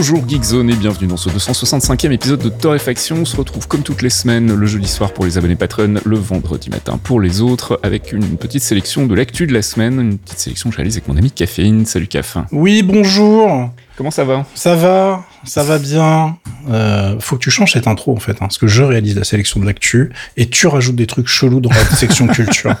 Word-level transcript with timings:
Bonjour 0.00 0.26
Geekzone 0.26 0.70
et 0.70 0.76
bienvenue 0.76 1.08
dans 1.08 1.18
ce 1.18 1.28
265e 1.28 2.10
épisode 2.10 2.40
de 2.40 2.48
Torréfaction. 2.48 3.16
On 3.16 3.24
se 3.26 3.36
retrouve 3.36 3.68
comme 3.68 3.82
toutes 3.82 4.00
les 4.00 4.08
semaines 4.08 4.54
le 4.54 4.66
jeudi 4.66 4.88
soir 4.88 5.12
pour 5.12 5.26
les 5.26 5.36
abonnés 5.36 5.56
Patreon, 5.56 5.96
le 6.02 6.16
vendredi 6.16 6.70
matin 6.70 6.98
pour 7.04 7.20
les 7.20 7.42
autres, 7.42 7.78
avec 7.82 8.12
une 8.12 8.38
petite 8.38 8.62
sélection 8.62 9.04
de 9.04 9.14
l'actu 9.14 9.46
de 9.46 9.52
la 9.52 9.60
semaine, 9.60 10.00
une 10.00 10.16
petite 10.16 10.38
sélection 10.38 10.70
que 10.70 10.72
je 10.72 10.76
réalise 10.78 10.96
avec 10.96 11.06
mon 11.06 11.18
ami 11.18 11.30
Caféine. 11.30 11.84
Salut 11.84 12.06
Café. 12.06 12.40
Oui, 12.50 12.82
bonjour. 12.82 13.68
Comment 13.98 14.10
ça 14.10 14.24
va? 14.24 14.46
Ça 14.54 14.74
va, 14.74 15.22
ça 15.44 15.62
va 15.64 15.78
bien. 15.78 16.38
Euh, 16.70 17.20
faut 17.20 17.36
que 17.36 17.42
tu 17.42 17.50
changes 17.50 17.74
cette 17.74 17.86
intro 17.86 18.16
en 18.16 18.20
fait, 18.20 18.32
hein, 18.32 18.36
parce 18.46 18.56
que 18.56 18.68
je 18.68 18.82
réalise 18.82 19.16
la 19.16 19.24
sélection 19.24 19.60
de 19.60 19.66
l'actu 19.66 20.12
et 20.38 20.48
tu 20.48 20.66
rajoutes 20.66 20.96
des 20.96 21.06
trucs 21.06 21.28
chelous 21.28 21.60
dans 21.60 21.68
la 21.68 21.84
section 21.94 22.26
culture. 22.26 22.74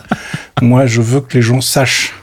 Moi, 0.62 0.86
je 0.86 1.02
veux 1.02 1.20
que 1.20 1.36
les 1.36 1.42
gens 1.42 1.60
sachent. 1.60 2.14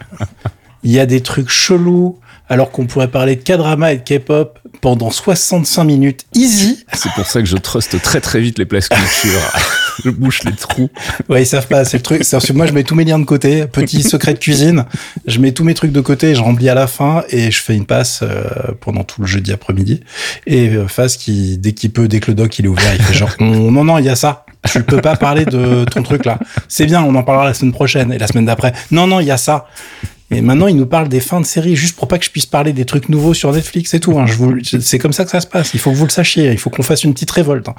Il 0.82 0.92
y 0.92 1.00
a 1.00 1.06
des 1.06 1.22
trucs 1.22 1.50
chelous 1.50 2.18
alors 2.50 2.72
qu'on 2.72 2.86
pourrait 2.86 3.10
parler 3.10 3.36
de 3.36 3.42
K-drama 3.42 3.94
et 3.94 3.98
de 3.98 4.04
K-pop 4.04 4.60
pendant 4.82 5.12
65 5.12 5.84
minutes 5.84 6.26
easy. 6.34 6.86
C'est 6.94 7.12
pour 7.14 7.26
ça 7.26 7.42
que 7.42 7.48
je 7.48 7.58
truste 7.58 8.02
très 8.02 8.22
très 8.22 8.40
vite 8.40 8.60
les 8.60 8.66
places 8.66 8.90
culture. 8.90 9.40
je 10.04 10.10
bouche 10.10 10.44
les 10.44 10.54
trous. 10.54 10.90
Ouais, 11.30 11.44
ils 11.44 11.46
savent 11.46 11.68
pas, 11.68 11.86
c'est 11.86 11.98
le 11.98 12.04
truc. 12.04 12.24
C'est 12.24 12.54
moi, 12.54 12.66
je 12.66 12.74
mets 12.74 12.84
tous 12.84 12.96
mes 12.96 13.04
liens 13.04 13.20
de 13.20 13.26
côté, 13.26 13.66
petit 13.66 14.04
secret 14.04 14.34
de 14.34 14.40
cuisine. 14.40 14.86
Je 15.26 15.40
mets 15.40 15.52
tous 15.52 15.64
mes 15.64 15.74
trucs 15.74 15.92
de 15.92 16.02
côté, 16.02 16.36
je 16.36 16.42
remplis 16.42 16.70
à 16.70 16.76
la 16.76 16.88
fin 16.88 17.24
et 17.30 17.52
je 17.52 17.62
fais 17.62 17.76
une 17.76 17.86
passe 17.86 18.20
euh, 18.24 18.46
pendant 18.80 19.04
tout 19.04 19.22
le 19.22 19.28
jeudi 19.28 19.52
après-midi. 19.52 20.02
Et 20.46 20.70
euh, 20.70 20.88
Faz 20.88 21.18
qui, 21.18 21.58
dès 21.58 21.74
qu'il 21.74 21.92
peut, 21.92 22.08
dès 22.08 22.20
que 22.20 22.32
le 22.32 22.36
doc 22.36 22.58
il 22.60 22.66
est 22.66 22.70
ouvert, 22.70 22.94
il 22.96 23.02
fait 23.02 23.14
genre, 23.14 23.36
non, 23.40 23.84
non, 23.84 23.98
il 23.98 24.06
y 24.06 24.10
a 24.10 24.16
ça. 24.16 24.46
Tu 24.72 24.84
peux 24.84 25.02
pas 25.02 25.16
parler 25.16 25.46
de 25.46 25.86
ton 25.86 26.04
truc 26.04 26.26
là. 26.26 26.40
C'est 26.68 26.86
bien, 26.86 27.02
on 27.04 27.16
en 27.16 27.24
parlera 27.24 27.46
la 27.46 27.54
semaine 27.54 27.72
prochaine 27.72 28.12
et 28.12 28.18
la 28.18 28.28
semaine 28.28 28.46
d'après. 28.46 28.74
Non, 28.92 29.08
non, 29.08 29.20
il 29.20 29.28
y 29.28 29.32
a 29.32 29.38
ça. 29.38 29.68
Et 30.30 30.42
maintenant, 30.42 30.68
il 30.68 30.76
nous 30.76 30.86
parle 30.86 31.08
des 31.08 31.22
fins 31.22 31.40
de 31.40 31.46
série 31.46 31.76
juste 31.76 31.96
pour 31.96 32.08
pas 32.08 32.18
que 32.18 32.26
je 32.26 32.30
puisse 32.30 32.46
parler 32.46 32.74
des 32.74 32.86
trucs 32.86 33.08
nouveaux 33.08 33.34
sur 33.34 33.52
Netflix 33.54 33.94
et 33.94 34.00
tout. 34.00 34.20
Hein. 34.20 34.26
Je 34.26 34.34
vous, 34.34 34.56
c'est 34.64 35.00
comme 35.00 35.14
ça 35.14 35.24
que 35.24 35.32
ça 35.32 35.40
se 35.40 35.48
passe. 35.48 35.74
Il 35.74 35.80
faut 35.80 35.92
que 35.92 35.96
vous 35.96 36.06
le 36.06 36.12
sachiez. 36.12 36.52
Il 36.52 36.58
faut 36.58 36.70
qu'on 36.70 36.84
fasse 36.84 37.04
une 37.06 37.14
petite 37.14 37.32
révolte. 37.32 37.70
Hein. 37.70 37.76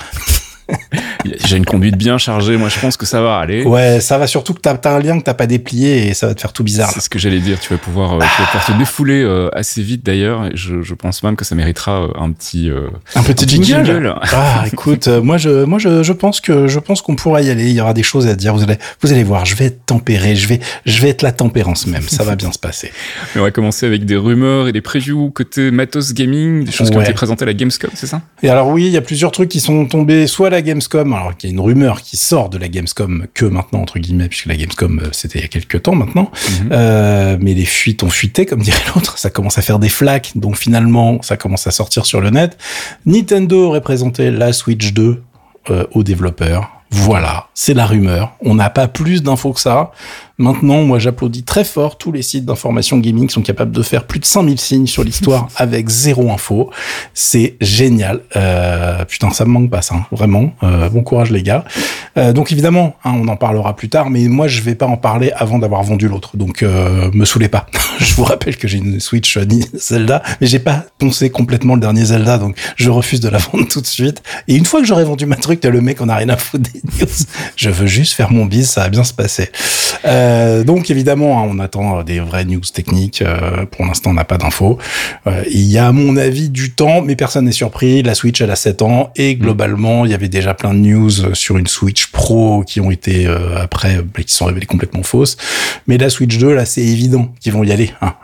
J'ai 1.24 1.56
une 1.56 1.64
conduite 1.64 1.96
bien 1.96 2.18
chargée, 2.18 2.56
moi 2.56 2.68
je 2.68 2.78
pense 2.78 2.96
que 2.96 3.06
ça 3.06 3.20
va 3.20 3.38
aller. 3.38 3.64
Ouais, 3.64 4.00
ça 4.00 4.18
va 4.18 4.26
surtout 4.26 4.54
que 4.54 4.60
t'as 4.60 4.74
as 4.74 4.94
un 4.94 5.00
lien 5.00 5.18
que 5.18 5.24
t'as 5.24 5.34
pas 5.34 5.46
déplié 5.46 6.08
et 6.08 6.14
ça 6.14 6.26
va 6.26 6.34
te 6.34 6.40
faire 6.40 6.52
tout 6.52 6.62
bizarre. 6.62 6.90
C'est 6.92 7.00
ce 7.00 7.10
que 7.10 7.18
j'allais 7.18 7.40
dire, 7.40 7.58
tu 7.58 7.72
vas 7.72 7.78
pouvoir, 7.78 8.14
euh, 8.14 8.18
tu 8.18 8.42
vas 8.42 8.46
pouvoir 8.46 8.66
te 8.66 8.72
défouler 8.72 9.22
euh, 9.22 9.48
assez 9.52 9.82
vite 9.82 10.04
d'ailleurs 10.04 10.48
je, 10.54 10.82
je, 10.82 10.94
pense 10.94 11.22
même 11.22 11.36
que 11.36 11.44
ça 11.44 11.54
méritera 11.54 12.02
euh, 12.02 12.08
un 12.18 12.30
petit 12.32 12.70
un 13.14 13.22
petit, 13.22 13.44
un 13.44 13.48
jingle. 13.48 13.86
jingle. 13.86 14.14
Ah 14.32 14.64
écoute, 14.72 15.08
moi 15.08 15.38
je 15.38 15.64
moi 15.64 15.78
je, 15.78 16.02
je 16.02 16.12
pense 16.12 16.40
que 16.40 16.68
je 16.68 16.78
pense 16.78 17.02
qu'on 17.02 17.16
pourra 17.16 17.42
y 17.42 17.50
aller, 17.50 17.68
il 17.68 17.74
y 17.74 17.80
aura 17.80 17.94
des 17.94 18.02
choses 18.02 18.26
à 18.26 18.34
dire, 18.34 18.54
vous 18.54 18.62
allez 18.62 18.78
vous 19.02 19.12
allez 19.12 19.24
voir, 19.24 19.44
je 19.44 19.54
vais 19.56 19.66
être 19.66 19.86
tempéré, 19.86 20.36
je 20.36 20.48
vais 20.48 20.60
je 20.86 21.02
vais 21.02 21.08
être 21.08 21.22
la 21.22 21.32
tempérance 21.32 21.86
même, 21.86 22.02
ça 22.02 22.24
va 22.24 22.36
bien 22.36 22.52
se 22.52 22.58
passer. 22.58 22.92
Mais 23.34 23.40
on 23.40 23.44
va 23.44 23.50
commencer 23.50 23.86
avec 23.86 24.04
des 24.04 24.16
rumeurs 24.16 24.68
et 24.68 24.72
des 24.72 24.80
previews 24.80 25.30
côté 25.30 25.70
matos 25.70 26.12
gaming, 26.14 26.64
des 26.64 26.72
choses 26.72 26.90
qui 26.90 26.96
ont 26.96 27.02
été 27.02 27.12
présentées 27.12 27.42
à 27.42 27.46
la 27.46 27.54
Gamescom, 27.54 27.90
c'est 27.94 28.06
ça? 28.06 28.22
Et 28.42 28.48
alors 28.48 28.68
oui, 28.68 28.86
il 28.86 28.92
y 28.92 28.96
a 28.96 29.02
plusieurs 29.02 29.32
trucs 29.32 29.48
qui 29.48 29.60
sont 29.60 29.86
tombés 29.86 30.26
soit 30.26 30.48
à 30.48 30.50
la 30.50 30.62
Gamescom, 30.62 31.07
alors 31.16 31.36
qu'il 31.36 31.50
y 31.50 31.52
a 31.52 31.54
une 31.54 31.60
rumeur 31.60 32.02
qui 32.02 32.16
sort 32.16 32.48
de 32.48 32.58
la 32.58 32.68
Gamescom 32.68 33.26
que 33.34 33.44
maintenant 33.44 33.80
entre 33.80 33.98
guillemets 33.98 34.28
puisque 34.28 34.46
la 34.46 34.56
Gamescom 34.56 35.00
euh, 35.00 35.08
c'était 35.12 35.38
il 35.38 35.42
y 35.42 35.44
a 35.44 35.48
quelques 35.48 35.82
temps 35.82 35.94
maintenant 35.94 36.30
mhm. 36.62 36.68
euh, 36.72 37.36
mais 37.40 37.54
les 37.54 37.64
fuites 37.64 38.02
ont 38.02 38.10
fuité 38.10 38.46
comme 38.46 38.60
dirait 38.60 38.78
l'autre. 38.94 39.18
Ça 39.18 39.30
commence 39.30 39.58
à 39.58 39.62
faire 39.62 39.78
des 39.78 39.88
flaques 39.88 40.32
donc 40.34 40.56
finalement 40.56 41.20
ça 41.22 41.36
commence 41.36 41.66
à 41.66 41.70
sortir 41.70 42.06
sur 42.06 42.20
le 42.20 42.30
net. 42.30 42.58
Nintendo 43.06 43.66
aurait 43.66 43.80
présenté 43.80 44.30
la 44.30 44.52
Switch 44.52 44.92
2 44.92 45.22
euh, 45.70 45.86
aux 45.92 46.02
développeurs 46.02 46.77
voilà, 46.90 47.48
c'est 47.54 47.74
la 47.74 47.86
rumeur. 47.86 48.32
On 48.40 48.54
n'a 48.54 48.70
pas 48.70 48.88
plus 48.88 49.22
d'infos 49.22 49.52
que 49.52 49.60
ça. 49.60 49.92
Maintenant, 50.38 50.82
moi, 50.82 50.98
j'applaudis 50.98 51.42
très 51.42 51.64
fort 51.64 51.98
tous 51.98 52.12
les 52.12 52.22
sites 52.22 52.44
d'information 52.44 52.98
gaming 52.98 53.26
qui 53.26 53.34
sont 53.34 53.42
capables 53.42 53.72
de 53.72 53.82
faire 53.82 54.06
plus 54.06 54.20
de 54.20 54.24
5000 54.24 54.58
signes 54.58 54.86
sur 54.86 55.04
l'histoire 55.04 55.48
avec 55.56 55.88
zéro 55.88 56.30
info. 56.30 56.70
C'est 57.12 57.56
génial. 57.60 58.20
Euh, 58.36 59.04
putain, 59.04 59.30
ça 59.30 59.44
me 59.44 59.50
manque 59.50 59.68
pas, 59.68 59.82
ça, 59.82 59.96
hein, 59.96 60.06
vraiment. 60.12 60.52
Euh, 60.62 60.88
bon 60.88 61.02
courage, 61.02 61.30
les 61.30 61.42
gars. 61.42 61.64
Euh, 62.18 62.32
donc, 62.32 62.52
évidemment, 62.52 62.96
hein, 63.04 63.14
on 63.14 63.28
en 63.28 63.36
parlera 63.36 63.74
plus 63.74 63.88
tard, 63.88 64.10
mais 64.10 64.28
moi, 64.28 64.48
je 64.48 64.60
vais 64.60 64.74
pas 64.74 64.86
en 64.86 64.96
parler 64.96 65.32
avant 65.34 65.58
d'avoir 65.58 65.82
vendu 65.82 66.08
l'autre. 66.08 66.36
Donc, 66.36 66.62
euh, 66.62 67.10
me 67.14 67.24
saoulez 67.24 67.48
pas. 67.48 67.66
je 67.98 68.14
vous 68.14 68.24
rappelle 68.24 68.56
que 68.56 68.68
j'ai 68.68 68.78
une 68.78 69.00
Switch 69.00 69.38
Zelda, 69.74 70.22
mais 70.40 70.46
j'ai 70.46 70.58
pas 70.58 70.84
poncé 70.98 71.30
complètement 71.30 71.74
le 71.74 71.80
dernier 71.80 72.04
Zelda, 72.04 72.38
donc 72.38 72.56
je 72.76 72.90
refuse 72.90 73.20
de 73.20 73.28
la 73.28 73.38
vendre 73.52 73.66
tout 73.68 73.80
de 73.80 73.86
suite. 73.86 74.22
Et 74.48 74.56
une 74.56 74.64
fois 74.64 74.80
que 74.80 74.86
j'aurai 74.86 75.04
vendu 75.04 75.26
ma 75.26 75.36
truc, 75.36 75.64
le 75.64 75.80
mec, 75.80 76.00
on 76.00 76.08
a 76.08 76.16
rien 76.16 76.28
à 76.28 76.36
foutre 76.36 76.64
des 76.72 76.80
news. 77.00 77.08
Je 77.56 77.70
veux 77.70 77.86
juste 77.86 78.14
faire 78.14 78.32
mon 78.32 78.46
bise, 78.46 78.68
ça 78.68 78.82
va 78.82 78.88
bien 78.88 79.04
se 79.04 79.14
passer. 79.14 79.50
Euh, 80.04 80.48
euh, 80.48 80.64
donc 80.64 80.90
évidemment, 80.90 81.40
hein, 81.40 81.48
on 81.50 81.58
attend 81.58 82.02
des 82.02 82.20
vraies 82.20 82.44
news 82.44 82.60
techniques. 82.60 83.22
Euh, 83.22 83.66
pour 83.66 83.84
l'instant, 83.84 84.10
on 84.10 84.14
n'a 84.14 84.24
pas 84.24 84.38
d'infos. 84.38 84.78
Euh, 85.26 85.42
il 85.50 85.64
y 85.64 85.78
a 85.78 85.88
à 85.88 85.92
mon 85.92 86.16
avis 86.16 86.48
du 86.48 86.72
temps, 86.72 87.02
mais 87.02 87.16
personne 87.16 87.44
n'est 87.44 87.52
surpris. 87.52 88.02
La 88.02 88.14
Switch, 88.14 88.40
elle 88.40 88.50
a 88.50 88.56
7 88.56 88.82
ans 88.82 89.12
et 89.16 89.36
globalement, 89.36 90.04
il 90.04 90.10
y 90.10 90.14
avait 90.14 90.28
déjà 90.28 90.54
plein 90.54 90.74
de 90.74 90.78
news 90.78 91.34
sur 91.34 91.58
une 91.58 91.66
Switch 91.66 92.07
Pro 92.12 92.64
qui 92.66 92.80
ont 92.80 92.90
été 92.90 93.26
après, 93.56 94.04
qui 94.26 94.32
sont 94.32 94.46
révélées 94.46 94.66
complètement 94.66 95.02
fausses. 95.02 95.36
Mais 95.86 95.98
la 95.98 96.10
Switch 96.10 96.38
2, 96.38 96.54
là, 96.54 96.64
c'est 96.64 96.82
évident 96.82 97.32
qu'ils 97.40 97.52
vont 97.52 97.64
y 97.64 97.72
aller. 97.72 97.92
Hein. 98.00 98.14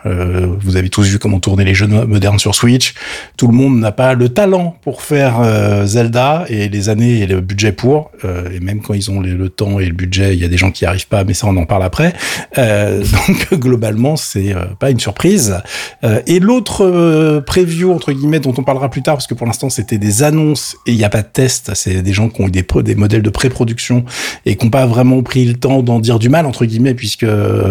vous 0.61 0.77
avez 0.77 0.89
tous 0.89 1.07
vu 1.07 1.19
comment 1.19 1.41
tourner 1.41 1.65
les 1.65 1.75
jeux 1.75 1.87
modernes 1.87 2.39
sur 2.39 2.55
Switch. 2.55 2.95
Tout 3.37 3.47
le 3.47 3.55
monde 3.55 3.79
n'a 3.79 3.93
pas 3.93 4.15
le 4.15 4.29
talent 4.29 4.77
pour 4.83 5.03
faire 5.03 5.87
Zelda 5.87 6.45
et 6.49 6.69
les 6.69 6.89
années 6.89 7.21
et 7.21 7.27
le 7.27 7.41
budget 7.41 7.73
pour. 7.73 8.11
et 8.25 8.61
même 8.61 8.81
quand 8.81 8.95
ils 8.95 9.11
ont 9.11 9.21
le 9.21 9.49
temps 9.49 9.81
et 9.81 9.87
le 9.87 9.95
budget, 9.95 10.35
il 10.35 10.41
y 10.41 10.45
a 10.45 10.49
des 10.49 10.59
gens 10.59 10.71
qui 10.71 10.85
n'y 10.85 10.89
arrivent 10.89 11.09
pas. 11.09 11.25
Mais 11.25 11.35
ça, 11.35 11.47
on 11.47 11.57
en 11.57 11.67
parle 11.67 11.83
après. 11.83 12.13
Euh, 12.59 13.05
donc 13.29 13.55
globalement, 13.61 14.17
c'est 14.17 14.55
euh, 14.55 14.65
pas 14.79 14.91
une 14.91 15.01
surprise. 15.01 15.59
Euh, 16.05 16.21
et 16.27 16.41
l'autre 16.41 16.85
euh, 16.85 17.41
preview 17.41 17.93
entre 17.93 18.13
guillemets 18.13 18.41
dont 18.41 18.55
on 18.57 18.63
parlera 18.63 18.89
plus 18.91 19.03
tard, 19.03 19.15
parce 19.15 19.27
que 19.27 19.35
pour 19.35 19.47
l'instant 19.47 19.71
c'était 19.71 19.99
des 19.99 20.23
annonces 20.23 20.77
et 20.87 20.93
il 20.93 20.97
n'y 20.97 21.05
a 21.05 21.11
pas 21.11 21.23
de 21.23 21.29
test. 21.29 21.73
C'est 21.75 22.03
des 22.03 22.13
gens 22.13 22.29
qui 22.29 22.43
ont 22.43 22.49
eu 22.49 22.51
des, 22.51 22.67
des 22.83 22.95
modèles 22.95 23.23
de 23.23 23.31
pré-production 23.31 23.74
et 24.47 24.57
qui 24.57 24.65
n'ont 24.65 24.71
pas 24.71 24.87
vraiment 24.87 25.23
pris 25.23 25.45
le 25.45 25.55
temps 25.55 25.83
d'en 25.83 25.99
dire 25.99 26.19
du 26.19 26.29
mal 26.29 26.47
entre 26.47 26.65
guillemets, 26.65 26.95
puisque 26.95 27.27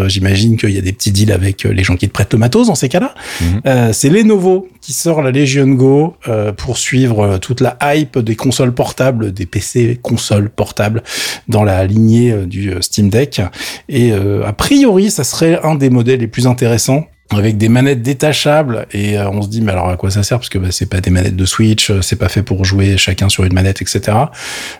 j'imagine 0.07 0.57
qu'il 0.57 0.71
y 0.71 0.77
a 0.77 0.81
des 0.81 0.93
petits 0.93 1.11
deals 1.11 1.31
avec 1.31 1.63
les 1.63 1.83
gens 1.83 1.95
qui 1.95 2.07
te 2.07 2.13
prêtent 2.13 2.33
le 2.33 2.39
matos 2.39 2.67
dans 2.67 2.75
ces 2.75 2.89
cas-là. 2.89 3.13
Mhm. 3.41 3.93
c'est 3.93 4.09
Lenovo 4.09 4.67
qui 4.81 4.93
sort 4.93 5.21
la 5.21 5.31
Legion 5.31 5.67
Go 5.67 6.15
pour 6.57 6.77
suivre 6.77 7.37
toute 7.37 7.61
la 7.61 7.77
hype 7.81 8.19
des 8.19 8.35
consoles 8.35 8.73
portables, 8.73 9.33
des 9.33 9.45
PC 9.45 9.99
consoles 10.01 10.49
portables 10.49 11.03
dans 11.47 11.63
la 11.63 11.85
lignée 11.85 12.33
du 12.45 12.73
Steam 12.81 13.09
Deck 13.09 13.41
et 13.89 14.11
euh, 14.11 14.45
a 14.45 14.53
priori, 14.53 15.11
ça 15.11 15.23
serait 15.23 15.59
un 15.63 15.75
des 15.75 15.89
modèles 15.89 16.19
les 16.19 16.27
plus 16.27 16.47
intéressants 16.47 17.05
avec 17.37 17.57
des 17.57 17.69
manettes 17.69 18.01
détachables 18.01 18.87
et 18.91 19.17
euh, 19.17 19.29
on 19.29 19.41
se 19.41 19.47
dit 19.47 19.61
mais 19.61 19.71
alors 19.71 19.89
à 19.89 19.97
quoi 19.97 20.11
ça 20.11 20.23
sert? 20.23 20.39
Parce 20.39 20.49
que 20.49 20.57
bah, 20.57 20.69
c'est 20.71 20.85
pas 20.85 21.01
des 21.01 21.09
manettes 21.09 21.35
de 21.35 21.45
Switch, 21.45 21.89
euh, 21.89 22.01
c'est 22.01 22.15
pas 22.15 22.29
fait 22.29 22.43
pour 22.43 22.65
jouer 22.65 22.97
chacun 22.97 23.29
sur 23.29 23.43
une 23.43 23.53
manette, 23.53 23.81
etc. 23.81 24.17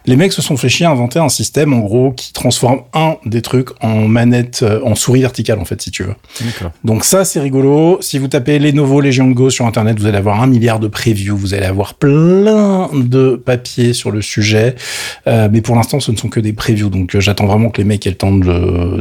Les 0.06 0.16
mecs 0.16 0.34
se 0.34 0.42
sont 0.42 0.58
fait 0.58 0.70
chier 0.70 0.86
à 0.86 0.92
inventer 0.92 1.20
un 1.20 1.30
système 1.30 1.74
en 1.74 1.80
gros 1.80 2.12
qui 2.12 2.34
transforme 2.34 2.82
un 2.94 3.18
des 3.26 3.42
trucs 3.42 3.70
en 3.82 4.08
manette, 4.08 4.62
euh, 4.64 4.82
en 4.84 4.96
souris 4.96 5.22
verticale 5.22 5.60
en 5.60 5.66
fait 5.66 5.82
si 5.82 5.92
tu 5.92 6.04
veux. 6.04 6.16
Donc 6.84 7.06
ça 7.06 7.26
c'est 7.26 7.40
rigolo. 7.40 7.98
Si 8.02 8.20
vous 8.20 8.28
tapez 8.28 8.60
Lenovo 8.60 9.02
Legion 9.02 9.30
Go 9.32 9.50
sur 9.50 9.66
internet, 9.66 10.00
vous 10.00 10.06
allez 10.06 10.18
avoir 10.18 10.42
un 10.42 10.48
milliard 10.48 10.80
de 10.80 10.88
previews, 10.88 11.38
vous 11.38 11.54
allez 11.54 11.66
avoir 11.66 11.94
plein 11.96 12.90
de 12.94 13.42
papiers 13.44 13.94
sur 13.94 14.12
le 14.12 14.22
sujet, 14.22 14.76
mais 15.26 15.62
pour 15.62 15.76
l'instant 15.76 16.00
ce 16.00 16.12
ne 16.12 16.18
sont 16.18 16.30
que 16.30 16.40
des 16.40 16.54
previews. 16.54 16.90
Donc 16.90 17.18
j'attends 17.20 17.46
vraiment 17.46 17.70
que 17.70 17.82
les 17.82 17.88
mecs 17.88 18.06
aient 18.06 18.12
le 18.12 18.16
temps 18.16 18.34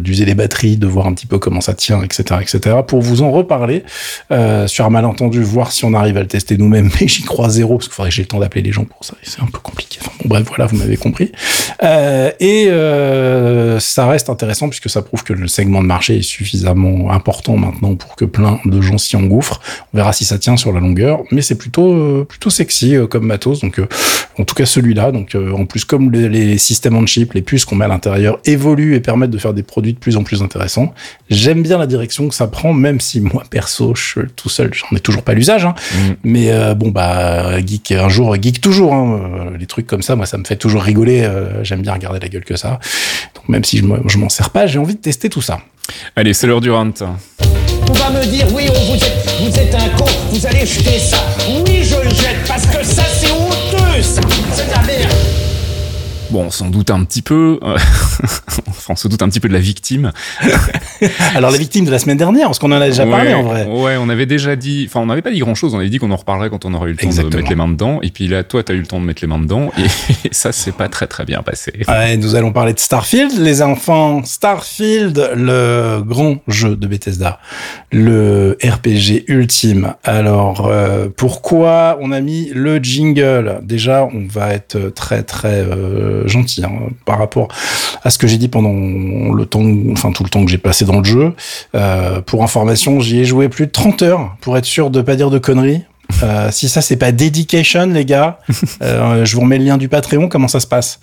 d'user 0.00 0.24
les 0.24 0.34
batteries, 0.34 0.76
de 0.76 0.86
voir 0.86 1.06
un 1.06 1.14
petit 1.14 1.26
peu 1.26 1.38
comment 1.38 1.60
ça 1.60 1.74
tient, 1.74 2.02
etc., 2.02 2.40
etc. 2.40 2.76
pour 2.86 3.00
vous 3.00 3.22
en 3.22 3.30
reparler 3.42 3.84
euh, 4.30 4.66
sur 4.66 4.84
un 4.84 4.90
malentendu, 4.90 5.42
voir 5.42 5.72
si 5.72 5.84
on 5.84 5.94
arrive 5.94 6.16
à 6.16 6.20
le 6.20 6.28
tester 6.28 6.56
nous-mêmes, 6.56 6.90
mais 7.00 7.08
j'y 7.08 7.22
crois 7.22 7.48
zéro, 7.48 7.76
parce 7.76 7.88
qu'il 7.88 7.94
faudrait 7.94 8.10
que 8.10 8.16
j'ai 8.16 8.22
le 8.22 8.28
temps 8.28 8.40
d'appeler 8.40 8.62
les 8.62 8.72
gens 8.72 8.84
pour 8.84 9.04
ça, 9.04 9.14
c'est 9.22 9.40
un 9.40 9.46
peu 9.46 9.58
compliqué. 9.58 9.98
Enfin, 10.00 10.12
bon, 10.20 10.28
bref, 10.28 10.44
voilà, 10.48 10.66
vous 10.66 10.76
m'avez 10.76 10.96
compris. 10.96 11.32
Euh, 11.82 12.30
et 12.40 12.68
euh, 12.68 13.78
ça 13.80 14.06
reste 14.06 14.30
intéressant, 14.30 14.68
puisque 14.68 14.90
ça 14.90 15.02
prouve 15.02 15.22
que 15.24 15.32
le 15.32 15.48
segment 15.48 15.82
de 15.82 15.86
marché 15.86 16.18
est 16.18 16.22
suffisamment 16.22 17.10
important 17.10 17.56
maintenant 17.56 17.94
pour 17.94 18.16
que 18.16 18.24
plein 18.24 18.60
de 18.64 18.80
gens 18.80 18.98
s'y 18.98 19.16
engouffrent. 19.16 19.60
On 19.92 19.96
verra 19.98 20.12
si 20.12 20.24
ça 20.24 20.38
tient 20.38 20.56
sur 20.56 20.72
la 20.72 20.80
longueur, 20.80 21.22
mais 21.30 21.42
c'est 21.42 21.56
plutôt 21.56 21.92
euh, 21.92 22.24
plutôt 22.24 22.50
sexy 22.50 22.96
euh, 22.96 23.06
comme 23.06 23.26
matos, 23.26 23.60
donc 23.60 23.78
euh, 23.78 23.86
en 24.38 24.44
tout 24.44 24.54
cas 24.54 24.66
celui-là. 24.66 25.12
Donc 25.12 25.36
en 25.36 25.66
plus, 25.66 25.84
comme 25.84 26.10
les, 26.10 26.28
les 26.28 26.58
systèmes 26.58 26.96
on 26.96 27.06
chip, 27.06 27.32
les 27.34 27.42
puces 27.42 27.64
qu'on 27.64 27.76
met 27.76 27.84
à 27.84 27.88
l'intérieur 27.88 28.38
évoluent 28.44 28.94
et 28.94 29.00
permettent 29.00 29.30
de 29.30 29.38
faire 29.38 29.54
des 29.54 29.62
produits 29.62 29.92
de 29.92 29.98
plus 29.98 30.16
en 30.16 30.22
plus 30.22 30.42
intéressants, 30.42 30.94
j'aime 31.28 31.62
bien 31.62 31.78
la 31.78 31.86
direction 31.86 32.28
que 32.28 32.34
ça 32.34 32.46
prend, 32.46 32.72
même 32.72 33.00
si 33.00 33.20
moi 33.32 33.44
perso, 33.48 33.94
je 33.94 34.02
suis 34.02 34.20
tout 34.36 34.48
seul, 34.48 34.72
j'en 34.72 34.96
ai 34.96 35.00
toujours 35.00 35.22
pas 35.22 35.34
l'usage. 35.34 35.64
Hein. 35.64 35.74
Mm. 35.94 35.98
Mais 36.24 36.74
bon 36.74 36.90
bah 36.90 37.60
geek 37.64 37.92
un 37.92 38.08
jour, 38.08 38.34
geek 38.40 38.60
toujours. 38.60 38.94
Hein. 38.94 39.52
Les 39.58 39.66
trucs 39.66 39.86
comme 39.86 40.02
ça, 40.02 40.16
moi 40.16 40.26
ça 40.26 40.38
me 40.38 40.44
fait 40.44 40.56
toujours 40.56 40.82
rigoler. 40.82 41.28
J'aime 41.62 41.82
bien 41.82 41.92
regarder 41.92 42.20
la 42.20 42.28
gueule 42.28 42.44
que 42.44 42.56
ça. 42.56 42.80
Donc 43.34 43.48
même 43.48 43.64
si 43.64 43.78
je, 43.78 43.84
je 44.06 44.18
m'en 44.18 44.28
sers 44.28 44.50
pas, 44.50 44.66
j'ai 44.66 44.78
envie 44.78 44.94
de 44.94 45.00
tester 45.00 45.28
tout 45.28 45.42
ça. 45.42 45.58
Allez, 46.16 46.34
c'est 46.34 46.46
l'heure 46.46 46.60
du 46.60 46.70
rant. 46.70 46.90
On 47.88 47.92
va 47.92 48.10
me 48.10 48.24
dire 48.24 48.46
oui, 48.54 48.66
vous 48.66 48.94
êtes, 48.94 49.34
vous 49.40 49.58
êtes 49.58 49.74
un 49.74 49.88
con, 49.96 50.04
vous 50.30 50.46
allez 50.46 50.64
jeter 50.64 50.98
ça. 50.98 51.18
Oui, 51.48 51.82
je 51.84 51.96
le 51.96 52.10
jette 52.10 52.46
parce 52.46 52.66
que 52.66 52.84
ça 52.84 53.02
c'est 53.04 53.30
honteux, 53.30 54.02
ça. 54.02 54.20
Bon, 56.32 56.44
on 56.44 56.50
s'en 56.50 56.70
doute 56.70 56.90
un 56.90 57.04
petit 57.04 57.20
peu. 57.20 57.60
Euh, 57.62 57.76
enfin, 57.76 58.62
on 58.88 58.96
se 58.96 59.06
doute 59.06 59.20
un 59.20 59.28
petit 59.28 59.38
peu 59.38 59.48
de 59.48 59.52
la 59.52 59.60
victime. 59.60 60.12
Alors, 61.34 61.50
la 61.50 61.58
victime 61.58 61.84
de 61.84 61.90
la 61.90 61.98
semaine 61.98 62.16
dernière, 62.16 62.46
parce 62.46 62.58
qu'on 62.58 62.72
en 62.72 62.80
a 62.80 62.88
déjà 62.88 63.04
parlé 63.04 63.34
en 63.34 63.42
vrai. 63.42 63.66
Ouais, 63.66 63.96
on 64.00 64.08
avait 64.08 64.24
déjà 64.24 64.56
dit. 64.56 64.86
Enfin, 64.88 65.00
on 65.00 65.06
n'avait 65.06 65.20
pas 65.20 65.30
dit 65.30 65.40
grand 65.40 65.54
chose. 65.54 65.74
On 65.74 65.78
avait 65.78 65.90
dit 65.90 65.98
qu'on 65.98 66.10
en 66.10 66.16
reparlerait 66.16 66.48
quand 66.48 66.64
on 66.64 66.72
aurait 66.72 66.88
eu 66.88 66.92
le 66.92 66.96
temps 66.96 67.10
de 67.10 67.36
mettre 67.36 67.50
les 67.50 67.54
mains 67.54 67.68
dedans. 67.68 68.00
Et 68.00 68.08
puis 68.08 68.28
là, 68.28 68.44
toi, 68.44 68.62
t'as 68.62 68.72
eu 68.72 68.78
le 68.78 68.86
temps 68.86 68.98
de 68.98 69.04
mettre 69.04 69.20
les 69.20 69.28
mains 69.28 69.40
dedans. 69.40 69.72
Et, 69.76 70.28
ça, 70.30 70.52
c'est 70.52 70.72
pas 70.72 70.88
très 70.88 71.06
très 71.06 71.26
bien 71.26 71.42
passé. 71.42 71.74
Ouais, 71.86 72.16
nous 72.16 72.34
allons 72.34 72.50
parler 72.50 72.72
de 72.72 72.78
Starfield, 72.78 73.38
les 73.38 73.60
enfants. 73.60 74.24
Starfield, 74.24 75.32
le 75.36 76.00
grand 76.00 76.36
jeu 76.48 76.76
de 76.76 76.86
Bethesda. 76.86 77.40
Le 77.90 78.56
RPG 78.64 79.24
ultime. 79.28 79.96
Alors, 80.02 80.66
euh, 80.66 81.08
pourquoi 81.14 81.98
on 82.00 82.10
a 82.10 82.22
mis 82.22 82.50
le 82.54 82.78
jingle? 82.78 83.60
Déjà, 83.62 84.08
on 84.10 84.26
va 84.26 84.54
être 84.54 84.78
très 84.94 85.24
très. 85.24 85.60
Euh, 85.60 86.21
gentil 86.26 86.64
hein, 86.64 86.72
par 87.04 87.18
rapport 87.18 87.48
à 88.02 88.10
ce 88.10 88.18
que 88.18 88.26
j'ai 88.26 88.38
dit 88.38 88.48
pendant 88.48 88.72
le 89.32 89.46
temps, 89.46 89.64
enfin 89.92 90.12
tout 90.12 90.24
le 90.24 90.30
temps 90.30 90.44
que 90.44 90.50
j'ai 90.50 90.58
passé 90.58 90.84
dans 90.84 90.98
le 90.98 91.04
jeu. 91.04 91.34
Euh, 91.74 92.20
pour 92.20 92.42
information, 92.42 93.00
j'y 93.00 93.20
ai 93.20 93.24
joué 93.24 93.48
plus 93.48 93.66
de 93.66 93.72
30 93.72 94.02
heures 94.02 94.36
pour 94.40 94.56
être 94.56 94.64
sûr 94.64 94.90
de 94.90 95.02
pas 95.02 95.16
dire 95.16 95.30
de 95.30 95.38
conneries. 95.38 95.82
Euh, 96.22 96.50
si 96.50 96.68
ça 96.68 96.80
c'est 96.80 96.96
pas 96.96 97.12
dedication 97.12 97.86
les 97.86 98.04
gars, 98.04 98.38
euh, 98.82 99.24
je 99.24 99.34
vous 99.34 99.42
remets 99.42 99.58
le 99.58 99.64
lien 99.64 99.76
du 99.76 99.88
Patreon. 99.88 100.28
Comment 100.28 100.48
ça 100.48 100.60
se 100.60 100.66
passe 100.66 101.00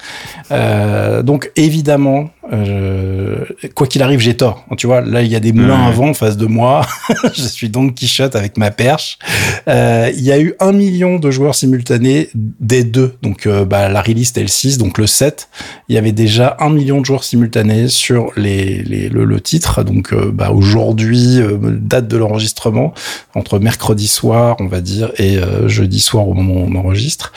Donc 1.24 1.52
évidemment, 1.56 2.30
euh, 2.52 3.46
quoi 3.76 3.88
qu'il 3.88 4.02
arrive, 4.02 4.20
j'ai 4.20 4.36
tort. 4.36 4.66
Tu 4.78 4.88
vois, 4.88 5.02
là, 5.02 5.22
il 5.22 5.32
y 5.32 5.36
a 5.36 5.40
des 5.40 5.54
moulins 5.54 5.86
à 5.86 5.92
vent 5.92 6.10
en 6.10 6.14
face 6.14 6.38
de 6.38 6.46
moi. 6.46 6.86
je 7.36 7.42
suis 7.42 7.70
donc 7.70 7.96
Quichotte 7.96 8.36
avec 8.36 8.58
ma 8.58 8.72
perche. 8.72 9.20
Euh, 9.68 10.12
il 10.16 10.24
y 10.24 10.32
a 10.32 10.40
eu 10.40 10.56
un 10.60 10.72
million 10.72 11.20
de 11.20 11.32
joueurs 11.32 11.56
simultanés 11.56 12.30
des 12.34 12.84
deux. 12.84 13.16
Donc, 13.22 13.46
euh, 13.46 13.66
bah, 13.66 13.90
la 13.90 14.02
release 14.02 14.30
c'était 14.30 14.42
le 14.42 14.48
6, 14.48 14.78
donc 14.78 14.98
le 14.98 15.08
7. 15.08 15.50
Il 15.90 15.96
y 15.96 15.98
avait 15.98 16.12
déjà 16.12 16.58
un 16.60 16.70
million 16.70 17.02
de 17.02 17.06
joueurs 17.06 17.24
simultanés 17.24 17.88
sur 17.88 18.32
les, 18.36 18.84
les 18.84 19.10
le, 19.10 19.42
titre. 19.42 19.84
Donc, 19.84 20.14
euh, 20.14 20.32
bah, 20.34 20.52
aujourd'hui, 20.52 21.40
date 21.62 22.08
de 22.08 22.18
l'enregistrement, 22.18 22.94
entre 23.36 23.60
mercredi 23.60 24.08
soir, 24.08 24.56
on 24.60 24.68
va 24.68 24.82
dire, 24.82 24.99
et 25.18 25.40
jeudi 25.68 26.00
soir 26.00 26.28
au 26.28 26.34
moment 26.34 26.62
où 26.62 26.66
on 26.72 26.76
enregistre. 26.76 27.34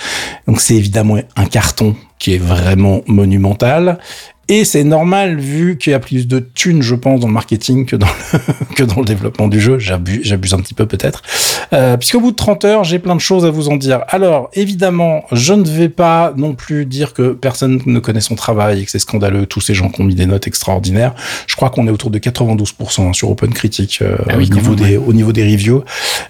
Donc, 0.46 0.60
c'est 0.60 0.74
évidemment 0.74 1.18
un 1.36 1.46
carton 1.46 1.96
qui 2.18 2.34
est 2.34 2.38
vraiment 2.38 3.02
monumental. 3.06 3.98
Et 4.54 4.66
c'est 4.66 4.84
normal 4.84 5.38
vu 5.38 5.78
qu'il 5.78 5.92
y 5.92 5.94
a 5.94 5.98
plus 5.98 6.28
de 6.28 6.38
thunes, 6.38 6.82
je 6.82 6.94
pense, 6.94 7.20
dans 7.20 7.26
le 7.26 7.32
marketing 7.32 7.86
que 7.86 7.96
dans 7.96 8.06
le, 8.06 8.38
que 8.74 8.82
dans 8.82 8.98
le 8.98 9.06
développement 9.06 9.48
du 9.48 9.58
jeu. 9.58 9.78
J'abuse, 9.78 10.20
j'abuse 10.24 10.52
un 10.52 10.58
petit 10.58 10.74
peu 10.74 10.84
peut-être. 10.84 11.22
Euh, 11.72 11.96
Puisqu'au 11.96 12.20
bout 12.20 12.32
de 12.32 12.36
30 12.36 12.66
heures, 12.66 12.84
j'ai 12.84 12.98
plein 12.98 13.16
de 13.16 13.20
choses 13.20 13.46
à 13.46 13.50
vous 13.50 13.70
en 13.70 13.76
dire. 13.76 14.02
Alors, 14.08 14.50
évidemment, 14.52 15.24
je 15.32 15.54
ne 15.54 15.64
vais 15.64 15.88
pas 15.88 16.34
non 16.36 16.52
plus 16.52 16.84
dire 16.84 17.14
que 17.14 17.32
personne 17.32 17.80
ne 17.86 17.98
connaît 17.98 18.20
son 18.20 18.34
travail 18.34 18.82
et 18.82 18.84
que 18.84 18.90
c'est 18.90 18.98
scandaleux, 18.98 19.46
tous 19.46 19.62
ces 19.62 19.72
gens 19.72 19.88
qui 19.88 20.02
ont 20.02 20.04
mis 20.04 20.14
des 20.14 20.26
notes 20.26 20.46
extraordinaires. 20.46 21.14
Je 21.46 21.56
crois 21.56 21.70
qu'on 21.70 21.86
est 21.86 21.90
autour 21.90 22.10
de 22.10 22.18
92% 22.18 23.14
sur 23.14 23.30
Open 23.30 23.54
Critic 23.54 24.00
euh, 24.02 24.18
ah 24.28 24.36
au, 24.36 24.42
niveau 24.42 24.74
des, 24.74 24.98
au 24.98 25.14
niveau 25.14 25.32
des 25.32 25.44
reviews. 25.44 25.82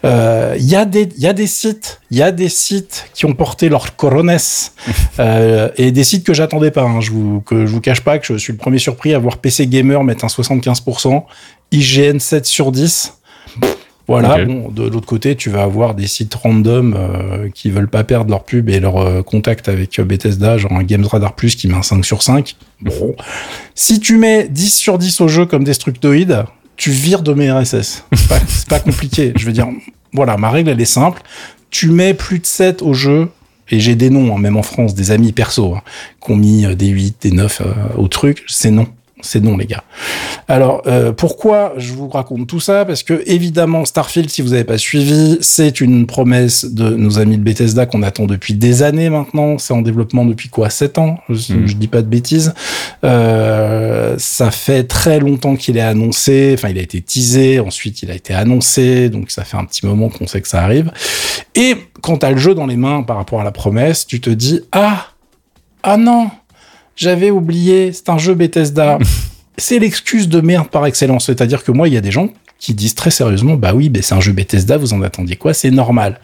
Euh, 0.04 0.54
il 0.60 0.70
y, 0.70 0.76
a 0.76 0.84
des, 0.84 1.08
y 1.18 1.26
a 1.26 1.32
des 1.32 1.48
sites, 1.48 2.00
il 2.12 2.18
y 2.18 2.22
a 2.22 2.30
des 2.30 2.48
sites 2.48 3.06
qui 3.14 3.26
ont 3.26 3.34
porté 3.34 3.68
leur 3.68 3.96
corones 3.96 4.30
euh, 5.18 5.70
et 5.76 5.90
des 5.90 6.04
sites 6.04 6.24
que 6.24 6.34
j'attendais 6.34 6.70
pas. 6.70 6.82
Hein, 6.82 7.00
je 7.00 7.10
vous, 7.10 7.40
que 7.40 7.66
je 7.66 7.72
vous 7.72 7.80
cache 7.80 8.00
pas 8.00 8.11
que 8.18 8.26
je 8.26 8.34
suis 8.36 8.52
le 8.52 8.58
premier 8.58 8.78
surpris 8.78 9.14
à 9.14 9.18
voir 9.18 9.38
PC 9.38 9.66
Gamer 9.66 10.02
mettre 10.04 10.24
un 10.24 10.28
75%, 10.28 11.24
IGN 11.72 12.18
7 12.18 12.46
sur 12.46 12.72
10. 12.72 13.18
Voilà, 14.08 14.44
bon, 14.44 14.68
de 14.68 14.82
l'autre 14.82 15.06
côté, 15.06 15.36
tu 15.36 15.48
vas 15.48 15.62
avoir 15.62 15.94
des 15.94 16.06
sites 16.06 16.34
random 16.34 16.94
euh, 16.96 17.48
qui 17.54 17.70
veulent 17.70 17.88
pas 17.88 18.02
perdre 18.02 18.30
leur 18.30 18.44
pub 18.44 18.68
et 18.68 18.80
leur 18.80 18.96
euh, 18.96 19.22
contact 19.22 19.68
avec 19.68 19.98
euh, 19.98 20.04
Bethesda, 20.04 20.58
genre 20.58 20.72
un 20.72 20.82
Games 20.82 21.06
Radar 21.06 21.34
Plus 21.34 21.54
qui 21.54 21.68
met 21.68 21.74
un 21.74 21.82
5 21.82 22.04
sur 22.04 22.22
5. 22.22 22.56
Bon. 22.80 23.14
Si 23.74 24.00
tu 24.00 24.16
mets 24.16 24.48
10 24.48 24.74
sur 24.74 24.98
10 24.98 25.20
au 25.20 25.28
jeu 25.28 25.46
comme 25.46 25.62
Destructoid, 25.62 26.46
tu 26.76 26.90
vires 26.90 27.22
de 27.22 27.32
mes 27.32 27.50
RSS. 27.50 28.04
C'est 28.12 28.28
pas, 28.28 28.40
pas 28.68 28.80
compliqué. 28.80 29.32
Je 29.36 29.46
veux 29.46 29.52
dire, 29.52 29.68
voilà, 30.12 30.36
ma 30.36 30.50
règle, 30.50 30.70
elle 30.70 30.80
est 30.80 30.84
simple. 30.84 31.22
Tu 31.70 31.88
mets 31.88 32.12
plus 32.12 32.40
de 32.40 32.46
7 32.46 32.82
au 32.82 32.94
jeu, 32.94 33.30
et 33.70 33.80
j'ai 33.80 33.94
des 33.94 34.10
noms, 34.10 34.34
hein, 34.34 34.38
même 34.38 34.56
en 34.56 34.62
France, 34.62 34.94
des 34.94 35.10
amis 35.10 35.32
perso, 35.32 35.74
hein, 35.74 35.82
qui 36.24 36.32
ont 36.32 36.36
mis 36.36 36.66
euh, 36.66 36.74
des 36.74 36.88
8, 36.88 37.16
des 37.22 37.30
9 37.30 37.60
euh, 37.60 37.64
au 37.96 38.08
truc, 38.08 38.44
c'est 38.48 38.70
non 38.70 38.86
c'est 39.22 39.40
non 39.40 39.56
les 39.56 39.66
gars. 39.66 39.84
Alors 40.48 40.82
euh, 40.86 41.12
pourquoi 41.12 41.72
je 41.76 41.92
vous 41.92 42.08
raconte 42.08 42.46
tout 42.46 42.60
ça? 42.60 42.84
Parce 42.84 43.02
que 43.02 43.22
évidemment 43.26 43.84
Starfield, 43.84 44.28
si 44.28 44.42
vous 44.42 44.50
n'avez 44.50 44.64
pas 44.64 44.78
suivi, 44.78 45.38
c'est 45.40 45.80
une 45.80 46.06
promesse 46.06 46.64
de 46.64 46.90
nos 46.90 47.18
amis 47.18 47.38
de 47.38 47.42
Bethesda 47.42 47.86
qu'on 47.86 48.02
attend 48.02 48.26
depuis 48.26 48.54
des 48.54 48.82
années 48.82 49.08
maintenant. 49.08 49.58
C'est 49.58 49.72
en 49.72 49.82
développement 49.82 50.24
depuis 50.24 50.48
quoi? 50.48 50.68
7 50.68 50.98
ans? 50.98 51.18
Je, 51.28 51.54
mm. 51.54 51.64
dis 51.74 51.88
pas 51.88 52.02
de 52.02 52.08
bêtises. 52.08 52.54
Euh, 53.04 54.16
ça 54.18 54.50
fait 54.50 54.84
très 54.84 55.20
longtemps 55.20 55.56
qu'il 55.56 55.76
est 55.76 55.80
annoncé. 55.80 56.52
Enfin, 56.54 56.68
il 56.68 56.78
a 56.78 56.82
été 56.82 57.00
teasé. 57.00 57.60
Ensuite, 57.60 58.02
il 58.02 58.10
a 58.10 58.14
été 58.14 58.34
annoncé. 58.34 59.08
Donc 59.08 59.30
ça 59.30 59.44
fait 59.44 59.56
un 59.56 59.64
petit 59.64 59.86
moment 59.86 60.08
qu'on 60.08 60.26
sait 60.26 60.40
que 60.40 60.48
ça 60.48 60.62
arrive. 60.62 60.90
Et 61.54 61.76
quand 62.00 62.18
tu 62.18 62.26
as 62.26 62.30
le 62.30 62.38
jeu 62.38 62.54
dans 62.54 62.66
les 62.66 62.76
mains 62.76 63.02
par 63.02 63.16
rapport 63.16 63.40
à 63.40 63.44
la 63.44 63.52
promesse, 63.52 64.06
tu 64.06 64.20
te 64.20 64.30
dis 64.30 64.60
ah 64.72 65.06
ah 65.82 65.96
non 65.96 66.30
j'avais 66.96 67.30
oublié, 67.30 67.92
c'est 67.92 68.08
un 68.08 68.18
jeu 68.18 68.34
Bethesda. 68.34 68.98
c'est 69.56 69.78
l'excuse 69.78 70.28
de 70.28 70.40
merde 70.40 70.68
par 70.68 70.86
excellence. 70.86 71.26
C'est-à-dire 71.26 71.64
que 71.64 71.72
moi, 71.72 71.88
il 71.88 71.94
y 71.94 71.96
a 71.96 72.00
des 72.00 72.10
gens 72.10 72.28
qui 72.58 72.74
disent 72.74 72.94
très 72.94 73.10
sérieusement, 73.10 73.54
bah 73.54 73.74
oui, 73.74 73.90
c'est 74.02 74.14
un 74.14 74.20
jeu 74.20 74.32
Bethesda, 74.32 74.76
vous 74.76 74.94
en 74.94 75.02
attendiez 75.02 75.36
quoi? 75.36 75.52
C'est 75.52 75.70
normal. 75.70 76.20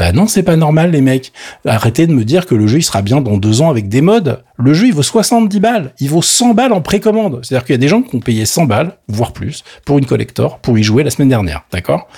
Bah 0.00 0.12
non, 0.12 0.26
c'est 0.26 0.42
pas 0.42 0.56
normal, 0.56 0.92
les 0.92 1.02
mecs. 1.02 1.30
Arrêtez 1.66 2.06
de 2.06 2.14
me 2.14 2.24
dire 2.24 2.46
que 2.46 2.54
le 2.54 2.66
jeu, 2.66 2.78
il 2.78 2.82
sera 2.82 3.02
bien 3.02 3.20
dans 3.20 3.36
deux 3.36 3.60
ans 3.60 3.68
avec 3.68 3.88
des 3.88 4.00
modes. 4.00 4.42
Le 4.56 4.72
jeu, 4.72 4.86
il 4.86 4.94
vaut 4.94 5.02
70 5.02 5.60
balles. 5.60 5.92
Il 6.00 6.08
vaut 6.08 6.22
100 6.22 6.54
balles 6.54 6.72
en 6.72 6.80
précommande. 6.80 7.40
C'est-à-dire 7.42 7.66
qu'il 7.66 7.74
y 7.74 7.78
a 7.78 7.78
des 7.78 7.88
gens 7.88 8.00
qui 8.00 8.16
ont 8.16 8.20
payé 8.20 8.46
100 8.46 8.64
balles, 8.64 8.96
voire 9.08 9.34
plus, 9.34 9.62
pour 9.84 9.98
une 9.98 10.06
collector, 10.06 10.58
pour 10.60 10.78
y 10.78 10.82
jouer 10.82 11.04
la 11.04 11.10
semaine 11.10 11.28
dernière. 11.28 11.64
D'accord? 11.70 12.08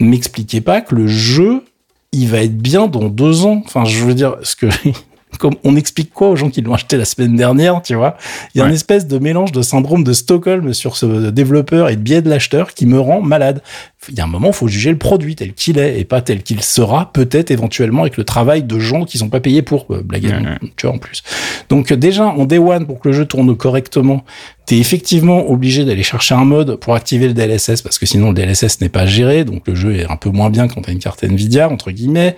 M'expliquez 0.00 0.60
pas 0.60 0.80
que 0.80 0.96
le 0.96 1.06
jeu, 1.06 1.62
il 2.10 2.26
va 2.26 2.38
être 2.38 2.58
bien 2.58 2.88
dans 2.88 3.08
deux 3.08 3.46
ans. 3.46 3.62
Enfin, 3.64 3.84
je 3.84 4.04
veux 4.04 4.14
dire, 4.14 4.36
ce 4.42 4.56
que 4.56 4.66
comme 5.38 5.54
on 5.64 5.76
explique 5.76 6.12
quoi 6.12 6.28
aux 6.28 6.36
gens 6.36 6.50
qui 6.50 6.62
l'ont 6.62 6.74
acheté 6.74 6.96
la 6.96 7.04
semaine 7.04 7.36
dernière, 7.36 7.82
tu 7.82 7.94
vois? 7.94 8.16
Il 8.54 8.58
y 8.58 8.62
a 8.62 8.66
une 8.66 8.74
espèce 8.74 9.06
de 9.06 9.18
mélange 9.18 9.52
de 9.52 9.62
syndrome 9.62 10.04
de 10.04 10.12
Stockholm 10.12 10.72
sur 10.74 10.96
ce 10.96 11.30
développeur 11.30 11.88
et 11.88 11.96
de 11.96 12.00
biais 12.00 12.22
de 12.22 12.30
l'acheteur 12.30 12.74
qui 12.74 12.86
me 12.86 12.98
rend 12.98 13.20
malade. 13.20 13.62
Il 14.08 14.14
y 14.16 14.20
a 14.20 14.24
un 14.24 14.28
moment, 14.28 14.48
il 14.48 14.54
faut 14.54 14.68
juger 14.68 14.90
le 14.90 14.98
produit 14.98 15.34
tel 15.34 15.54
qu'il 15.54 15.78
est 15.78 15.98
et 15.98 16.04
pas 16.04 16.20
tel 16.20 16.42
qu'il 16.42 16.62
sera, 16.62 17.10
peut-être 17.12 17.50
éventuellement 17.50 18.02
avec 18.02 18.16
le 18.16 18.24
travail 18.24 18.62
de 18.62 18.78
gens 18.78 19.04
qui 19.04 19.16
sont 19.16 19.30
pas 19.30 19.40
payés 19.40 19.62
pour 19.62 19.86
euh, 19.90 20.02
blaguer, 20.02 20.34
tu 20.76 20.86
vois 20.86 20.94
en 20.94 20.98
plus. 20.98 21.22
Donc 21.68 21.92
déjà 21.92 22.26
en 22.26 22.44
day 22.44 22.58
one 22.58 22.86
pour 22.86 23.00
que 23.00 23.08
le 23.08 23.14
jeu 23.14 23.24
tourne 23.24 23.56
correctement, 23.56 24.24
t'es 24.66 24.78
effectivement 24.78 25.50
obligé 25.50 25.84
d'aller 25.84 26.02
chercher 26.02 26.34
un 26.34 26.44
mode 26.44 26.76
pour 26.76 26.94
activer 26.94 27.28
le 27.28 27.34
DLSS 27.34 27.82
parce 27.82 27.98
que 27.98 28.06
sinon 28.06 28.32
le 28.32 28.34
DLSS 28.34 28.80
n'est 28.80 28.88
pas 28.88 29.06
géré, 29.06 29.44
donc 29.44 29.66
le 29.66 29.74
jeu 29.74 29.96
est 29.96 30.10
un 30.10 30.16
peu 30.16 30.30
moins 30.30 30.50
bien 30.50 30.68
quand 30.68 30.82
t'as 30.82 30.92
une 30.92 30.98
carte 30.98 31.22
Nvidia 31.22 31.68
entre 31.68 31.90
guillemets. 31.90 32.36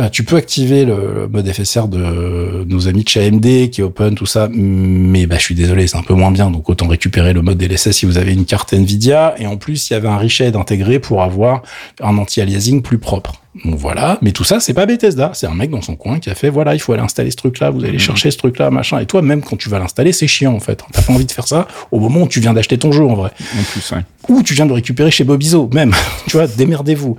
Euh, 0.00 0.08
tu 0.08 0.24
peux 0.24 0.36
activer 0.36 0.84
le, 0.84 1.28
mode 1.28 1.50
FSR 1.50 1.88
de 1.88 2.64
nos 2.66 2.88
amis 2.88 3.04
de 3.04 3.08
chez 3.08 3.26
AMD 3.26 3.70
qui 3.70 3.80
est 3.80 3.84
open 3.84 4.14
tout 4.14 4.26
ça, 4.26 4.48
mais 4.52 5.26
bah 5.26 5.36
je 5.38 5.42
suis 5.42 5.54
désolé 5.54 5.86
c'est 5.86 5.96
un 5.96 6.02
peu 6.02 6.14
moins 6.14 6.30
bien, 6.30 6.50
donc 6.50 6.68
autant 6.68 6.88
récupérer 6.88 7.32
le 7.32 7.42
mode 7.42 7.58
DLSS 7.58 7.92
si 7.92 8.06
vous 8.06 8.18
avez 8.18 8.32
une 8.32 8.44
carte 8.44 8.72
Nvidia. 8.72 9.34
Et 9.38 9.46
en 9.46 9.56
plus 9.56 9.88
il 9.88 9.94
y 9.94 9.96
avait 9.96 10.08
un 10.08 10.18
Richhead 10.18 10.56
intégré 10.56 10.98
pour 10.98 11.22
avoir 11.22 11.62
un 12.02 12.18
anti-aliasing 12.18 12.82
plus 12.82 12.98
propre. 12.98 13.43
Donc 13.64 13.76
voilà, 13.76 14.18
mais 14.20 14.32
tout 14.32 14.42
ça, 14.42 14.58
c'est 14.58 14.74
pas 14.74 14.84
Bethesda, 14.84 15.30
c'est 15.32 15.46
un 15.46 15.54
mec 15.54 15.70
dans 15.70 15.80
son 15.80 15.94
coin 15.94 16.18
qui 16.18 16.28
a 16.28 16.34
fait 16.34 16.50
voilà, 16.50 16.74
il 16.74 16.80
faut 16.80 16.92
aller 16.92 17.02
installer 17.02 17.30
ce 17.30 17.36
truc-là, 17.36 17.70
vous 17.70 17.84
allez 17.84 17.94
mhm. 17.94 17.98
chercher 18.00 18.30
ce 18.32 18.36
truc-là, 18.36 18.70
machin. 18.70 18.98
Et 18.98 19.06
toi, 19.06 19.22
même 19.22 19.42
quand 19.42 19.56
tu 19.56 19.68
vas 19.68 19.78
l'installer, 19.78 20.12
c'est 20.12 20.26
chiant 20.26 20.54
en 20.54 20.60
fait. 20.60 20.82
T'as 20.92 21.02
pas 21.02 21.12
envie 21.12 21.24
de 21.24 21.30
faire 21.30 21.46
ça 21.46 21.68
au 21.92 22.00
moment 22.00 22.22
où 22.22 22.28
tu 22.28 22.40
viens 22.40 22.52
d'acheter 22.52 22.78
ton 22.78 22.90
jeu 22.90 23.04
en 23.04 23.14
vrai. 23.14 23.30
En 23.56 23.62
plus, 23.62 23.92
ouais. 23.92 24.02
Ou 24.28 24.42
tu 24.42 24.54
viens 24.54 24.66
de 24.66 24.72
récupérer 24.72 25.10
chez 25.10 25.22
Bobizo, 25.22 25.70
même. 25.72 25.94
tu 26.26 26.36
vois, 26.36 26.48
démerdez-vous. 26.48 27.16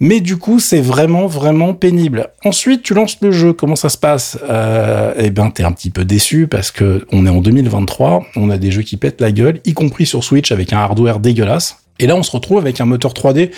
Mais 0.00 0.20
du 0.20 0.36
coup, 0.36 0.60
c'est 0.60 0.80
vraiment, 0.80 1.26
vraiment 1.26 1.72
pénible. 1.72 2.28
Ensuite, 2.44 2.82
tu 2.82 2.92
lances 2.92 3.16
le 3.22 3.30
jeu, 3.30 3.54
comment 3.54 3.76
ça 3.76 3.88
se 3.88 3.98
passe? 3.98 4.38
Euh, 4.48 5.14
Eh 5.16 5.30
ben, 5.30 5.50
t'es 5.50 5.64
un 5.64 5.72
petit 5.72 5.90
peu 5.90 6.04
déçu 6.04 6.48
parce 6.48 6.70
que 6.70 7.06
on 7.12 7.24
est 7.24 7.30
en 7.30 7.40
2023, 7.40 8.26
on 8.36 8.50
a 8.50 8.58
des 8.58 8.70
jeux 8.70 8.82
qui 8.82 8.96
pètent 8.96 9.20
la 9.20 9.32
gueule, 9.32 9.60
y 9.64 9.72
compris 9.72 10.04
sur 10.04 10.22
Switch 10.22 10.52
avec 10.52 10.72
un 10.72 10.78
hardware 10.78 11.20
dégueulasse. 11.20 11.78
Et 11.98 12.06
là, 12.06 12.16
on 12.16 12.22
se 12.22 12.30
retrouve 12.30 12.58
avec 12.58 12.80
un 12.80 12.84
moteur 12.84 13.12
3D 13.12 13.50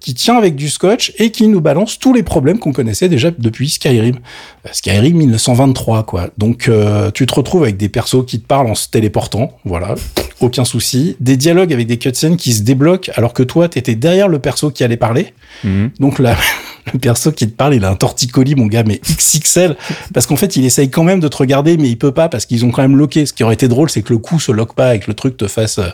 qui 0.00 0.14
tient 0.14 0.36
avec 0.36 0.54
du 0.54 0.68
scotch 0.68 1.12
et 1.18 1.30
qui 1.30 1.48
nous 1.48 1.60
balance 1.60 1.98
tous 1.98 2.14
les 2.14 2.22
problèmes 2.22 2.58
qu'on 2.58 2.72
connaissait 2.72 3.08
déjà 3.08 3.30
depuis 3.36 3.68
Skyrim. 3.68 4.16
Euh, 4.66 4.68
Skyrim 4.72 5.16
1923, 5.16 6.04
quoi. 6.04 6.30
Donc, 6.38 6.68
euh, 6.68 7.10
tu 7.10 7.26
te 7.26 7.34
retrouves 7.34 7.62
avec 7.62 7.76
des 7.76 7.88
persos 7.88 8.24
qui 8.26 8.40
te 8.40 8.46
parlent 8.46 8.68
en 8.68 8.74
se 8.74 8.88
téléportant, 8.88 9.52
voilà, 9.64 9.94
aucun 10.40 10.64
souci. 10.64 11.16
Des 11.20 11.36
dialogues 11.36 11.72
avec 11.72 11.86
des 11.86 11.98
cutscenes 11.98 12.36
qui 12.36 12.52
se 12.52 12.62
débloquent 12.62 13.10
alors 13.16 13.32
que 13.32 13.42
toi, 13.42 13.68
t'étais 13.68 13.94
derrière 13.94 14.28
le 14.28 14.38
perso 14.38 14.70
qui 14.70 14.84
allait 14.84 14.96
parler. 14.96 15.34
Mhm. 15.64 15.90
Donc 15.98 16.18
là, 16.18 16.36
le 16.92 16.98
perso 16.98 17.32
qui 17.32 17.46
te 17.46 17.54
parle, 17.54 17.74
il 17.74 17.84
a 17.84 17.90
un 17.90 17.94
torticolis, 17.96 18.54
mon 18.54 18.66
gars, 18.66 18.84
mais 18.86 19.00
XXL. 19.04 19.76
Parce 20.14 20.26
qu'en 20.26 20.36
fait, 20.36 20.56
il 20.56 20.64
essaye 20.64 20.90
quand 20.90 21.04
même 21.04 21.20
de 21.20 21.28
te 21.28 21.36
regarder, 21.36 21.76
mais 21.76 21.88
il 21.88 21.96
peut 21.96 22.12
pas 22.12 22.28
parce 22.28 22.46
qu'ils 22.46 22.64
ont 22.64 22.70
quand 22.70 22.82
même 22.82 22.96
loqué. 22.96 23.26
Ce 23.26 23.32
qui 23.32 23.44
aurait 23.44 23.54
été 23.54 23.68
drôle, 23.68 23.90
c'est 23.90 24.02
que 24.02 24.12
le 24.12 24.18
coup 24.18 24.38
se 24.40 24.52
loque 24.52 24.74
pas 24.74 24.94
et 24.94 25.00
que 25.00 25.06
le 25.08 25.14
truc 25.14 25.36
te 25.36 25.46
fasse 25.46 25.78
euh, 25.78 25.88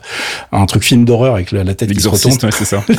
un 0.52 0.66
truc 0.66 0.82
film 0.84 1.04
d'horreur 1.04 1.34
avec 1.34 1.52
la, 1.52 1.64
tête 1.74 1.92
qui 1.92 2.00
se 2.00 2.08
retourne. 2.08 2.34
Ouais, 2.42 2.50
c'est 2.52 2.64
ça. 2.64 2.84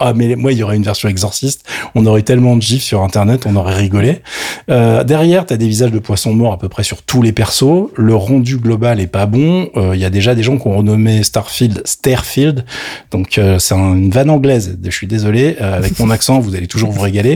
Ah 0.00 0.12
mais 0.14 0.36
moi 0.36 0.52
il 0.52 0.58
y 0.58 0.62
aurait 0.62 0.76
une 0.76 0.82
version 0.82 1.08
exorciste 1.08 1.64
on 1.94 2.04
aurait 2.06 2.22
tellement 2.22 2.56
de 2.56 2.62
gifs 2.62 2.82
sur 2.82 3.02
internet 3.02 3.44
on 3.46 3.56
aurait 3.56 3.74
rigolé 3.74 4.22
euh, 4.70 5.02
derrière 5.04 5.44
t'as 5.46 5.56
des 5.56 5.66
visages 5.68 5.90
de 5.92 5.98
poissons 5.98 6.32
morts 6.34 6.52
à 6.52 6.58
peu 6.58 6.68
près 6.68 6.82
sur 6.82 7.02
tous 7.02 7.20
les 7.22 7.32
persos 7.32 7.88
le 7.96 8.14
rendu 8.14 8.56
global 8.58 9.00
est 9.00 9.06
pas 9.06 9.26
bon 9.26 9.68
Euh, 9.76 9.94
il 9.94 10.00
y 10.00 10.04
a 10.04 10.10
déjà 10.10 10.34
des 10.34 10.42
gens 10.42 10.56
qui 10.58 10.66
ont 10.68 10.76
renommé 10.76 11.22
Starfield 11.22 11.82
Starfield 11.84 12.64
donc 13.10 13.38
euh, 13.38 13.58
c'est 13.58 13.74
un- 13.74 13.94
une 13.94 14.10
vanne 14.10 14.30
anglaise 14.30 14.78
je 14.82 14.90
suis 14.90 15.06
désolé 15.06 15.56
avec 15.58 15.98
mon 15.98 16.10
accent 16.10 16.38
vous 16.40 16.54
allez 16.54 16.66
toujours 16.66 16.90
vous 16.90 17.00
régaler 17.00 17.27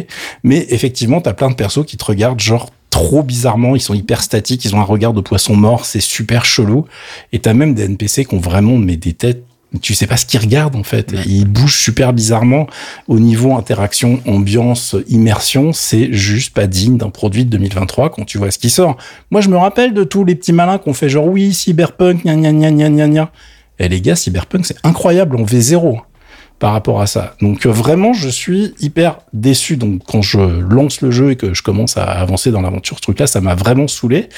mais 0.42 0.66
effectivement 0.70 1.20
t'as 1.20 1.32
plein 1.32 1.50
de 1.50 1.54
persos 1.54 1.84
qui 1.86 1.96
te 1.96 2.04
regardent 2.04 2.40
genre 2.40 2.70
trop 2.90 3.22
bizarrement, 3.22 3.74
ils 3.74 3.80
sont 3.80 3.94
hyper 3.94 4.22
statiques, 4.22 4.64
ils 4.66 4.74
ont 4.76 4.80
un 4.80 4.84
regard 4.84 5.14
de 5.14 5.22
poisson 5.22 5.56
mort, 5.56 5.86
c'est 5.86 6.00
super 6.00 6.44
chelou. 6.44 6.84
Et 7.32 7.38
t'as 7.38 7.54
même 7.54 7.74
des 7.74 7.84
NPC 7.84 8.26
qui 8.26 8.34
ont 8.34 8.38
vraiment 8.38 8.76
mais 8.76 8.96
des 8.96 9.14
têtes 9.14 9.44
tu 9.80 9.94
sais 9.94 10.06
pas 10.06 10.16
ce 10.18 10.26
qu'ils 10.26 10.40
regardent 10.40 10.76
en 10.76 10.82
fait. 10.82 11.14
Ils 11.26 11.46
bougent 11.46 11.80
super 11.80 12.12
bizarrement 12.12 12.66
au 13.08 13.18
niveau 13.18 13.56
interaction, 13.56 14.20
ambiance, 14.26 14.96
immersion. 15.08 15.72
C'est 15.72 16.12
juste 16.12 16.52
pas 16.52 16.66
digne 16.66 16.98
d'un 16.98 17.08
produit 17.08 17.44
de 17.44 17.50
2023 17.50 18.10
quand 18.10 18.24
tu 18.24 18.36
vois 18.36 18.50
ce 18.50 18.58
qui 18.58 18.68
sort. 18.68 18.98
Moi, 19.30 19.40
je 19.40 19.48
me 19.48 19.56
rappelle 19.56 19.94
de 19.94 20.04
tous 20.04 20.24
les 20.24 20.34
petits 20.34 20.52
malins 20.52 20.78
qu'on 20.78 20.92
fait 20.92 21.08
genre 21.08 21.26
oui, 21.26 21.54
cyberpunk, 21.54 22.24
gna 22.24 22.36
gna 22.36 22.52
gna 22.52 22.70
gna 22.70 22.90
gna 22.90 23.08
gna. 23.08 23.32
Et 23.78 23.88
les 23.88 24.00
gars, 24.00 24.14
cyberpunk, 24.14 24.66
c'est 24.66 24.76
incroyable 24.84 25.36
en 25.36 25.44
V0 25.44 26.02
par 26.62 26.74
rapport 26.74 27.00
à 27.00 27.08
ça. 27.08 27.34
Donc 27.40 27.66
euh, 27.66 27.72
vraiment, 27.72 28.12
je 28.12 28.28
suis 28.28 28.72
hyper 28.78 29.18
déçu. 29.32 29.76
Donc 29.76 30.02
quand 30.06 30.22
je 30.22 30.38
lance 30.38 31.00
le 31.00 31.10
jeu 31.10 31.32
et 31.32 31.36
que 31.36 31.54
je 31.54 31.62
commence 31.64 31.96
à 31.96 32.04
avancer 32.04 32.52
dans 32.52 32.60
l'aventure, 32.60 32.98
ce 32.98 33.02
truc-là, 33.02 33.26
ça 33.26 33.40
m'a 33.40 33.56
vraiment 33.56 33.88
saoulé. 33.88 34.28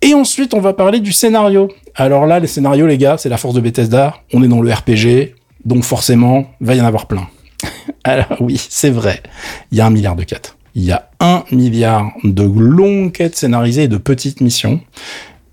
Et 0.00 0.14
ensuite, 0.14 0.54
on 0.54 0.60
va 0.60 0.72
parler 0.72 1.00
du 1.00 1.12
scénario. 1.12 1.70
Alors 1.96 2.24
là, 2.24 2.40
les 2.40 2.46
scénarios, 2.46 2.86
les 2.86 2.96
gars, 2.96 3.18
c'est 3.18 3.28
la 3.28 3.36
force 3.36 3.52
de 3.52 3.60
Bethesda. 3.60 4.14
On 4.32 4.42
est 4.42 4.48
dans 4.48 4.62
le 4.62 4.72
RPG, 4.72 5.34
donc 5.66 5.84
forcément, 5.84 6.46
va 6.62 6.76
y 6.76 6.80
en 6.80 6.86
avoir 6.86 7.06
plein. 7.06 7.28
Alors 8.04 8.40
oui, 8.40 8.58
c'est 8.70 8.88
vrai. 8.88 9.22
Il 9.70 9.76
y 9.76 9.82
a 9.82 9.86
un 9.86 9.90
milliard 9.90 10.16
de 10.16 10.24
quêtes. 10.24 10.56
Il 10.74 10.84
y 10.84 10.92
a 10.92 11.10
un 11.20 11.44
milliard 11.52 12.10
de 12.24 12.42
longues 12.42 13.12
quêtes 13.12 13.36
scénarisées 13.36 13.82
et 13.82 13.88
de 13.88 13.98
petites 13.98 14.40
missions. 14.40 14.80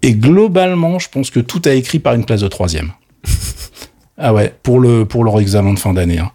Et 0.04 0.14
globalement, 0.14 1.00
je 1.00 1.10
pense 1.10 1.32
que 1.32 1.42
tout 1.42 1.62
a 1.66 1.74
écrit 1.74 2.00
par 2.00 2.14
une 2.14 2.24
classe 2.24 2.42
de 2.42 2.48
troisième. 2.48 2.94
Ah 4.24 4.34
ouais, 4.34 4.54
pour 4.64 4.80
le 4.80 5.06
pour 5.06 5.24
leur 5.24 5.40
examen 5.40 5.74
de 5.74 5.80
fin 5.80 5.94
d'année. 5.94 6.20
hein. 6.20 6.32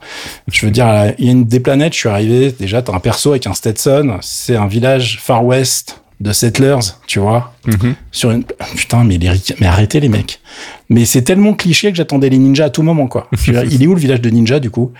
Je 0.50 0.66
veux 0.66 0.72
dire, 0.72 0.86
il 1.18 1.24
y 1.26 1.28
a 1.28 1.32
une 1.32 1.44
des 1.44 1.60
planètes. 1.60 1.92
Je 1.92 1.98
suis 1.98 2.08
arrivé. 2.08 2.52
Déjà, 2.58 2.82
t'as 2.82 2.92
un 2.92 2.98
perso 3.00 3.30
avec 3.30 3.46
un 3.46 3.54
Stetson. 3.54 4.18
C'est 4.22 4.56
un 4.56 4.66
village 4.66 5.18
Far 5.22 5.44
West 5.44 6.02
de 6.20 6.32
settlers, 6.32 6.94
tu 7.06 7.18
vois. 7.18 7.52
Mhm. 7.66 7.96
sur 8.12 8.30
une 8.30 8.44
putain 8.76 9.02
mais 9.02 9.18
les 9.18 9.28
mais 9.60 9.66
arrêtez 9.66 9.98
les 9.98 10.08
mecs. 10.08 10.40
Mais 10.88 11.04
c'est 11.04 11.22
tellement 11.22 11.52
cliché 11.52 11.90
que 11.90 11.96
j'attendais 11.96 12.28
les 12.28 12.38
ninjas 12.38 12.66
à 12.66 12.70
tout 12.70 12.82
moment 12.82 13.08
quoi. 13.08 13.28
Il 13.48 13.82
est 13.82 13.86
où 13.88 13.94
le 13.94 14.00
village 14.00 14.20
de 14.20 14.30
ninja 14.30 14.60
du 14.60 14.70
coup? 14.70 14.92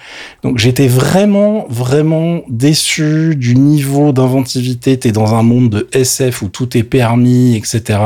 Donc 0.43 0.59
j'étais 0.59 0.89
vraiment 0.89 1.67
vraiment 1.69 2.43
déçu 2.49 3.37
du 3.37 3.55
niveau 3.55 4.13
d'inventivité. 4.13 4.99
T'es 4.99 5.13
dans 5.13 5.35
un 5.35 5.45
monde 5.45 5.71
de 5.71 5.89
SF 5.93 6.43
où 6.43 6.49
tout 6.49 6.77
est 6.77 6.83
permis 6.83 7.57
etc 7.57 7.99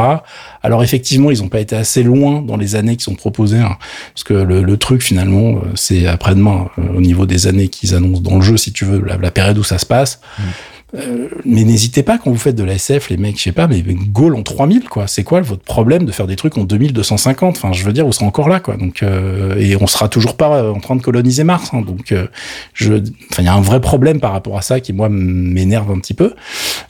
alors 0.62 0.83
effectivement 0.83 1.31
ils 1.31 1.43
ont 1.43 1.49
pas 1.49 1.61
été 1.61 1.76
assez 1.76 2.02
loin 2.02 2.43
dans 2.43 2.57
les 2.57 2.75
années 2.76 2.97
qui 2.97 3.05
sont 3.05 3.14
proposées 3.14 3.59
hein, 3.59 3.76
parce 4.14 4.25
que 4.25 4.35
le, 4.35 4.62
le 4.62 4.76
truc 4.76 5.02
finalement 5.02 5.57
euh, 5.57 5.71
c'est 5.75 6.07
après-demain 6.07 6.69
euh, 6.79 6.97
au 6.97 7.00
niveau 7.00 7.26
des 7.26 7.47
années 7.47 7.69
qu'ils 7.69 7.95
annoncent 7.95 8.21
dans 8.21 8.37
le 8.37 8.43
jeu 8.43 8.57
si 8.57 8.73
tu 8.73 8.85
veux 8.85 9.02
la, 9.05 9.17
la 9.17 9.31
période 9.31 9.57
où 9.59 9.64
ça 9.64 9.79
se 9.79 9.87
passe 9.87 10.21
euh, 10.97 11.28
mais 11.44 11.64
n'hésitez 11.64 12.02
pas 12.02 12.18
quand 12.18 12.30
vous 12.30 12.37
faites 12.37 12.56
de 12.56 12.64
la 12.64 12.75
SF, 12.75 13.11
les 13.11 13.16
mecs, 13.16 13.38
je 13.38 13.42
sais 13.44 13.52
pas, 13.52 13.66
mais 13.66 13.82
Gaulle 13.82 14.35
en 14.35 14.42
3000, 14.42 14.88
quoi. 14.88 15.06
C'est 15.06 15.23
quoi 15.25 15.40
votre 15.40 15.62
problème 15.62 16.04
de 16.04 16.12
faire 16.12 16.26
des 16.26 16.37
trucs 16.37 16.56
en 16.59 16.64
2250 16.64 17.56
Enfin, 17.56 17.73
je 17.73 17.85
veux 17.85 17.92
dire, 17.92 18.06
vous 18.06 18.12
serez 18.12 18.26
encore 18.26 18.49
là, 18.49 18.61
quoi. 18.61 18.76
Donc, 18.76 19.02
euh, 19.02 19.56
et 19.59 19.76
on 19.80 19.87
sera 19.87 20.09
toujours 20.09 20.37
pas 20.37 20.56
euh, 20.62 20.73
en 20.73 20.80
train 20.80 20.97
de 20.97 21.02
coloniser 21.02 21.44
Mars. 21.44 21.70
hein. 21.73 21.82
donc, 21.87 22.12
euh, 22.12 22.26
je, 22.75 22.94
enfin, 23.30 23.42
il 23.42 23.44
y 23.44 23.49
a 23.49 23.54
un 23.54 23.61
vrai 23.61 23.80
problème 23.80 24.20
par 24.20 24.32
rapport 24.32 24.59
à 24.59 24.62
ça 24.62 24.80
qui 24.80 24.92
moi 24.92 25.09
m'énerve 25.11 25.90
un 25.90 25.99
petit 25.99 26.14
peu. 26.14 26.35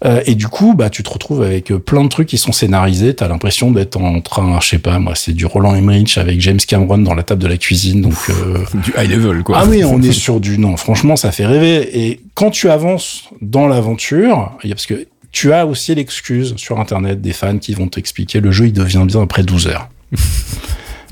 Euh, 0.05 0.23
et 0.27 0.35
du 0.35 0.49
coup, 0.49 0.75
bah, 0.75 0.91
tu 0.91 1.03
te 1.03 1.11
retrouves 1.11 1.43
avec 1.43 1.67
plein 1.69 2.03
de 2.05 2.09
trucs 2.09 2.29
qui 2.29 2.39
sont 2.39 2.53
scénarisés. 2.53 3.15
T'as 3.15 3.29
l'impression 3.29 3.71
d'être 3.71 3.97
en 3.97 4.21
train, 4.21 4.59
je 4.61 4.69
sais 4.69 4.79
pas, 4.79 4.99
moi, 4.99 5.15
c'est 5.15 5.33
du 5.33 5.47
Roland 5.47 5.75
Emmerich 5.75 6.17
avec 6.19 6.41
James 6.41 6.59
Cameron 6.67 6.99
dans 6.99 7.15
la 7.15 7.23
table 7.23 7.43
de 7.43 7.49
la 7.49 7.57
cuisine. 7.57 8.01
Donc, 8.01 8.15
euh, 8.31 8.59
Du 8.83 8.93
high 8.97 9.11
level, 9.11 9.43
quoi. 9.43 9.59
ah 9.61 9.67
oui, 9.69 9.85
on 9.85 10.01
est 10.01 10.13
sur 10.13 10.41
du 10.41 10.59
non. 10.59 10.77
Franchement, 10.77 11.17
ça 11.17 11.33
fait 11.33 11.45
rêver. 11.47 11.99
Et 12.07 12.21
quand 12.41 12.51
tu 12.51 12.71
avances 12.71 13.25
dans 13.43 13.69
l'aventure, 13.69 14.53
parce 14.67 14.87
que 14.87 15.07
tu 15.31 15.53
as 15.53 15.67
aussi 15.67 15.95
l'excuse 15.95 16.55
sur 16.57 16.81
Internet 16.81 17.21
des 17.21 17.35
fans 17.35 17.59
qui 17.59 17.75
vont 17.75 17.87
t'expliquer 17.87 18.41
le 18.41 18.51
jeu, 18.51 18.69
il 18.69 18.73
devient 18.73 19.05
bien 19.07 19.21
après 19.21 19.43
12 19.43 19.67
heures. 19.67 19.91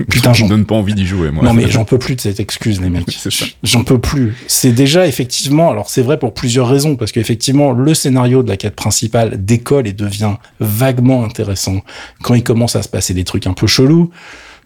Putain, 0.09 0.33
je 0.33 0.39
j'en 0.39 0.47
donne 0.47 0.65
pas 0.65 0.73
envie 0.73 0.95
d'y 0.95 1.05
jouer, 1.05 1.29
moi. 1.29 1.43
non 1.43 1.53
mais 1.53 1.69
j'en 1.69 1.85
peux 1.85 1.99
plus 1.99 2.15
de 2.15 2.21
cette 2.21 2.39
excuse 2.39 2.81
les 2.81 2.89
mecs. 2.89 3.15
J'en 3.61 3.83
peux 3.83 3.99
plus. 3.99 4.33
C'est 4.47 4.71
déjà 4.71 5.05
effectivement, 5.05 5.69
alors 5.69 5.89
c'est 5.89 6.01
vrai 6.01 6.17
pour 6.17 6.33
plusieurs 6.33 6.67
raisons, 6.67 6.95
parce 6.95 7.11
qu'effectivement 7.11 7.73
le 7.73 7.93
scénario 7.93 8.41
de 8.41 8.49
la 8.49 8.57
quête 8.57 8.75
principale 8.75 9.45
décolle 9.45 9.85
et 9.87 9.93
devient 9.93 10.35
vaguement 10.59 11.23
intéressant 11.23 11.81
quand 12.23 12.33
il 12.33 12.43
commence 12.43 12.75
à 12.75 12.81
se 12.81 12.89
passer 12.89 13.13
des 13.13 13.23
trucs 13.23 13.45
un 13.45 13.53
peu 13.53 13.67
chelous, 13.67 14.09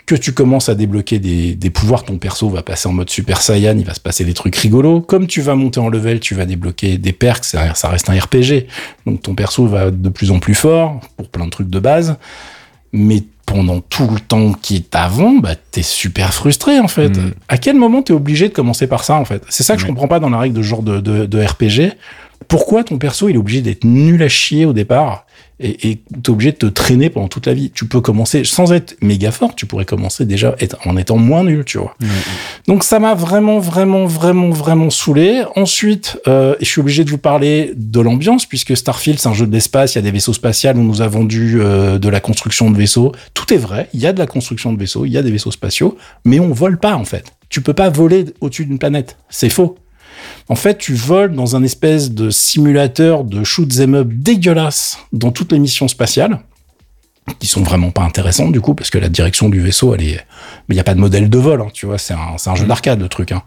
que 0.05 0.15
tu 0.15 0.33
commences 0.33 0.67
à 0.69 0.75
débloquer 0.75 1.19
des, 1.19 1.55
des 1.55 1.69
pouvoirs, 1.69 2.03
ton 2.03 2.17
perso 2.17 2.50
va 2.50 2.62
passer 2.62 2.89
en 2.89 2.93
mode 2.93 3.10
Super 3.10 3.41
Saiyan, 3.41 3.77
il 3.77 3.86
va 3.86 3.93
se 3.93 4.00
passer 4.01 4.25
des 4.25 4.33
trucs 4.33 4.55
rigolos. 4.55 5.01
Comme 5.01 5.27
tu 5.27 5.41
vas 5.41 5.55
monter 5.55 5.79
en 5.79 5.88
level, 5.89 6.19
tu 6.19 6.36
vas 6.36 6.45
débloquer 6.45 6.98
des 6.98 7.13
perks, 7.13 7.45
ça, 7.45 7.74
ça 7.74 7.88
reste 7.89 8.10
un 8.10 8.19
RPG, 8.19 8.67
donc 9.05 9.22
ton 9.22 9.33
perso 9.36 9.65
va 9.65 9.91
de 9.91 10.10
plus 10.10 10.31
en 10.31 10.39
plus 10.39 10.55
fort 10.55 11.00
pour 11.15 11.29
plein 11.29 11.45
de 11.45 11.50
trucs 11.50 11.69
de 11.69 11.79
base, 11.79 12.17
mais 12.91 13.24
pendant 13.45 13.81
tout 13.81 14.07
le 14.07 14.19
temps 14.19 14.53
qui 14.53 14.75
est 14.77 14.95
avant, 14.95 15.33
bah, 15.33 15.55
t'es 15.72 15.83
super 15.83 16.33
frustré, 16.33 16.79
en 16.79 16.88
fait. 16.88 17.10
Mm. 17.17 17.33
À 17.50 17.57
quel 17.57 17.75
moment 17.75 18.01
t'es 18.01 18.13
obligé 18.13 18.48
de 18.48 18.53
commencer 18.53 18.88
par 18.88 19.03
ça, 19.03 19.15
en 19.15 19.25
fait? 19.25 19.43
C'est 19.50 19.63
ça 19.63 19.75
que 19.75 19.81
je 19.81 19.86
Oui. 19.86 19.91
comprends 19.91 20.07
pas 20.07 20.19
dans 20.19 20.29
la 20.29 20.38
règle 20.39 20.55
de 20.55 20.62
ce 20.63 20.67
genre 20.67 20.81
de, 20.83 21.00
de, 21.01 21.25
de 21.25 21.43
RPG. 21.43 21.93
Pourquoi 22.48 22.83
ton 22.83 22.98
perso, 22.98 23.29
il 23.29 23.36
est 23.36 23.38
obligé 23.38 23.62
d'être 23.62 23.83
nul 23.83 24.22
à 24.24 24.29
chier 24.29 24.65
au 24.65 24.74
départ? 24.74 25.25
Et 25.63 25.96
t'es 26.22 26.29
obligé 26.29 26.51
de 26.51 26.58
te 26.58 26.65
traîner 26.65 27.10
pendant 27.10 27.27
toute 27.27 27.48
la 27.48 27.53
vie? 27.53 27.72
Tu 27.74 27.86
peux 27.86 28.01
commencer, 28.01 28.43
sans 28.43 28.72
être 28.74 28.96
méga 29.01 29.32
fort, 29.32 29.55
tu 29.55 29.65
pourrais 29.65 29.86
commencer 29.86 30.25
déjà 30.25 30.55
être- 30.60 30.77
en 30.86 30.98
étant 30.98 31.17
moins 31.17 31.43
nul, 31.43 31.63
tu 31.65 31.77
vois. 31.77 31.96
Donc 32.67 32.84
ça 32.84 33.00
m'a 33.00 33.13
vraiment, 33.13 33.60
vraiment, 33.60 34.05
vraiment, 34.05 34.50
vraiment 34.50 34.89
saoulé. 34.89 35.43
Ensuite, 35.55 36.17
euh, 36.27 36.55
je 36.60 36.65
suis 36.65 36.82
obligé 36.82 37.03
de 37.03 37.10
vous 37.10 37.17
parler 37.17 37.72
de 37.75 38.00
l'ambiance, 38.00 38.46
puisque 38.46 38.75
Starfield, 38.75 39.20
c'est 39.20 39.27
un 39.29 39.34
jeu 39.34 39.48
de 39.48 39.51
l'espace, 39.53 39.93
il 39.93 39.98
y 39.98 40.00
a 40.00 40.01
des 40.01 40.12
vaisseaux 40.12 40.34
spatials, 40.34 40.77
on 40.77 40.84
nous 40.84 41.01
a 41.01 41.08
vendu 41.08 41.60
euh, 41.60 42.00
de 42.00 42.10
la 42.10 42.20
construction 42.20 42.70
de 42.72 42.77
vaisseaux. 42.77 43.12
Tout 43.34 43.53
est 43.53 43.58
vrai, 43.58 43.89
il 43.93 44.00
y 44.00 44.08
a 44.08 44.13
de 44.13 44.20
la 44.20 44.27
construction 44.27 44.74
de 44.74 44.79
vaisseaux, 44.79 45.05
il 45.05 45.12
y 45.12 45.17
a 45.17 45.22
des 45.24 45.32
vaisseaux 45.32 45.51
spatiaux, 45.51 45.98
mais 46.25 46.39
on 46.39 46.50
vole 46.53 46.79
pas 46.79 46.96
en 46.96 47.05
fait. 47.05 47.25
Tu 47.50 47.62
peux 47.62 47.74
pas 47.74 47.89
voler 47.89 48.25
au-dessus 48.41 48.65
d'une 48.65 48.79
planète, 48.79 49.17
c'est 49.29 49.50
faux. 49.50 49.77
En 50.50 50.55
fait, 50.55 50.77
tu 50.77 50.93
voles 50.93 51.34
dans 51.34 51.55
un 51.55 51.63
espèce 51.63 52.12
de 52.12 52.29
simulateur 52.29 53.24
de 53.24 53.43
shoot 53.43 53.70
'em 53.79 53.96
up 53.96 54.08
dégueulasse 54.12 55.00
dans 55.12 55.32
toutes 55.32 55.51
les 55.51 55.60
missions 55.60 55.88
spatiales 55.88 56.39
qui 57.39 57.48
sont 57.48 57.63
vraiment 57.63 57.91
pas 57.91 58.01
intéressantes 58.03 58.51
du 58.51 58.60
coup 58.60 58.75
parce 58.75 58.89
que 58.89 58.98
la 58.98 59.08
direction 59.08 59.48
du 59.48 59.62
vaisseau 59.62 59.96
elle 59.96 60.03
est 60.03 60.25
mais 60.67 60.75
il 60.75 60.77
y 60.77 60.82
a 60.82 60.84
pas 60.84 60.93
de 60.93 61.00
modèle 61.00 61.29
de 61.29 61.38
vol 61.38 61.62
hein, 61.62 61.70
tu 61.74 61.86
vois 61.86 61.98
c'est 61.98 62.13
un, 62.13 62.38
c'est 62.38 62.50
un 62.50 62.55
jeu 62.55 62.65
d'arcade 62.65 63.00
le 63.00 63.08
truc 63.08 63.32
hein. 63.32 63.43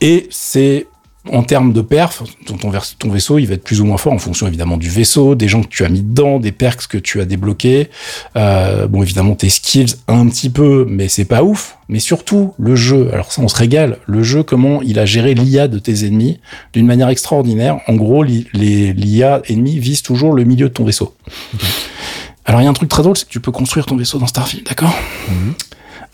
et 0.00 0.26
c'est 0.30 0.86
en 1.30 1.42
termes 1.42 1.72
de 1.72 1.80
perf, 1.80 2.22
ton, 2.44 3.08
vaisseau, 3.08 3.38
il 3.38 3.46
va 3.46 3.54
être 3.54 3.64
plus 3.64 3.80
ou 3.80 3.86
moins 3.86 3.96
fort 3.96 4.12
en 4.12 4.18
fonction 4.18 4.46
évidemment 4.46 4.76
du 4.76 4.90
vaisseau, 4.90 5.34
des 5.34 5.48
gens 5.48 5.62
que 5.62 5.68
tu 5.68 5.84
as 5.84 5.88
mis 5.88 6.02
dedans, 6.02 6.38
des 6.38 6.52
perks 6.52 6.86
que 6.86 6.98
tu 6.98 7.20
as 7.20 7.24
débloqués. 7.24 7.88
Euh, 8.36 8.86
bon, 8.86 9.02
évidemment 9.02 9.34
tes 9.34 9.48
skills 9.48 9.94
un 10.06 10.28
petit 10.28 10.50
peu, 10.50 10.86
mais 10.88 11.08
c'est 11.08 11.24
pas 11.24 11.42
ouf. 11.42 11.78
Mais 11.88 11.98
surtout 11.98 12.54
le 12.58 12.76
jeu. 12.76 13.10
Alors 13.12 13.32
ça, 13.32 13.42
on 13.42 13.48
se 13.48 13.56
régale. 13.56 13.98
Le 14.06 14.22
jeu, 14.22 14.42
comment 14.42 14.82
il 14.82 14.98
a 14.98 15.06
géré 15.06 15.34
l'IA 15.34 15.68
de 15.68 15.78
tes 15.78 16.06
ennemis 16.06 16.40
d'une 16.72 16.86
manière 16.86 17.08
extraordinaire. 17.08 17.80
En 17.86 17.94
gros, 17.94 18.22
les 18.22 18.44
l'IA 18.52 19.42
ennemi 19.48 19.78
vise 19.78 20.02
toujours 20.02 20.32
le 20.32 20.44
milieu 20.44 20.68
de 20.68 20.74
ton 20.74 20.84
vaisseau. 20.84 21.14
Alors 22.44 22.60
il 22.60 22.64
y 22.64 22.66
a 22.66 22.70
un 22.70 22.74
truc 22.74 22.90
très 22.90 23.02
drôle, 23.02 23.16
c'est 23.16 23.26
que 23.26 23.30
tu 23.30 23.40
peux 23.40 23.52
construire 23.52 23.86
ton 23.86 23.96
vaisseau 23.96 24.18
dans 24.18 24.26
Starfield, 24.26 24.66
d'accord? 24.66 24.94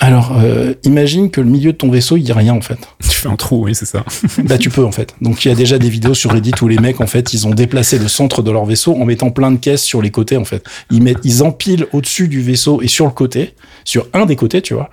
Alors, 0.03 0.33
euh, 0.39 0.73
imagine 0.85 1.31
que 1.31 1.43
le 1.43 1.49
milieu 1.51 1.73
de 1.73 1.77
ton 1.77 1.91
vaisseau, 1.91 2.17
il 2.17 2.23
y 2.27 2.33
a 2.33 2.35
rien 2.35 2.55
en 2.55 2.63
fait. 2.63 2.79
Tu 3.03 3.11
fais 3.11 3.29
un 3.29 3.37
trou, 3.37 3.65
oui, 3.67 3.75
c'est 3.75 3.85
ça. 3.85 4.03
Bah 4.45 4.57
tu 4.57 4.71
peux 4.71 4.85
en 4.85 4.93
fait. 4.93 5.15
Donc 5.21 5.45
il 5.45 5.49
y 5.49 5.51
a 5.51 5.55
déjà 5.55 5.79
des 5.79 5.91
vidéos 5.91 6.15
sur 6.15 6.33
Reddit 6.33 6.53
où 6.63 6.69
les 6.69 6.79
mecs 6.79 7.03
en 7.03 7.07
fait 7.07 7.35
ils 7.35 7.47
ont 7.47 7.51
déplacé 7.51 7.99
le 7.99 8.09
centre 8.09 8.41
de 8.43 8.51
leur 8.51 8.65
vaisseau 8.65 8.95
en 8.95 9.05
mettant 9.05 9.31
plein 9.31 9.51
de 9.53 9.59
caisses 9.59 9.83
sur 9.83 10.01
les 10.01 10.11
côtés 10.11 10.39
en 10.39 10.45
fait. 10.47 10.65
Ils 10.91 11.03
mettent, 11.03 11.19
ils 11.25 11.43
empilent 11.43 11.87
au-dessus 11.93 12.29
du 12.29 12.41
vaisseau 12.41 12.81
et 12.81 12.89
sur 12.89 13.05
le 13.05 13.11
côté, 13.13 13.55
sur 13.85 14.07
un 14.15 14.25
des 14.25 14.37
côtés 14.37 14.63
tu 14.63 14.73
vois. 14.73 14.89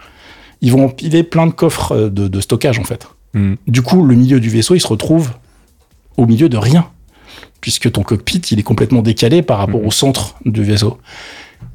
ils 0.62 0.74
vont 0.74 0.84
empiler 0.86 1.24
plein 1.24 1.48
de 1.48 1.54
coffres 1.54 1.94
euh, 1.94 2.10
de, 2.10 2.28
de 2.28 2.42
stockage 2.42 2.78
en 2.78 2.84
fait. 2.84 3.08
Hmm. 3.34 3.54
Du 3.66 3.82
coup, 3.82 4.04
le 4.06 4.16
milieu 4.16 4.42
du 4.42 4.50
vaisseau, 4.50 4.76
il 4.76 4.82
se 4.82 4.88
retrouve 4.88 5.32
au 6.18 6.26
milieu 6.26 6.50
de 6.50 6.58
rien, 6.58 6.90
puisque 7.62 7.90
ton 7.92 8.02
cockpit, 8.04 8.40
il 8.52 8.60
est 8.60 8.64
complètement 8.64 9.02
décalé 9.02 9.42
par 9.42 9.60
rapport 9.60 9.80
Mhm. 9.82 9.88
au 9.88 9.92
centre 9.92 10.36
du 10.46 10.64
vaisseau. 10.64 10.98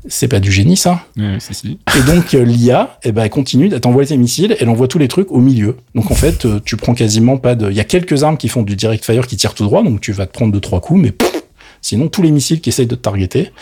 C'est 0.08 0.28
pas 0.28 0.40
du 0.40 0.50
génie, 0.50 0.76
ça 0.76 1.06
Ouais, 1.16 1.38
si, 1.38 1.54
si. 1.54 1.78
Et 1.96 2.02
donc, 2.02 2.34
euh, 2.34 2.44
l'IA, 2.44 2.98
eh 3.04 3.12
ben, 3.12 3.22
elle 3.22 3.30
continue, 3.30 3.70
elle 3.72 3.80
t'envoie 3.80 4.04
tes 4.04 4.16
missiles, 4.16 4.56
elle 4.58 4.68
envoie 4.68 4.88
tous 4.88 4.98
les 4.98 5.08
trucs 5.08 5.30
au 5.30 5.38
milieu. 5.38 5.76
Donc, 5.94 6.10
en 6.10 6.14
fait, 6.14 6.44
euh, 6.44 6.60
tu 6.64 6.76
prends 6.76 6.94
quasiment 6.94 7.36
pas 7.36 7.54
de... 7.54 7.70
Il 7.70 7.76
y 7.76 7.80
a 7.80 7.84
quelques 7.84 8.24
armes 8.24 8.36
qui 8.36 8.48
font 8.48 8.62
du 8.62 8.74
direct 8.74 9.04
fire 9.04 9.26
qui 9.26 9.36
tirent 9.36 9.54
tout 9.54 9.64
droit, 9.64 9.82
donc 9.82 10.00
tu 10.00 10.12
vas 10.12 10.26
te 10.26 10.32
prendre 10.32 10.52
deux, 10.52 10.60
trois 10.60 10.80
coups, 10.80 11.00
mais 11.00 11.12
pff, 11.12 11.44
sinon, 11.80 12.08
tous 12.08 12.22
les 12.22 12.32
missiles 12.32 12.60
qui 12.60 12.70
essayent 12.70 12.86
de 12.86 12.96
te 12.96 13.00
targeter, 13.00 13.52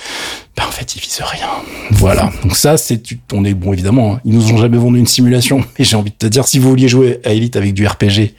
ben, 0.61 0.69
en 0.69 0.73
fait, 0.73 0.95
ils 0.95 1.01
visent 1.01 1.23
rien. 1.25 1.49
Voilà. 1.93 2.31
Donc 2.43 2.55
ça, 2.55 2.77
c'est... 2.77 3.03
On 3.33 3.45
est... 3.45 3.55
Bon, 3.55 3.73
évidemment, 3.73 4.15
hein, 4.15 4.21
ils 4.27 4.35
nous 4.35 4.53
ont 4.53 4.59
jamais 4.59 4.77
vendu 4.77 4.99
une 4.99 5.07
simulation, 5.07 5.65
mais 5.79 5.85
j'ai 5.87 5.97
envie 5.97 6.11
de 6.11 6.17
te 6.17 6.27
dire, 6.27 6.47
si 6.47 6.59
vous 6.59 6.69
vouliez 6.69 6.89
jouer 6.89 7.21
à 7.25 7.33
Elite 7.33 7.57
avec 7.57 7.73
du 7.73 7.87
RPG, 7.87 8.35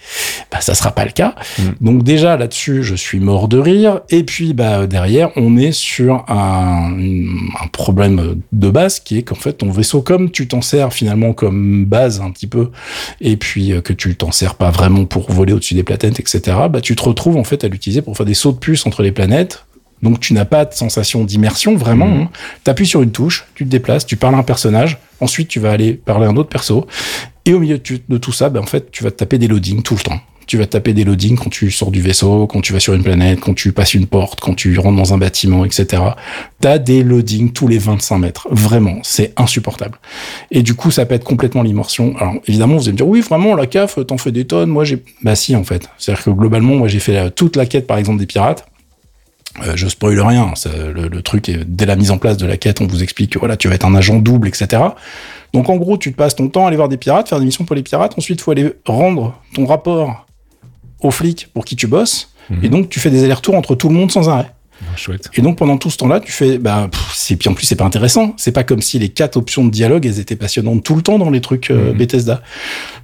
bah, 0.51 0.61
ça 0.61 0.75
sera 0.75 0.91
pas 0.91 1.05
le 1.05 1.11
cas. 1.11 1.33
Mm. 1.57 1.63
Donc 1.81 2.03
déjà 2.03 2.37
là-dessus, 2.37 2.83
je 2.83 2.93
suis 2.93 3.19
mort 3.19 3.47
de 3.47 3.57
rire. 3.57 4.01
Et 4.09 4.23
puis 4.23 4.53
bah 4.53 4.85
derrière, 4.85 5.31
on 5.35 5.57
est 5.57 5.71
sur 5.71 6.25
un, 6.27 6.93
un 6.93 7.67
problème 7.71 8.41
de 8.51 8.69
base 8.69 8.99
qui 8.99 9.17
est 9.17 9.23
qu'en 9.23 9.35
fait 9.35 9.53
ton 9.53 9.71
vaisseau, 9.71 10.01
comme 10.01 10.29
tu 10.29 10.47
t'en 10.47 10.61
sers 10.61 10.93
finalement 10.93 11.33
comme 11.33 11.85
base 11.85 12.21
un 12.21 12.29
petit 12.31 12.47
peu, 12.47 12.71
et 13.19 13.37
puis 13.37 13.73
euh, 13.73 13.81
que 13.81 13.93
tu 13.93 14.15
t'en 14.15 14.31
sers 14.31 14.55
pas 14.55 14.69
vraiment 14.69 15.05
pour 15.05 15.31
voler 15.31 15.53
au-dessus 15.53 15.73
des 15.73 15.83
planètes, 15.83 16.19
etc. 16.19 16.57
Bah 16.69 16.81
tu 16.81 16.95
te 16.95 17.03
retrouves 17.03 17.37
en 17.37 17.43
fait 17.43 17.63
à 17.63 17.67
l'utiliser 17.67 18.01
pour 18.01 18.15
faire 18.15 18.25
des 18.25 18.33
sauts 18.33 18.51
de 18.51 18.57
puce 18.57 18.85
entre 18.85 19.01
les 19.01 19.11
planètes. 19.11 19.65
Donc 20.03 20.19
tu 20.19 20.33
n'as 20.33 20.45
pas 20.45 20.65
de 20.65 20.73
sensation 20.73 21.23
d'immersion 21.23 21.75
vraiment. 21.75 22.07
Mhm. 22.07 22.21
hein. 22.23 22.29
T'appuies 22.63 22.87
sur 22.87 23.01
une 23.01 23.11
touche, 23.11 23.45
tu 23.55 23.65
te 23.65 23.69
déplaces, 23.69 24.05
tu 24.05 24.17
parles 24.17 24.35
à 24.35 24.39
un 24.39 24.43
personnage. 24.43 24.97
Ensuite, 25.19 25.47
tu 25.47 25.59
vas 25.59 25.71
aller 25.71 25.93
parler 25.93 26.25
à 26.25 26.29
un 26.29 26.35
autre 26.37 26.49
perso. 26.49 26.87
Et 27.45 27.53
au 27.53 27.59
milieu 27.59 27.77
de, 27.77 27.83
tu- 27.83 28.01
de 28.07 28.17
tout 28.17 28.31
ça, 28.31 28.49
ben, 28.49 28.59
en 28.61 28.65
fait, 28.65 28.91
tu 28.91 29.03
vas 29.03 29.11
te 29.11 29.17
taper 29.17 29.37
des 29.37 29.47
loadings 29.47 29.83
tout 29.83 29.95
le 29.95 30.01
temps. 30.01 30.19
Tu 30.47 30.57
vas 30.57 30.65
te 30.65 30.71
taper 30.71 30.93
des 30.93 31.03
loadings 31.05 31.37
quand 31.37 31.49
tu 31.49 31.71
sors 31.71 31.91
du 31.91 32.01
vaisseau, 32.01 32.45
quand 32.47 32.59
tu 32.61 32.73
vas 32.73 32.79
sur 32.79 32.93
une 32.93 33.03
planète, 33.03 33.39
quand 33.39 33.53
tu 33.53 33.71
passes 33.71 33.93
une 33.93 34.05
porte, 34.07 34.39
quand 34.41 34.53
tu 34.53 34.77
rentres 34.79 34.97
dans 34.97 35.13
un 35.13 35.17
bâtiment, 35.17 35.63
etc. 35.63 36.01
T'as 36.59 36.77
des 36.77 37.03
loadings 37.03 37.53
tous 37.53 37.67
les 37.67 37.77
25 37.77 38.17
mètres. 38.17 38.47
Vraiment, 38.51 38.97
c'est 39.03 39.31
insupportable. 39.37 39.97
Et 40.49 40.61
du 40.63 40.73
coup, 40.73 40.91
ça 40.91 41.05
peut 41.05 41.15
être 41.15 41.23
complètement 41.23 41.61
l'immersion. 41.63 42.15
Alors, 42.17 42.33
évidemment, 42.47 42.75
vous 42.75 42.83
allez 42.83 42.91
me 42.93 42.97
dire, 42.97 43.07
oui, 43.07 43.21
vraiment, 43.21 43.55
la 43.55 43.65
CAF, 43.67 43.99
t'en 44.05 44.17
fais 44.17 44.31
des 44.31 44.45
tonnes. 44.45 44.69
Moi, 44.69 44.83
j'ai... 44.83 45.01
Bah 45.21 45.35
si, 45.35 45.55
en 45.55 45.63
fait. 45.63 45.87
C'est-à-dire 45.97 46.23
que 46.25 46.29
globalement, 46.31 46.75
moi, 46.75 46.87
j'ai 46.87 46.99
fait 46.99 47.17
euh, 47.17 47.29
toute 47.29 47.55
la 47.55 47.65
quête, 47.65 47.87
par 47.87 47.97
exemple, 47.97 48.19
des 48.19 48.25
pirates. 48.25 48.65
Euh, 49.65 49.73
je 49.75 49.87
spoil 49.87 50.19
rien. 50.21 50.53
ça- 50.55 50.69
le, 50.69 51.07
le 51.07 51.21
truc 51.21 51.49
est 51.49 51.59
dès 51.65 51.85
la 51.85 51.95
mise 51.95 52.11
en 52.11 52.17
place 52.17 52.37
de 52.37 52.45
la 52.45 52.57
quête, 52.57 52.79
on 52.81 52.87
vous 52.87 53.03
explique 53.03 53.31
que 53.33 53.39
voilà, 53.39 53.57
tu 53.57 53.67
vas 53.67 53.75
être 53.75 53.85
un 53.85 53.93
agent 53.95 54.17
double, 54.19 54.47
etc. 54.47 54.81
Donc 55.53 55.69
en 55.69 55.75
gros, 55.75 55.97
tu 55.97 56.11
te 56.11 56.17
passes 56.17 56.35
ton 56.35 56.47
temps 56.47 56.63
à 56.65 56.67
aller 56.67 56.77
voir 56.77 56.87
des 56.89 56.97
pirates, 56.97 57.27
faire 57.27 57.39
des 57.39 57.45
missions 57.45 57.65
pour 57.65 57.75
les 57.75 57.83
pirates. 57.83 58.13
Ensuite, 58.17 58.39
il 58.39 58.43
faut 58.43 58.51
aller 58.51 58.73
rendre 58.85 59.35
ton 59.53 59.65
rapport 59.65 60.25
aux 61.01 61.11
flics 61.11 61.47
pour 61.53 61.65
qui 61.65 61.75
tu 61.75 61.87
bosses. 61.87 62.29
Mhm. 62.49 62.59
Et 62.63 62.69
donc, 62.69 62.89
tu 62.89 62.99
fais 62.99 63.09
des 63.09 63.23
allers-retours 63.23 63.55
entre 63.55 63.75
tout 63.75 63.89
le 63.89 63.95
monde 63.95 64.11
sans 64.11 64.29
arrêt. 64.29 64.51
Ah, 64.83 64.95
Chouette. 64.97 65.29
Et 65.35 65.41
donc 65.41 65.57
pendant 65.59 65.77
tout 65.77 65.89
ce 65.91 65.97
temps-là, 65.97 66.19
tu 66.21 66.31
fais, 66.31 66.57
bah, 66.57 66.87
pff, 66.91 67.11
c'est 67.21 67.35
puis 67.35 67.49
en 67.49 67.53
plus 67.53 67.65
c'est 67.65 67.75
pas 67.75 67.85
intéressant. 67.85 68.33
C'est 68.37 68.51
pas 68.51 68.63
comme 68.63 68.81
si 68.81 68.99
les 68.99 69.09
quatre 69.09 69.37
options 69.37 69.65
de 69.65 69.71
dialogue 69.71 70.05
elles 70.05 70.19
étaient 70.19 70.35
passionnantes 70.35 70.83
tout 70.83 70.95
le 70.95 71.01
temps 71.01 71.19
dans 71.19 71.29
les 71.29 71.41
trucs 71.41 71.69
euh, 71.69 71.91
Mhm. 71.91 71.97
Bethesda. 71.97 72.41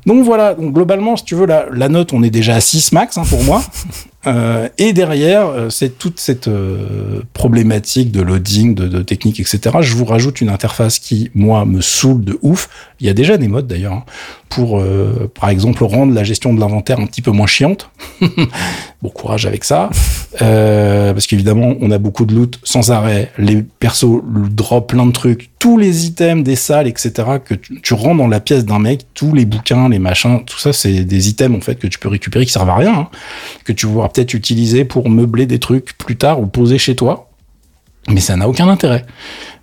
Donc 0.06 0.24
voilà. 0.24 0.54
Donc 0.54 0.74
globalement, 0.74 1.16
si 1.18 1.26
tu 1.26 1.36
veux 1.36 1.46
la, 1.46 1.66
la 1.74 1.90
note, 1.90 2.14
on 2.14 2.24
est 2.24 2.30
déjà 2.30 2.56
à 2.56 2.62
6 2.62 2.92
max 2.92 3.18
hein, 3.18 3.24
pour 3.30 3.44
moi. 3.44 3.64
Euh, 4.26 4.68
et 4.78 4.92
derrière, 4.92 5.48
euh, 5.48 5.70
c'est 5.70 5.98
toute 5.98 6.20
cette 6.20 6.50
euh, 6.50 7.22
problématique 7.34 8.12
de 8.12 8.22
loading, 8.22 8.76
de, 8.76 8.88
de 8.88 9.02
technique, 9.02 9.40
etc. 9.40 9.78
Je 9.80 9.96
vous 9.96 10.04
rajoute 10.04 10.42
une 10.42 10.50
interface 10.50 11.00
qui, 11.00 11.32
moi, 11.34 11.64
me 11.64 11.80
saoule 11.80 12.26
de 12.26 12.38
ouf. 12.42 12.68
Il 13.00 13.08
y 13.08 13.10
a 13.10 13.14
déjà 13.14 13.38
des 13.38 13.48
modes 13.48 13.68
d'ailleurs 13.68 13.94
hein, 13.94 14.04
pour, 14.50 14.84
par 15.40 15.50
exemple, 15.50 15.84
rendre 15.84 16.14
la 16.14 16.24
gestion 16.24 16.54
de 16.54 16.60
l'inventaire 16.60 17.00
un 17.00 17.06
petit 17.06 17.22
peu 17.22 17.32
moins 17.32 17.48
chiante. 17.48 17.92
bon 19.02 19.10
courage 19.10 19.46
avec 19.46 19.64
ça, 19.64 19.92
parce 20.40 21.28
qu'évidemment, 21.28 21.76
on 21.80 21.92
a 21.92 21.98
beaucoup 22.00 22.26
de 22.26 22.34
loot 22.34 22.60
sans 22.64 22.92
arrêt. 22.92 23.32
Les 23.38 23.62
persos 23.62 24.07
drop 24.50 24.90
plein 24.90 25.06
de 25.06 25.12
trucs, 25.12 25.50
tous 25.60 25.78
les 25.78 26.06
items 26.06 26.44
des 26.44 26.56
salles, 26.56 26.88
etc. 26.88 27.12
Que 27.44 27.54
tu, 27.54 27.94
rentres 27.94 28.18
dans 28.18 28.28
la 28.28 28.40
pièce 28.40 28.66
d'un 28.66 28.80
mec, 28.80 29.06
tous 29.14 29.34
les 29.34 29.46
bouquins, 29.46 29.90
les 29.90 30.00
machins, 30.00 30.44
tout 30.46 30.58
ça, 30.58 30.74
c'est 30.74 31.04
des 31.04 31.30
items 31.30 31.58
en 31.58 31.62
fait 31.62 31.76
que 31.76 31.88
tu 31.88 32.00
peux 32.00 32.10
récupérer 32.10 32.46
qui 32.46 32.52
servent 32.52 32.70
à 32.70 32.76
rien, 32.76 32.94
hein, 32.94 33.10
que 33.64 33.74
tu 33.74 33.88
pourras 33.88 34.10
peut-être 34.10 34.34
utiliser 34.34 34.86
pour 34.86 35.10
meubler 35.10 35.46
des 35.46 35.60
trucs 35.60 35.98
plus 35.98 36.18
tard 36.18 36.40
ou 36.40 36.48
poser 36.48 36.78
chez 36.78 36.96
toi. 36.96 37.30
Mais 38.10 38.22
ça 38.22 38.38
n'a 38.38 38.48
aucun 38.48 38.70
intérêt. 38.70 39.06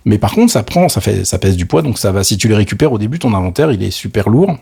Mais 0.05 0.19
par 0.19 0.33
contre, 0.33 0.51
ça 0.51 0.63
prend, 0.63 0.87
ça 0.87 1.01
fait, 1.01 1.25
ça 1.25 1.39
pèse 1.39 1.57
du 1.57 1.65
poids, 1.65 1.81
donc 1.81 1.97
ça 1.97 2.11
va. 2.11 2.23
Si 2.23 2.37
tu 2.37 2.47
les 2.47 2.55
récupères 2.55 2.91
au 2.91 2.99
début, 2.99 3.17
ton 3.17 3.33
inventaire, 3.33 3.71
il 3.71 3.81
est 3.81 3.91
super 3.91 4.29
lourd. 4.29 4.55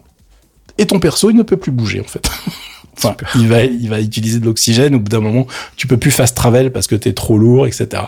Et 0.77 0.85
ton 0.85 0.99
perso, 0.99 1.29
il 1.29 1.35
ne 1.35 1.43
peut 1.43 1.57
plus 1.57 1.71
bouger 1.71 1.99
en 1.99 2.05
fait. 2.05 2.29
Enfin, 2.97 3.15
il 3.35 3.47
va, 3.47 3.63
il 3.63 3.89
va 3.89 3.99
utiliser 3.99 4.39
de 4.39 4.45
l'oxygène. 4.45 4.95
Au 4.95 4.99
bout 4.99 5.09
d'un 5.09 5.19
moment, 5.19 5.47
tu 5.75 5.87
peux 5.87 5.97
plus 5.97 6.11
fast 6.11 6.35
travel 6.35 6.71
parce 6.71 6.87
que 6.87 6.95
t'es 6.95 7.13
trop 7.13 7.37
lourd, 7.37 7.67
etc. 7.67 8.03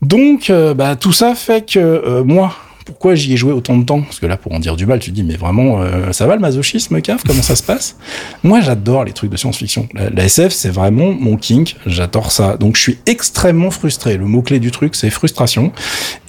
Donc, 0.00 0.50
euh, 0.50 0.74
bah, 0.74 0.96
tout 0.96 1.12
ça 1.12 1.34
fait 1.34 1.66
que 1.66 1.78
euh, 1.78 2.24
moi, 2.24 2.54
pourquoi 2.84 3.14
j'y 3.14 3.34
ai 3.34 3.36
joué 3.36 3.52
autant 3.52 3.76
de 3.76 3.84
temps? 3.84 4.02
Parce 4.02 4.18
que 4.18 4.26
là, 4.26 4.36
pour 4.36 4.52
en 4.52 4.58
dire 4.58 4.76
du 4.76 4.86
mal, 4.86 4.98
tu 4.98 5.10
te 5.10 5.14
dis, 5.14 5.22
mais 5.22 5.36
vraiment, 5.36 5.82
euh, 5.82 6.12
ça 6.12 6.26
va 6.26 6.34
le 6.34 6.40
masochisme, 6.40 7.00
caf 7.00 7.22
Comment 7.24 7.42
ça 7.42 7.56
se 7.56 7.62
passe? 7.62 7.96
Moi, 8.42 8.60
j'adore 8.60 9.04
les 9.04 9.12
trucs 9.12 9.30
de 9.30 9.36
science-fiction. 9.36 9.88
La, 9.94 10.10
la 10.10 10.24
SF, 10.24 10.52
c'est 10.52 10.70
vraiment 10.70 11.12
mon 11.12 11.36
kink. 11.36 11.76
J'adore 11.86 12.32
ça. 12.32 12.56
Donc, 12.56 12.76
je 12.76 12.82
suis 12.82 12.98
extrêmement 13.06 13.70
frustré. 13.70 14.16
Le 14.16 14.26
mot-clé 14.26 14.60
du 14.60 14.70
truc, 14.70 14.94
c'est 14.94 15.10
frustration. 15.10 15.72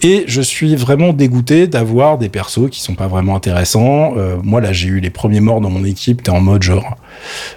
Et 0.02 0.24
je 0.26 0.40
suis 0.40 0.76
vraiment 0.76 1.12
dégoûté 1.12 1.66
d'avoir 1.66 2.18
des 2.18 2.28
persos 2.28 2.70
qui 2.70 2.80
sont 2.80 2.94
pas 2.94 3.08
vraiment 3.08 3.36
intéressants. 3.36 4.14
Euh, 4.16 4.36
moi, 4.42 4.60
là, 4.60 4.72
j'ai 4.72 4.88
eu 4.88 5.00
les 5.00 5.10
premiers 5.10 5.40
morts 5.40 5.60
dans 5.60 5.70
mon 5.70 5.84
équipe. 5.84 6.22
T'es 6.22 6.30
en 6.30 6.40
mode 6.40 6.62
genre, 6.62 6.96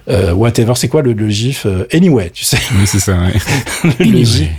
euh, 0.10 0.34
whatever. 0.34 0.74
C'est 0.76 0.88
quoi 0.88 1.02
le, 1.02 1.14
le 1.14 1.30
gif 1.30 1.66
euh, 1.66 1.86
Anyway, 1.94 2.30
tu 2.32 2.44
sais. 2.46 2.58
Oui, 2.76 2.86
c'est 2.86 3.00
ça, 3.00 3.14
ouais. 3.18 3.94
le 4.00 4.24
gif. 4.24 4.50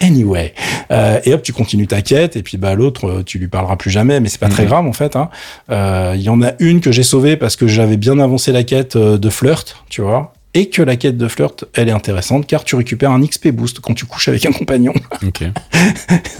Anyway. 0.00 0.54
Euh, 0.90 1.20
et 1.24 1.34
hop, 1.34 1.42
tu 1.42 1.52
continues 1.52 1.86
ta 1.86 2.02
quête, 2.02 2.34
et 2.36 2.42
puis 2.42 2.56
bah 2.56 2.74
l'autre, 2.74 3.06
euh, 3.08 3.22
tu 3.24 3.38
lui 3.38 3.46
parleras 3.48 3.76
plus 3.76 3.90
jamais, 3.90 4.18
mais 4.20 4.28
c'est 4.28 4.40
pas 4.40 4.48
très 4.48 4.64
Mhm. 4.64 4.68
grave 4.68 4.86
en 4.86 4.92
fait. 4.92 5.14
hein. 5.14 5.28
Euh, 5.70 6.14
Il 6.16 6.22
y 6.22 6.28
en 6.30 6.42
a 6.42 6.52
une 6.58 6.80
que 6.80 6.90
j'ai 6.90 7.04
sauvée 7.04 7.36
parce 7.36 7.54
que 7.56 7.68
j'avais 7.68 7.96
bien 7.96 8.18
avancé 8.18 8.50
la 8.50 8.64
quête 8.64 8.96
de 8.96 9.30
flirt, 9.30 9.84
tu 9.88 10.00
vois. 10.02 10.32
Et 10.54 10.70
que 10.70 10.82
la 10.82 10.96
quête 10.96 11.18
de 11.18 11.28
flirt, 11.28 11.64
elle 11.74 11.88
est 11.88 11.92
intéressante 11.92 12.46
car 12.46 12.64
tu 12.64 12.74
récupères 12.74 13.10
un 13.10 13.24
XP 13.24 13.48
boost 13.48 13.80
quand 13.80 13.94
tu 13.94 14.06
couches 14.06 14.28
avec 14.28 14.46
un 14.46 14.52
compagnon. 14.52 14.94
Ok. 15.26 15.42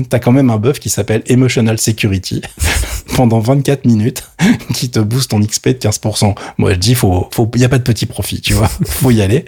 T'as 0.09 0.19
quand 0.19 0.33
même 0.33 0.51
un 0.51 0.57
buff 0.57 0.79
qui 0.79 0.89
s'appelle 0.89 1.23
Emotional 1.27 1.79
Security 1.79 2.43
pendant 3.17 3.41
24 3.41 3.85
minutes 3.85 4.23
qui 4.75 4.89
te 4.89 5.01
booste 5.01 5.31
ton 5.31 5.41
XP 5.41 5.69
de 5.69 5.75
15%. 5.75 6.35
Moi, 6.59 6.73
je 6.73 6.79
dis, 6.79 6.95
faut, 6.95 7.29
faut, 7.33 7.51
y 7.57 7.65
a 7.65 7.69
pas 7.69 7.79
de 7.79 7.83
petit 7.83 8.07
profit, 8.07 8.41
tu 8.41 8.55
vois. 8.55 8.69
faut 8.87 9.11
y 9.11 9.21
aller. 9.21 9.45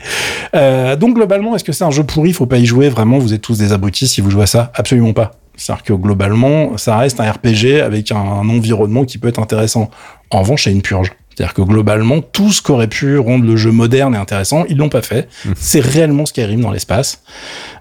Euh, 0.55 0.97
donc, 0.97 1.15
globalement, 1.15 1.55
est-ce 1.55 1.65
que 1.65 1.73
c'est 1.73 1.85
un 1.85 1.91
jeu 1.91 2.05
pourri? 2.05 2.33
Faut 2.33 2.47
pas 2.47 2.59
y 2.59 2.67
jouer. 2.67 2.89
Vraiment, 2.89 3.19
vous 3.19 3.33
êtes 3.33 3.43
tous 3.43 3.59
des 3.59 3.73
abrutis 3.73 4.09
si 4.09 4.21
vous 4.21 4.31
jouez 4.31 4.43
à 4.43 4.47
ça. 4.47 4.73
Absolument 4.75 5.13
pas. 5.13 5.33
C'est-à-dire 5.57 5.85
que 5.85 5.93
globalement, 5.93 6.77
ça 6.77 6.99
reste 6.99 7.21
un 7.21 7.31
RPG 7.31 7.81
avec 7.83 8.13
un, 8.13 8.17
un 8.17 8.49
environnement 8.49 9.05
qui 9.05 9.19
peut 9.19 9.29
être 9.29 9.41
intéressant. 9.41 9.91
En 10.31 10.41
revanche, 10.41 10.65
c'est 10.65 10.73
une 10.73 10.83
purge. 10.83 11.13
C'est-à-dire 11.41 11.55
que 11.55 11.63
globalement, 11.63 12.21
tout 12.21 12.53
ce 12.53 12.61
qu'aurait 12.61 12.87
pu 12.87 13.17
rendre 13.17 13.47
le 13.47 13.57
jeu 13.57 13.73
moderne 13.73 14.15
et 14.15 14.19
intéressant, 14.19 14.67
ils 14.69 14.77
l'ont 14.77 14.91
pas 14.91 15.01
fait. 15.01 15.27
C'est 15.57 15.81
réellement 15.81 16.27
Skyrim 16.27 16.61
dans 16.61 16.71
l'espace, 16.71 17.23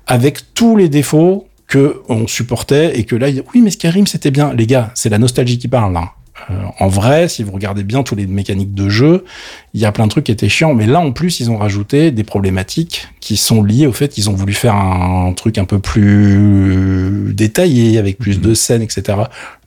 avec 0.08 0.54
tous 0.54 0.78
les 0.78 0.88
défauts 0.88 1.46
que 1.68 2.02
on 2.08 2.26
supportait 2.26 2.98
et 2.98 3.04
que 3.04 3.18
là, 3.18 3.28
oui, 3.54 3.60
mais 3.62 3.70
Skyrim 3.70 4.08
c'était 4.08 4.32
bien, 4.32 4.54
les 4.54 4.66
gars, 4.66 4.92
c'est 4.96 5.10
la 5.10 5.18
nostalgie 5.18 5.58
qui 5.58 5.68
parle 5.68 5.92
là. 5.92 6.14
Euh, 6.50 6.54
en 6.80 6.88
vrai, 6.88 7.28
si 7.28 7.44
vous 7.44 7.52
regardez 7.52 7.84
bien 7.84 8.04
tous 8.04 8.16
les 8.16 8.28
mécaniques 8.28 8.74
de 8.74 8.90
jeu, 8.90 9.26
il 9.74 9.82
y 9.82 9.86
a 9.86 9.92
plein 9.92 10.06
de 10.06 10.10
trucs 10.12 10.26
qui 10.26 10.32
étaient 10.32 10.50
chiants, 10.50 10.74
mais 10.74 10.86
là 10.88 11.00
en 11.00 11.12
plus 11.12 11.40
ils 11.40 11.52
ont 11.52 11.58
rajouté 11.58 12.12
des 12.12 12.24
problématiques 12.24 13.08
qui 13.20 13.38
sont 13.38 13.62
liées 13.64 13.86
au 13.88 13.92
fait 13.94 14.08
qu'ils 14.08 14.30
ont 14.30 14.34
voulu 14.34 14.54
faire 14.54 14.74
un, 14.76 15.34
truc 15.34 15.58
un 15.58 15.66
peu 15.66 15.80
plus 15.80 17.34
détaillé 17.34 17.98
avec 17.98 18.18
plus 18.18 18.40
de 18.42 18.54
scènes, 18.54 18.82
etc. 18.82 19.18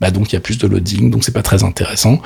Bah 0.01 0.11
donc 0.11 0.33
il 0.33 0.35
y 0.35 0.39
a 0.39 0.41
plus 0.41 0.59
de 0.59 0.67
loading, 0.67 1.11
donc 1.11 1.25
c'est 1.25 1.33
pas 1.33 1.43
très 1.43 1.63
intéressant. 1.65 2.21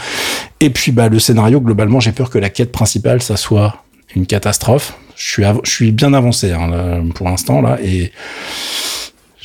Et 0.61 0.70
puis 0.70 0.92
bah 0.92 1.09
le 1.09 1.18
scénario 1.18 1.61
globalement, 1.61 2.00
j'ai 2.00 2.12
peur 2.12 2.30
que 2.30 2.38
la 2.38 2.48
quête 2.50 2.72
principale 2.72 3.22
ça 3.22 3.37
soit 3.37 3.85
une 4.14 4.26
catastrophe. 4.26 4.96
Je 5.16 5.28
suis 5.28 5.44
av- 5.44 5.61
je 5.64 5.70
suis 5.70 5.92
bien 5.92 6.12
avancé 6.14 6.52
hein, 6.52 6.68
là, 6.68 7.00
pour 7.14 7.28
l'instant 7.28 7.61
là 7.62 7.78
et 7.82 8.12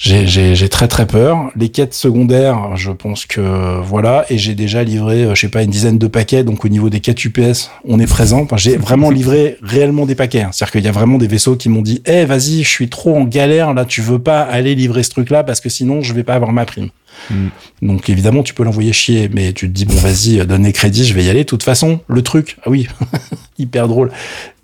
j'ai- 0.03 0.25
j'ai 0.25 0.55
j'ai 0.55 0.67
très 0.67 0.87
très 0.87 1.05
peur. 1.05 1.51
Les 1.55 1.69
quêtes 1.69 1.93
secondaires, 1.93 2.75
je 2.75 2.91
pense 2.91 3.27
que 3.27 3.79
voilà, 3.83 4.25
et 4.31 4.37
j'ai 4.39 4.55
déjà 4.55 4.83
livré, 4.83 5.23
euh, 5.25 5.35
je 5.35 5.41
sais 5.41 5.47
pas, 5.49 5.61
une 5.61 5.69
dizaine 5.69 5.99
de 5.99 6.07
paquets. 6.07 6.43
Donc 6.43 6.65
au 6.65 6.69
niveau 6.69 6.89
des 6.89 6.99
quêtes 7.01 7.23
UPS, 7.23 7.69
on 7.85 7.99
est 7.99 8.07
présent. 8.07 8.41
Enfin, 8.41 8.57
j'ai 8.57 8.77
vraiment 8.77 9.09
livré 9.19 9.57
réellement 9.61 10.07
des 10.07 10.15
paquets. 10.15 10.41
hein. 10.41 10.49
C'est-à-dire 10.51 10.71
qu'il 10.71 10.83
y 10.85 10.87
a 10.87 10.91
vraiment 10.91 11.19
des 11.19 11.27
vaisseaux 11.27 11.55
qui 11.55 11.69
m'ont 11.69 11.83
dit, 11.83 12.01
eh 12.07 12.25
vas-y, 12.25 12.63
je 12.63 12.69
suis 12.69 12.89
trop 12.89 13.15
en 13.15 13.25
galère 13.25 13.75
là, 13.75 13.85
tu 13.85 14.01
veux 14.01 14.17
pas 14.19 14.41
aller 14.41 14.73
livrer 14.73 15.03
ce 15.03 15.11
truc-là 15.11 15.43
parce 15.43 15.59
que 15.61 15.69
sinon 15.69 16.01
je 16.01 16.13
vais 16.15 16.23
pas 16.23 16.33
avoir 16.33 16.51
ma 16.51 16.65
prime. 16.65 16.89
Mm. 17.29 17.47
Donc 17.83 18.09
évidemment, 18.09 18.41
tu 18.41 18.55
peux 18.55 18.63
l'envoyer 18.63 18.93
chier, 18.93 19.29
mais 19.31 19.53
tu 19.53 19.67
te 19.67 19.73
dis 19.73 19.85
bon, 19.85 19.93
vas-y, 19.93 20.39
euh, 20.39 20.45
donnez 20.45 20.71
crédit, 20.73 21.05
je 21.05 21.13
vais 21.13 21.23
y 21.25 21.29
aller. 21.29 21.41
De 21.41 21.49
toute 21.49 21.61
façon, 21.63 21.99
le 22.07 22.23
truc, 22.23 22.57
ah 22.65 22.71
oui, 22.71 22.87
hyper 23.59 23.87
drôle. 23.87 24.11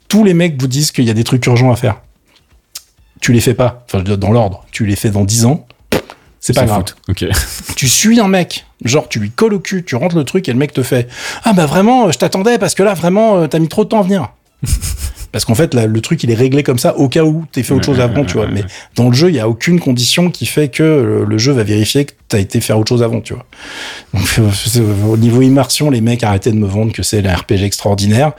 Tous 0.07 0.23
les 0.23 0.33
mecs 0.33 0.59
vous 0.59 0.67
disent 0.67 0.89
qu'il 0.91 1.03
y 1.05 1.09
a 1.11 1.13
des 1.13 1.23
trucs 1.25 1.45
urgents 1.45 1.71
à 1.71 1.75
faire 1.75 2.01
tu 3.21 3.33
les 3.33 3.41
fais 3.41 3.53
pas, 3.53 3.83
enfin 3.87 4.01
dans 4.03 4.31
l'ordre, 4.31 4.65
tu 4.71 4.85
les 4.85 4.95
fais 4.95 5.09
dans 5.09 5.23
10 5.25 5.45
ans, 5.45 5.67
C'est 6.39 6.53
pas 6.53 6.65
grave. 6.65 6.83
Ok. 7.09 7.25
Tu 7.75 7.87
suis 7.87 8.19
un 8.19 8.27
mec, 8.27 8.65
genre 8.83 9.07
tu 9.09 9.19
lui 9.19 9.31
colles 9.31 9.53
au 9.53 9.59
cul, 9.59 9.83
tu 9.83 9.95
rentres 9.95 10.15
le 10.15 10.23
truc 10.23 10.47
et 10.49 10.53
le 10.53 10.57
mec 10.57 10.73
te 10.73 10.83
fait 10.83 11.07
Ah 11.43 11.53
bah 11.53 11.65
vraiment, 11.65 12.11
je 12.11 12.17
t'attendais 12.17 12.57
parce 12.57 12.73
que 12.75 12.83
là 12.83 12.93
vraiment, 12.93 13.37
euh, 13.37 13.47
t'as 13.47 13.59
mis 13.59 13.67
trop 13.67 13.83
de 13.83 13.89
temps 13.89 13.99
à 13.99 14.03
venir. 14.03 14.29
Parce 15.37 15.45
qu'en 15.45 15.53
fait, 15.53 15.75
là, 15.75 15.85
le 15.85 16.01
truc, 16.01 16.23
il 16.23 16.31
est 16.31 16.35
réglé 16.35 16.63
comme 16.63 16.79
ça 16.79 16.97
au 16.97 17.09
cas 17.09 17.23
où 17.23 17.45
t'aies 17.51 17.61
fait 17.61 17.75
autre 17.75 17.85
chose 17.85 17.99
avant, 17.99 18.25
tu 18.25 18.33
vois. 18.33 18.47
Mais 18.47 18.63
dans 18.95 19.07
le 19.07 19.13
jeu, 19.13 19.29
il 19.29 19.35
y 19.35 19.39
a 19.39 19.47
aucune 19.47 19.79
condition 19.79 20.31
qui 20.31 20.47
fait 20.47 20.67
que 20.67 20.81
le, 20.81 21.25
le 21.25 21.37
jeu 21.37 21.51
va 21.51 21.61
vérifier 21.61 22.05
que 22.05 22.13
t'as 22.27 22.39
été 22.39 22.59
faire 22.59 22.79
autre 22.79 22.89
chose 22.89 23.03
avant, 23.03 23.21
tu 23.21 23.35
vois. 23.35 23.45
Donc, 24.15 24.23
euh, 24.39 25.05
au 25.07 25.15
niveau 25.15 25.43
immersion, 25.43 25.91
les 25.91 26.01
mecs, 26.01 26.23
arrêtez 26.23 26.49
de 26.49 26.55
me 26.55 26.65
vendre 26.65 26.91
que 26.91 27.03
c'est 27.03 27.23
un 27.23 27.35
RPG 27.35 27.61
extraordinaire. 27.61 28.31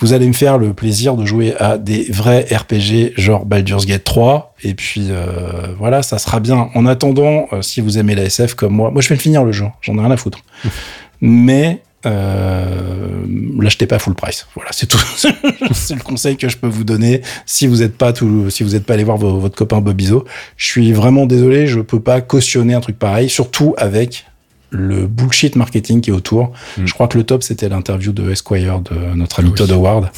Vous 0.00 0.12
allez 0.12 0.26
me 0.26 0.32
faire 0.32 0.58
le 0.58 0.74
plaisir 0.74 1.14
de 1.14 1.24
jouer 1.24 1.54
à 1.60 1.78
des 1.78 2.06
vrais 2.10 2.44
RPG, 2.50 3.12
genre 3.16 3.46
Baldur's 3.46 3.86
Gate 3.86 4.02
3. 4.02 4.56
Et 4.64 4.74
puis, 4.74 5.06
euh, 5.10 5.68
voilà, 5.78 6.02
ça 6.02 6.18
sera 6.18 6.40
bien. 6.40 6.68
En 6.74 6.84
attendant, 6.84 7.46
euh, 7.52 7.62
si 7.62 7.80
vous 7.80 7.96
aimez 7.96 8.16
la 8.16 8.24
SF 8.24 8.54
comme 8.54 8.72
moi, 8.72 8.90
moi, 8.90 9.02
je 9.02 9.08
vais 9.08 9.14
le 9.14 9.20
finir 9.20 9.44
le 9.44 9.52
jeu. 9.52 9.66
J'en 9.82 9.96
ai 9.98 10.00
rien 10.00 10.10
à 10.10 10.16
foutre. 10.16 10.40
Mais, 11.20 11.80
euh, 12.06 13.24
l'achetez 13.58 13.86
pas 13.86 13.98
full 13.98 14.14
price. 14.14 14.46
Voilà, 14.54 14.70
c'est 14.72 14.86
tout. 14.86 14.98
c'est 15.72 15.94
le 15.94 16.02
conseil 16.02 16.36
que 16.36 16.48
je 16.48 16.56
peux 16.56 16.66
vous 16.68 16.84
donner 16.84 17.22
si 17.46 17.66
vous 17.66 17.76
n'êtes 17.76 17.96
pas 17.96 18.12
tout, 18.12 18.48
si 18.50 18.62
vous 18.62 18.70
n'êtes 18.70 18.84
pas 18.84 18.94
allé 18.94 19.04
voir 19.04 19.16
vo- 19.16 19.38
votre 19.38 19.56
copain 19.56 19.80
Bobizo. 19.80 20.24
Je 20.56 20.66
suis 20.66 20.92
vraiment 20.92 21.26
désolé, 21.26 21.66
je 21.66 21.80
peux 21.80 22.00
pas 22.00 22.20
cautionner 22.20 22.74
un 22.74 22.80
truc 22.80 22.98
pareil, 22.98 23.28
surtout 23.28 23.74
avec 23.76 24.26
le 24.70 25.06
bullshit 25.06 25.56
marketing 25.56 26.00
qui 26.00 26.10
est 26.10 26.12
autour. 26.12 26.52
Mm. 26.78 26.86
Je 26.86 26.94
crois 26.94 27.08
que 27.08 27.18
le 27.18 27.24
top 27.24 27.42
c'était 27.42 27.68
l'interview 27.68 28.12
de 28.12 28.30
Esquire 28.30 28.80
de 28.80 29.14
notre 29.14 29.40
ami 29.40 29.48
Oui. 29.50 29.54
Todd 29.56 29.70
Howard 29.72 30.10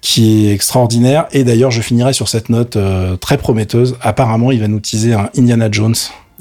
qui 0.00 0.48
est 0.48 0.52
extraordinaire 0.52 1.24
et 1.32 1.44
d'ailleurs 1.44 1.70
je 1.70 1.80
finirai 1.80 2.12
sur 2.12 2.28
cette 2.28 2.50
note 2.50 2.76
euh, 2.76 3.16
très 3.16 3.38
prometteuse. 3.38 3.96
Apparemment, 4.02 4.52
il 4.52 4.60
va 4.60 4.68
nous 4.68 4.78
teaser 4.80 5.14
un 5.14 5.30
Indiana 5.36 5.68
Jones. 5.72 5.94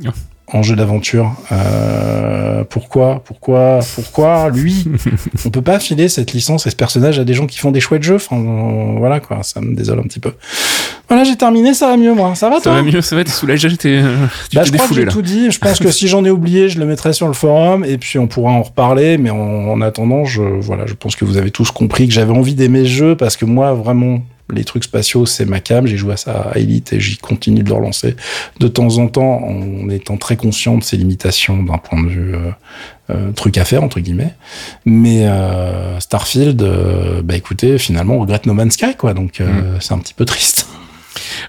Oh. 0.05 0.09
En 0.51 0.61
jeu 0.61 0.75
d'aventure. 0.75 1.31
Euh, 1.51 2.63
pourquoi 2.69 3.23
Pourquoi 3.25 3.79
Pourquoi 3.95 4.49
lui 4.49 4.85
On 5.45 5.49
peut 5.49 5.61
pas 5.61 5.79
filer 5.79 6.09
cette 6.09 6.33
licence 6.33 6.67
et 6.67 6.69
ce 6.69 6.75
personnage 6.75 7.17
à 7.17 7.23
des 7.23 7.33
gens 7.33 7.47
qui 7.47 7.57
font 7.57 7.71
des 7.71 7.79
chouettes 7.79 8.03
jeux. 8.03 8.15
Enfin, 8.15 8.37
voilà 8.97 9.19
quoi, 9.19 9.41
ça 9.41 9.61
me 9.61 9.73
désole 9.73 9.99
un 9.99 10.03
petit 10.03 10.19
peu. 10.19 10.33
Voilà, 11.07 11.23
j'ai 11.23 11.35
terminé, 11.37 11.73
ça 11.73 11.87
va 11.87 11.97
mieux 11.97 12.13
moi. 12.13 12.35
Ça 12.35 12.49
va 12.49 12.57
Ça 12.57 12.63
toi 12.63 12.73
va 12.73 12.81
mieux, 12.83 13.01
ça 13.01 13.15
va, 13.15 13.23
t'es 13.23 13.31
soulagé, 13.31 13.75
t'es, 13.77 14.01
bah, 14.53 14.63
je 14.63 14.71
crois 14.71 14.87
que 14.87 14.95
j'ai 14.95 15.05
tout 15.05 15.21
dit. 15.21 15.49
Je 15.49 15.59
pense 15.59 15.79
que 15.79 15.91
si 15.91 16.07
j'en 16.07 16.25
ai 16.25 16.29
oublié, 16.29 16.69
je 16.69 16.77
le 16.77 16.85
mettrai 16.85 17.13
sur 17.13 17.27
le 17.27 17.33
forum 17.33 17.85
et 17.85 17.97
puis 17.97 18.19
on 18.19 18.27
pourra 18.27 18.51
en 18.51 18.63
reparler. 18.63 19.17
Mais 19.17 19.29
en, 19.29 19.37
en 19.37 19.81
attendant, 19.81 20.25
je, 20.25 20.41
voilà, 20.41 20.85
je 20.85 20.93
pense 20.93 21.15
que 21.15 21.25
vous 21.25 21.37
avez 21.37 21.51
tous 21.51 21.71
compris 21.71 22.07
que 22.07 22.13
j'avais 22.13 22.33
envie 22.33 22.55
d'aimer 22.55 22.83
ce 22.83 22.89
jeu 22.89 23.15
parce 23.15 23.37
que 23.37 23.45
moi, 23.45 23.73
vraiment, 23.73 24.19
les 24.51 24.63
trucs 24.63 24.83
spatiaux, 24.83 25.25
c'est 25.25 25.45
ma 25.45 25.59
cam. 25.59 25.87
J'ai 25.87 25.97
joué 25.97 26.13
à 26.13 26.17
ça 26.17 26.51
à 26.53 26.57
Elite 26.57 26.93
et 26.93 26.99
j'y 26.99 27.17
continue 27.17 27.63
de 27.63 27.69
le 27.69 27.75
relancer 27.75 28.15
de 28.59 28.67
temps 28.67 28.97
en 28.97 29.07
temps 29.07 29.43
en 29.43 29.89
étant 29.89 30.17
très 30.17 30.35
conscient 30.35 30.77
de 30.77 30.83
ses 30.83 30.97
limitations 30.97 31.63
d'un 31.63 31.77
point 31.77 32.01
de 32.01 32.09
vue 32.09 32.35
euh, 32.35 32.51
euh, 33.09 33.31
truc 33.31 33.57
à 33.57 33.65
faire, 33.65 33.83
entre 33.83 33.99
guillemets. 33.99 34.33
Mais 34.85 35.27
euh, 35.27 35.99
Starfield, 35.99 36.61
euh, 36.61 37.21
bah 37.21 37.35
écoutez, 37.35 37.77
finalement, 37.77 38.15
on 38.15 38.19
regrette 38.19 38.45
No 38.45 38.53
Man's 38.53 38.73
Sky, 38.73 38.95
quoi. 38.97 39.13
Donc, 39.13 39.41
euh, 39.41 39.77
c'est 39.79 39.93
un 39.93 39.99
petit 39.99 40.13
peu 40.13 40.25
triste. 40.25 40.67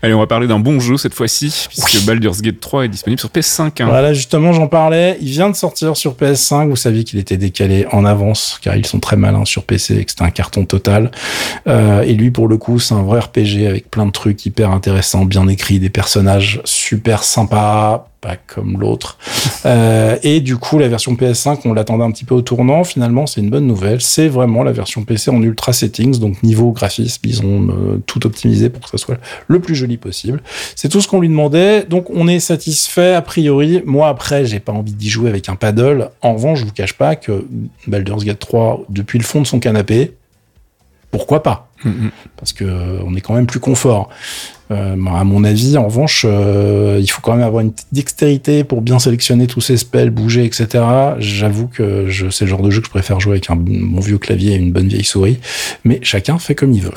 Allez, 0.04 0.12
on 0.12 0.18
va 0.18 0.26
parler 0.26 0.46
d'un 0.46 0.58
bon 0.58 0.80
jeu 0.80 0.98
cette 0.98 1.14
fois-ci, 1.14 1.66
puisque 1.66 2.04
Baldur's 2.04 2.42
Gate 2.42 2.60
3 2.60 2.84
est 2.84 2.88
disponible 2.88 3.18
sur 3.18 3.30
PS5. 3.30 3.82
hein. 3.82 3.86
Voilà, 3.86 4.12
justement, 4.12 4.52
j'en 4.52 4.66
parlais. 4.66 5.16
Il 5.22 5.28
vient 5.28 5.48
de 5.48 5.56
sortir 5.56 5.96
sur 5.96 6.12
PS5. 6.12 6.68
Vous 6.68 6.76
saviez 6.76 7.04
qu'il 7.04 7.18
était 7.18 7.38
décalé 7.38 7.86
en 7.90 8.04
avance, 8.04 8.58
car 8.60 8.76
ils 8.76 8.84
sont 8.84 9.00
très 9.00 9.16
malins 9.16 9.46
sur 9.46 9.64
PC 9.64 9.96
et 9.96 10.04
que 10.04 10.10
c'était 10.10 10.24
un 10.24 10.30
carton 10.30 10.66
total. 10.66 11.10
Euh, 11.66 12.02
et 12.02 12.12
lui, 12.12 12.30
pour 12.30 12.48
le 12.48 12.58
coup, 12.58 12.78
c'est 12.78 12.92
un 12.92 13.02
vrai 13.02 13.20
RPG 13.20 13.66
avec 13.66 13.90
plein 13.90 14.04
de 14.04 14.12
trucs 14.12 14.44
hyper 14.44 14.72
intéressants, 14.72 15.24
bien 15.24 15.48
écrits, 15.48 15.78
des 15.78 15.88
personnages 15.88 16.60
super 16.66 17.24
sympas, 17.24 18.10
pas 18.24 18.36
comme 18.36 18.80
l'autre. 18.80 19.18
Euh, 19.66 20.18
et 20.22 20.40
du 20.40 20.58
coup, 20.58 20.78
la 20.78 20.88
version 20.88 21.14
PS5, 21.14 21.60
on 21.64 21.72
l'attendait 21.72 22.04
un 22.04 22.10
petit 22.10 22.26
peu 22.26 22.34
au 22.34 22.42
tournant. 22.42 22.84
Finalement, 22.84 23.26
c'est 23.26 23.40
une 23.40 23.48
bonne 23.48 23.66
nouvelle. 23.66 24.02
C'est 24.02 24.28
vraiment 24.28 24.62
la 24.62 24.72
version 24.72 25.04
PC 25.04 25.30
en 25.30 25.40
ultra 25.40 25.72
settings, 25.72 26.18
donc 26.18 26.42
niveau 26.42 26.70
graphisme, 26.70 27.22
ils 27.24 27.40
ont 27.40 27.68
euh, 27.68 28.02
tout 28.06 28.26
optimisé 28.26 28.68
pour 28.68 28.82
que 28.82 28.90
ça 28.90 28.98
soit 28.98 29.16
le 29.48 29.60
plus 29.60 29.74
joli 29.74 29.96
possible. 29.96 30.42
C'est 30.76 30.90
tout 30.90 31.00
ce 31.00 31.08
qu'on 31.08 31.18
lui 31.18 31.30
demandait, 31.30 31.84
donc 31.84 32.10
on 32.10 32.28
est 32.28 32.40
satisfait 32.40 33.14
a 33.14 33.22
priori. 33.22 33.82
Moi 33.86 34.06
après, 34.08 34.44
j'ai 34.44 34.60
pas 34.60 34.72
envie 34.72 34.92
d'y 34.92 35.08
jouer 35.08 35.30
avec 35.30 35.48
un 35.48 35.56
paddle. 35.56 36.10
En 36.20 36.34
revanche, 36.34 36.60
je 36.60 36.66
vous 36.66 36.72
cache 36.72 36.92
pas 36.92 37.16
que 37.16 37.46
Baldur's 37.86 38.24
Gate 38.24 38.40
3, 38.40 38.84
depuis 38.90 39.18
le 39.18 39.24
fond 39.24 39.40
de 39.40 39.46
son 39.46 39.60
canapé, 39.60 40.12
pourquoi 41.10 41.42
pas? 41.42 41.70
Mhm. 41.84 42.10
Parce 42.36 42.52
que 42.52 42.64
euh, 42.64 42.98
on 43.06 43.14
est 43.14 43.20
quand 43.20 43.34
même 43.34 43.46
plus 43.46 43.60
confort. 43.60 44.08
Euh, 44.70 44.96
à 45.06 45.24
mon 45.24 45.44
avis, 45.44 45.76
en 45.76 45.84
revanche, 45.84 46.24
euh, 46.28 46.98
il 47.00 47.06
faut 47.06 47.20
quand 47.20 47.34
même 47.34 47.44
avoir 47.44 47.62
une 47.62 47.72
dextérité 47.92 48.64
pour 48.64 48.80
bien 48.80 48.98
sélectionner 48.98 49.46
tous 49.46 49.60
ces 49.60 49.76
spells, 49.76 50.10
bouger, 50.10 50.44
etc. 50.44 50.84
J'avoue 51.18 51.66
que 51.66 52.06
je, 52.08 52.30
c'est 52.30 52.44
le 52.44 52.50
genre 52.50 52.62
de 52.62 52.70
jeu 52.70 52.80
que 52.80 52.86
je 52.86 52.90
préfère 52.90 53.20
jouer 53.20 53.32
avec 53.32 53.50
un 53.50 53.56
bon 53.56 54.00
vieux 54.00 54.18
clavier 54.18 54.54
et 54.54 54.56
une 54.56 54.72
bonne 54.72 54.88
vieille 54.88 55.04
souris. 55.04 55.38
Mais 55.84 55.98
chacun 56.02 56.38
fait 56.38 56.54
comme 56.54 56.72
il 56.72 56.82
veut. 56.82 56.92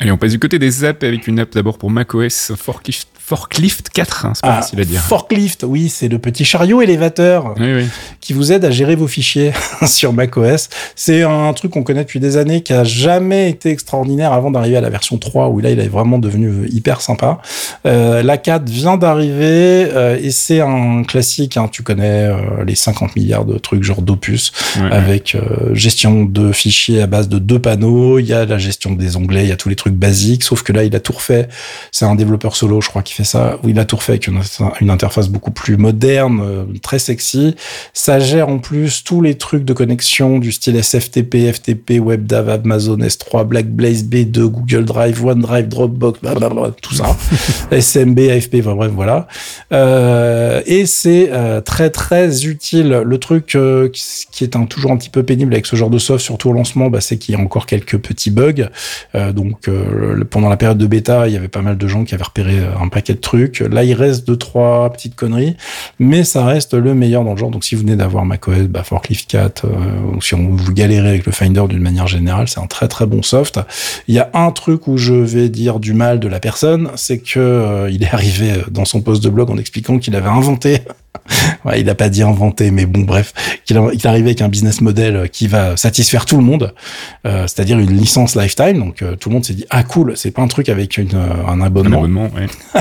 Allez, 0.00 0.12
on 0.12 0.16
passe 0.16 0.32
du 0.32 0.38
côté 0.38 0.58
des 0.58 0.84
apps 0.84 1.04
avec 1.04 1.26
une 1.26 1.38
app 1.40 1.52
d'abord 1.52 1.76
pour 1.76 1.90
macOS 1.90 2.52
Forklift, 2.56 3.06
Forklift 3.18 3.90
4, 3.90 4.26
hein, 4.26 4.32
c'est 4.34 4.40
pas 4.42 4.56
Ah, 4.56 4.62
facile 4.62 4.80
à 4.80 4.84
dire. 4.84 5.00
forklift, 5.02 5.62
oui, 5.68 5.88
c'est 5.88 6.08
le 6.08 6.18
petit 6.18 6.44
chariot 6.44 6.80
élévateur. 6.82 7.54
Oui, 7.60 7.74
oui. 7.74 7.84
qui 8.20 8.32
vous 8.32 8.50
aide 8.50 8.64
à 8.64 8.70
gérer 8.72 8.96
vos 8.96 9.06
fichiers 9.06 9.52
sur 9.86 10.12
macOS. 10.12 10.68
C'est 10.96 11.22
un 11.22 11.52
truc 11.52 11.70
qu'on 11.72 11.82
connaît 11.84 12.02
depuis 12.04 12.18
des 12.18 12.38
années 12.38 12.62
qui 12.62 12.72
a 12.72 12.82
jamais 12.82 13.50
été 13.50 13.70
extraordinaire 13.70 14.32
avant 14.32 14.50
d'arriver 14.50 14.76
à 14.78 14.80
la 14.80 14.88
version 14.90 15.16
3 15.18 15.48
où 15.50 15.60
là 15.60 15.70
il 15.70 15.78
est 15.78 15.86
vraiment 15.88 16.18
devenu 16.18 16.66
hyper 16.70 17.02
sympa. 17.02 17.40
Euh, 17.86 18.22
la 18.22 18.36
4 18.38 18.68
vient 18.68 18.96
d'arriver 18.96 19.86
euh, 19.92 20.18
et 20.20 20.30
c'est 20.30 20.60
un 20.60 21.02
classique. 21.04 21.56
hein. 21.58 21.68
tu 21.70 21.82
connais 21.82 22.24
euh, 22.26 22.64
les 22.66 22.74
50 22.74 23.14
milliards 23.16 23.44
de 23.44 23.58
trucs 23.58 23.84
genre 23.84 24.02
d'opus 24.02 24.50
Ouais, 24.80 24.90
avec 24.90 25.36
gestion 25.72 26.24
de 26.24 26.52
fichiers 26.52 27.02
à 27.02 27.06
base 27.06 27.28
de 27.28 27.38
deux 27.38 27.58
panneaux. 27.58 28.18
Il 28.18 28.26
y 28.26 28.32
a 28.32 28.44
la 28.46 28.58
gestion 28.58 28.92
des 28.92 29.16
onglets, 29.16 29.44
il 29.44 29.48
y 29.48 29.52
a 29.52 29.56
tous 29.56 29.68
les 29.68 29.76
trucs 29.76 29.89
basiques. 29.90 30.44
Sauf 30.44 30.62
que 30.62 30.72
là 30.72 30.84
il 30.84 30.94
a 30.94 31.00
tout 31.00 31.12
refait. 31.12 31.48
C'est 31.92 32.04
un 32.04 32.14
développeur 32.14 32.56
solo, 32.56 32.80
je 32.80 32.88
crois, 32.88 33.02
qui 33.02 33.14
fait 33.14 33.24
ça. 33.24 33.58
Où 33.62 33.68
il 33.68 33.78
a 33.78 33.84
tout 33.84 33.96
refait 33.96 34.12
avec 34.12 34.26
une, 34.26 34.40
une 34.80 34.90
interface 34.90 35.28
beaucoup 35.28 35.50
plus 35.50 35.76
moderne, 35.76 36.40
euh, 36.42 36.64
très 36.82 36.98
sexy. 36.98 37.56
Ça 37.92 38.18
gère 38.18 38.48
en 38.48 38.58
plus 38.58 39.04
tous 39.04 39.22
les 39.22 39.36
trucs 39.36 39.64
de 39.64 39.72
connexion 39.72 40.38
du 40.38 40.52
style 40.52 40.82
SFTP, 40.82 41.52
FTP, 41.52 42.00
WebDAV, 42.00 42.50
Amazon 42.50 42.98
S3, 42.98 43.44
Blackblaze, 43.44 44.04
B2, 44.04 44.46
Google 44.46 44.84
Drive, 44.84 45.24
OneDrive, 45.24 45.68
Dropbox, 45.68 46.20
blablabla, 46.20 46.72
tout 46.82 46.94
ça. 46.94 47.16
SMB, 47.70 48.18
AFP, 48.18 48.56
enfin, 48.60 48.74
bref, 48.74 48.92
voilà. 48.94 49.26
Euh, 49.72 50.62
et 50.66 50.86
c'est 50.86 51.30
euh, 51.32 51.60
très 51.60 51.90
très 51.90 52.46
utile. 52.46 53.02
Le 53.04 53.18
truc 53.18 53.54
euh, 53.54 53.88
qui 54.30 54.44
est 54.44 54.56
un, 54.56 54.66
toujours 54.66 54.92
un 54.92 54.96
petit 54.96 55.10
peu 55.10 55.22
pénible 55.22 55.52
avec 55.52 55.66
ce 55.66 55.76
genre 55.76 55.90
de 55.90 55.98
soft, 55.98 56.24
surtout 56.24 56.50
au 56.50 56.52
lancement, 56.52 56.90
bah, 56.90 57.00
c'est 57.00 57.16
qu'il 57.16 57.34
y 57.34 57.38
a 57.38 57.40
encore 57.40 57.66
quelques 57.66 57.98
petits 57.98 58.30
bugs. 58.30 58.68
Donc 59.34 59.68
pendant 60.30 60.48
la 60.48 60.56
période 60.56 60.78
de 60.78 60.86
bêta, 60.86 61.28
il 61.28 61.34
y 61.34 61.36
avait 61.36 61.48
pas 61.48 61.62
mal 61.62 61.76
de 61.78 61.88
gens 61.88 62.04
qui 62.04 62.14
avaient 62.14 62.24
repéré 62.24 62.58
euh, 62.58 62.78
un 62.80 62.88
paquet 62.88 63.14
de 63.14 63.20
trucs. 63.20 63.60
Là, 63.60 63.84
il 63.84 63.94
reste 63.94 64.26
deux 64.26 64.36
trois 64.36 64.90
petites 64.92 65.14
conneries, 65.14 65.56
mais 65.98 66.24
ça 66.24 66.44
reste 66.44 66.74
le 66.74 66.94
meilleur 66.94 67.24
dans 67.24 67.32
le 67.32 67.36
genre. 67.36 67.50
Donc 67.50 67.64
si 67.64 67.74
vous 67.74 67.82
venez 67.82 67.96
d'avoir 67.96 68.24
macOS, 68.24 68.68
bah, 68.68 68.82
Forklift 68.82 69.30
4, 69.30 69.64
euh, 69.64 69.68
ou 70.16 70.20
si 70.20 70.34
on, 70.34 70.48
vous 70.50 70.72
galérez 70.72 71.08
avec 71.08 71.26
le 71.26 71.32
Finder 71.32 71.62
d'une 71.68 71.82
manière 71.82 72.06
générale, 72.06 72.48
c'est 72.48 72.60
un 72.60 72.66
très 72.66 72.88
très 72.88 73.06
bon 73.06 73.22
soft. 73.22 73.60
Il 74.08 74.14
y 74.14 74.18
a 74.18 74.30
un 74.34 74.50
truc 74.50 74.86
où 74.88 74.96
je 74.96 75.14
vais 75.14 75.48
dire 75.48 75.80
du 75.80 75.92
mal 75.92 76.20
de 76.20 76.28
la 76.28 76.40
personne, 76.40 76.90
c'est 76.96 77.18
que 77.18 77.38
euh, 77.38 77.90
il 77.90 78.02
est 78.02 78.12
arrivé 78.12 78.52
euh, 78.52 78.62
dans 78.70 78.84
son 78.84 79.00
post 79.00 79.22
de 79.22 79.30
blog 79.30 79.50
en 79.50 79.58
expliquant 79.58 79.98
qu'il 79.98 80.16
avait 80.16 80.28
inventé 80.28 80.78
Ouais, 81.64 81.80
il 81.80 81.86
n'a 81.86 81.94
pas 81.94 82.08
dit 82.08 82.22
inventé, 82.22 82.70
mais 82.70 82.86
bon, 82.86 83.00
bref, 83.02 83.34
qu'il 83.66 83.76
est 83.76 84.06
arrivé 84.06 84.28
avec 84.30 84.40
un 84.40 84.48
business 84.48 84.80
model 84.80 85.28
qui 85.30 85.46
va 85.46 85.76
satisfaire 85.76 86.24
tout 86.24 86.36
le 86.38 86.42
monde, 86.42 86.72
euh, 87.26 87.46
c'est-à-dire 87.46 87.78
une 87.78 87.94
licence 87.94 88.34
lifetime. 88.34 88.78
Donc 88.78 89.02
euh, 89.02 89.14
tout 89.16 89.28
le 89.28 89.34
monde 89.34 89.44
s'est 89.44 89.52
dit 89.54 89.66
ah 89.68 89.82
cool, 89.82 90.16
c'est 90.16 90.30
pas 90.30 90.40
un 90.42 90.48
truc 90.48 90.68
avec 90.70 90.96
une, 90.96 91.14
euh, 91.14 91.46
un 91.46 91.60
Un 91.60 91.66
abonnement. 91.66 91.98
abonnement, 91.98 92.30
ouais. 92.34 92.46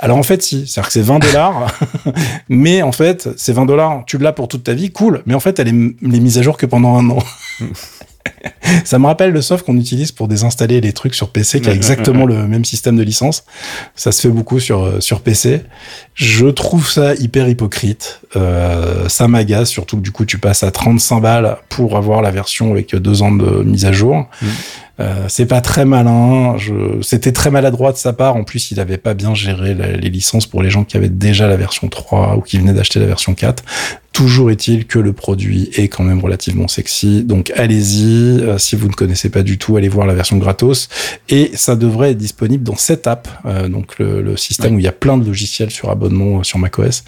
Alors 0.00 0.16
en 0.16 0.22
fait 0.22 0.42
si, 0.42 0.66
c'est-à-dire 0.66 0.86
que 0.86 0.92
c'est 0.92 1.02
20 1.02 1.18
dollars, 1.18 1.78
mais 2.48 2.80
en 2.82 2.92
fait 2.92 3.28
c'est 3.36 3.52
20 3.52 3.66
dollars, 3.66 4.04
tu 4.06 4.16
l'as 4.16 4.32
pour 4.32 4.48
toute 4.48 4.64
ta 4.64 4.72
vie, 4.72 4.90
cool. 4.90 5.22
Mais 5.26 5.34
en 5.34 5.40
fait 5.40 5.58
elle 5.58 5.68
est, 5.68 5.94
elle 6.02 6.14
est 6.14 6.20
mise 6.20 6.38
à 6.38 6.42
jour 6.42 6.56
que 6.56 6.66
pendant 6.66 6.96
un 6.96 7.10
an. 7.10 7.18
Ça 8.84 8.98
me 8.98 9.06
rappelle 9.06 9.30
le 9.30 9.42
soft 9.42 9.64
qu'on 9.64 9.76
utilise 9.76 10.12
pour 10.12 10.28
désinstaller 10.28 10.80
les 10.80 10.92
trucs 10.92 11.14
sur 11.14 11.30
PC, 11.30 11.60
qui 11.60 11.68
a 11.68 11.72
exactement 11.72 12.26
le 12.26 12.46
même 12.46 12.64
système 12.64 12.96
de 12.96 13.02
licence. 13.02 13.44
Ça 13.94 14.12
se 14.12 14.20
fait 14.20 14.28
beaucoup 14.28 14.60
sur 14.60 14.82
euh, 14.84 15.00
sur 15.00 15.20
PC. 15.20 15.62
Je 16.14 16.46
trouve 16.46 16.90
ça 16.90 17.14
hyper 17.14 17.48
hypocrite. 17.48 18.20
Euh, 18.36 19.08
ça 19.08 19.28
m'agace, 19.28 19.68
surtout 19.70 19.96
que 19.96 20.02
du 20.02 20.10
coup 20.10 20.24
tu 20.24 20.38
passes 20.38 20.62
à 20.62 20.70
35 20.70 21.20
balles 21.20 21.56
pour 21.68 21.96
avoir 21.96 22.22
la 22.22 22.30
version 22.30 22.72
avec 22.72 22.94
deux 22.94 23.22
ans 23.22 23.32
de 23.32 23.62
mise 23.62 23.84
à 23.86 23.92
jour. 23.92 24.28
Mm. 24.42 24.46
Euh, 25.00 25.24
c'est 25.28 25.46
pas 25.46 25.60
très 25.60 25.84
malin. 25.84 26.56
Je... 26.58 26.72
C'était 27.02 27.30
très 27.30 27.50
maladroit 27.52 27.92
de 27.92 27.96
sa 27.96 28.12
part. 28.12 28.34
En 28.34 28.42
plus, 28.42 28.72
il 28.72 28.80
avait 28.80 28.98
pas 28.98 29.14
bien 29.14 29.32
géré 29.32 29.72
la- 29.72 29.92
les 29.96 30.10
licences 30.10 30.46
pour 30.46 30.60
les 30.60 30.70
gens 30.70 30.82
qui 30.82 30.96
avaient 30.96 31.08
déjà 31.08 31.46
la 31.46 31.56
version 31.56 31.88
3 31.88 32.36
ou 32.36 32.40
qui 32.40 32.58
venaient 32.58 32.72
d'acheter 32.72 32.98
la 32.98 33.06
version 33.06 33.34
4. 33.34 33.62
Toujours 34.18 34.50
est-il 34.50 34.88
que 34.88 34.98
le 34.98 35.12
produit 35.12 35.70
est 35.74 35.86
quand 35.86 36.02
même 36.02 36.18
relativement 36.18 36.66
sexy. 36.66 37.22
Donc 37.22 37.52
allez-y. 37.54 38.40
Euh, 38.40 38.58
si 38.58 38.74
vous 38.74 38.88
ne 38.88 38.92
connaissez 38.92 39.28
pas 39.28 39.44
du 39.44 39.58
tout, 39.58 39.76
allez 39.76 39.88
voir 39.88 40.08
la 40.08 40.14
version 40.14 40.38
gratos. 40.38 40.88
Et 41.28 41.52
ça 41.54 41.76
devrait 41.76 42.10
être 42.10 42.18
disponible 42.18 42.64
dans 42.64 42.74
cette 42.74 43.06
app. 43.06 43.28
Euh, 43.46 43.68
donc 43.68 44.00
le, 44.00 44.36
système 44.36 44.74
où 44.74 44.80
il 44.80 44.84
y 44.84 44.88
a 44.88 44.92
plein 44.92 45.18
de 45.18 45.24
logiciels 45.24 45.70
sur 45.70 45.90
abonnement 45.90 46.40
euh, 46.40 46.42
sur 46.42 46.58
macOS 46.58 47.04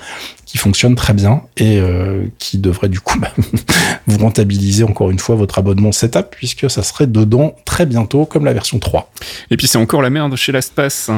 qui 0.46 0.59
fonctionne 0.59 0.96
très 0.96 1.12
bien 1.12 1.42
et 1.59 1.81
qui 2.40 2.59
devrait 2.59 2.88
du 2.88 2.99
coup 2.99 3.16
bah, 3.20 3.33
vous 4.09 4.18
rentabiliser 4.18 4.83
encore 4.83 5.12
une 5.12 5.20
fois 5.20 5.37
votre 5.37 5.61
abonnement 5.61 5.92
setup 5.92 6.27
puisque 6.33 6.68
ça 6.68 6.83
serait 6.83 7.07
dedans 7.07 7.55
très 7.64 7.87
bientôt 7.87 8.27
comme 8.27 8.44
la 8.44 8.53
version 8.53 8.81
3. 8.81 9.12
Et 9.53 9.57
puis 9.57 9.68
c'est 9.68 9.79
encore 9.79 10.03
la 10.03 10.11
merde 10.11 10.35
chez 10.35 10.51
l'Aspace. 10.51 11.09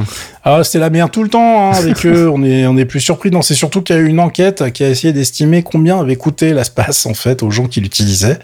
Ah, 0.44 0.64
c'est 0.64 0.78
la 0.78 0.90
merde 0.90 1.10
tout 1.10 1.22
le 1.22 1.30
temps 1.30 1.72
hein, 1.72 1.74
avec 1.74 2.04
eux, 2.06 2.28
on 2.28 2.44
est 2.44 2.66
on 2.66 2.76
est 2.76 2.84
plus 2.84 3.00
surpris 3.00 3.30
non, 3.30 3.40
c'est 3.40 3.54
surtout 3.54 3.80
qu'il 3.80 3.96
y 3.96 3.98
a 3.98 4.02
eu 4.02 4.06
une 4.08 4.20
enquête 4.20 4.70
qui 4.72 4.84
a 4.84 4.90
essayé 4.90 5.14
d'estimer 5.14 5.62
combien 5.62 5.81
avait 5.90 6.16
coûté 6.16 6.52
l'Aspace 6.52 7.06
en 7.06 7.14
fait 7.14 7.42
aux 7.42 7.50
gens 7.50 7.66
qui 7.66 7.80
l'utilisaient. 7.80 8.38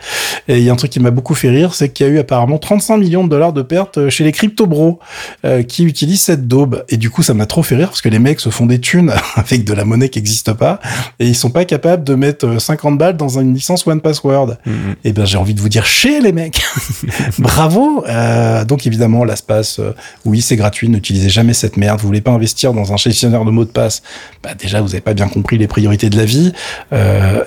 Et 0.48 0.58
il 0.58 0.64
y 0.64 0.70
a 0.70 0.72
un 0.72 0.76
truc 0.76 0.90
qui 0.90 1.00
m'a 1.00 1.10
beaucoup 1.10 1.34
fait 1.34 1.50
rire, 1.50 1.74
c'est 1.74 1.90
qu'il 1.90 2.06
y 2.06 2.08
a 2.08 2.12
eu 2.12 2.18
apparemment 2.18 2.58
35 2.58 2.96
millions 2.98 3.24
de 3.24 3.28
dollars 3.28 3.52
de 3.52 3.62
pertes 3.62 4.08
chez 4.08 4.24
les 4.24 4.32
crypto 4.32 4.66
bros 4.66 4.98
euh, 5.44 5.62
qui 5.62 5.84
utilisent 5.84 6.22
cette 6.22 6.48
daube 6.48 6.84
et 6.88 6.96
du 6.96 7.10
coup 7.10 7.22
ça 7.22 7.34
m'a 7.34 7.46
trop 7.46 7.62
fait 7.62 7.76
rire 7.76 7.88
parce 7.88 8.02
que 8.02 8.08
les 8.08 8.18
mecs 8.18 8.40
se 8.40 8.50
font 8.50 8.66
des 8.66 8.80
thunes 8.80 9.12
avec 9.36 9.64
de 9.64 9.72
la 9.72 9.84
monnaie 9.84 10.08
qui 10.08 10.18
n'existe 10.18 10.52
pas 10.52 10.80
et 11.18 11.26
ils 11.26 11.34
sont 11.34 11.50
pas 11.50 11.64
capables 11.64 12.04
de 12.04 12.14
mettre 12.14 12.60
50 12.60 12.92
euh, 12.92 12.96
balles 12.96 13.16
dans 13.16 13.38
une 13.38 13.54
licence 13.54 13.86
One 13.86 14.00
Password. 14.00 14.56
Mm-hmm. 14.66 14.70
Et 14.70 14.96
eh 15.04 15.12
ben 15.12 15.24
j'ai 15.24 15.38
envie 15.38 15.54
de 15.54 15.60
vous 15.60 15.68
dire 15.68 15.86
chez 15.86 16.20
les 16.20 16.32
mecs, 16.32 16.60
bravo. 17.38 18.04
Euh, 18.08 18.64
donc 18.64 18.86
évidemment 18.86 19.24
l'espace, 19.24 19.78
euh, 19.78 19.94
oui 20.24 20.40
c'est 20.40 20.56
gratuit, 20.56 20.88
n'utilisez 20.88 21.28
jamais 21.28 21.54
cette 21.54 21.76
merde. 21.76 22.00
Vous 22.00 22.06
voulez 22.06 22.20
pas 22.20 22.32
investir 22.32 22.72
dans 22.72 22.92
un 22.92 22.96
gestionnaire 22.96 23.44
de 23.44 23.50
mots 23.50 23.64
de 23.64 23.70
passe, 23.70 24.02
bah 24.42 24.50
déjà 24.54 24.80
vous 24.80 24.90
avez 24.90 25.00
pas 25.00 25.14
bien 25.14 25.28
compris 25.28 25.58
les 25.58 25.68
priorités 25.68 26.10
de 26.10 26.16
la 26.16 26.24
vie. 26.24 26.52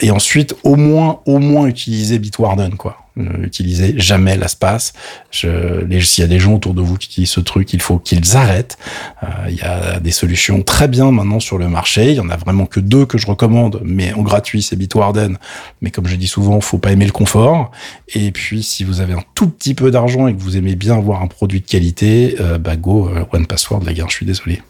Et 0.01 0.11
ensuite 0.11 0.55
au 0.63 0.75
moins 0.75 1.19
au 1.25 1.39
moins 1.39 1.67
utilisez 1.67 2.19
Bitwarden 2.19 2.75
quoi 2.75 3.01
n'utilisez 3.15 3.93
jamais 3.97 4.37
l'espace. 4.37 4.93
S'il 5.31 5.49
y 5.49 6.21
a 6.21 6.27
des 6.27 6.39
gens 6.39 6.53
autour 6.55 6.73
de 6.73 6.81
vous 6.81 6.97
qui 6.97 7.07
utilisent 7.07 7.31
ce 7.31 7.39
truc, 7.39 7.73
il 7.73 7.81
faut 7.81 7.99
qu'ils 7.99 8.37
arrêtent. 8.37 8.77
Euh, 9.23 9.27
il 9.49 9.55
y 9.55 9.61
a 9.61 9.99
des 9.99 10.11
solutions 10.11 10.61
très 10.61 10.87
bien 10.87 11.11
maintenant 11.11 11.39
sur 11.39 11.57
le 11.57 11.67
marché. 11.67 12.11
Il 12.11 12.15
y 12.15 12.19
en 12.19 12.29
a 12.29 12.37
vraiment 12.37 12.65
que 12.65 12.79
deux 12.79 13.05
que 13.05 13.17
je 13.17 13.27
recommande, 13.27 13.81
mais 13.83 14.13
en 14.13 14.21
gratuit, 14.21 14.61
c'est 14.61 14.75
Bitwarden. 14.75 15.37
Mais 15.81 15.91
comme 15.91 16.07
je 16.07 16.15
dis 16.15 16.27
souvent, 16.27 16.61
faut 16.61 16.77
pas 16.77 16.91
aimer 16.91 17.05
le 17.05 17.11
confort. 17.11 17.71
Et 18.13 18.31
puis, 18.31 18.63
si 18.63 18.83
vous 18.83 19.01
avez 19.01 19.13
un 19.13 19.23
tout 19.35 19.49
petit 19.49 19.73
peu 19.73 19.91
d'argent 19.91 20.27
et 20.27 20.33
que 20.33 20.39
vous 20.39 20.57
aimez 20.57 20.75
bien 20.75 20.97
avoir 20.97 21.21
un 21.21 21.27
produit 21.27 21.61
de 21.61 21.67
qualité, 21.67 22.35
euh, 22.39 22.57
bah 22.57 22.75
go, 22.75 23.09
euh, 23.09 23.25
One 23.31 23.45
Password, 23.45 23.83
les 23.85 23.93
gars, 23.93 24.05
je 24.07 24.15
suis 24.15 24.25
désolé. 24.25 24.61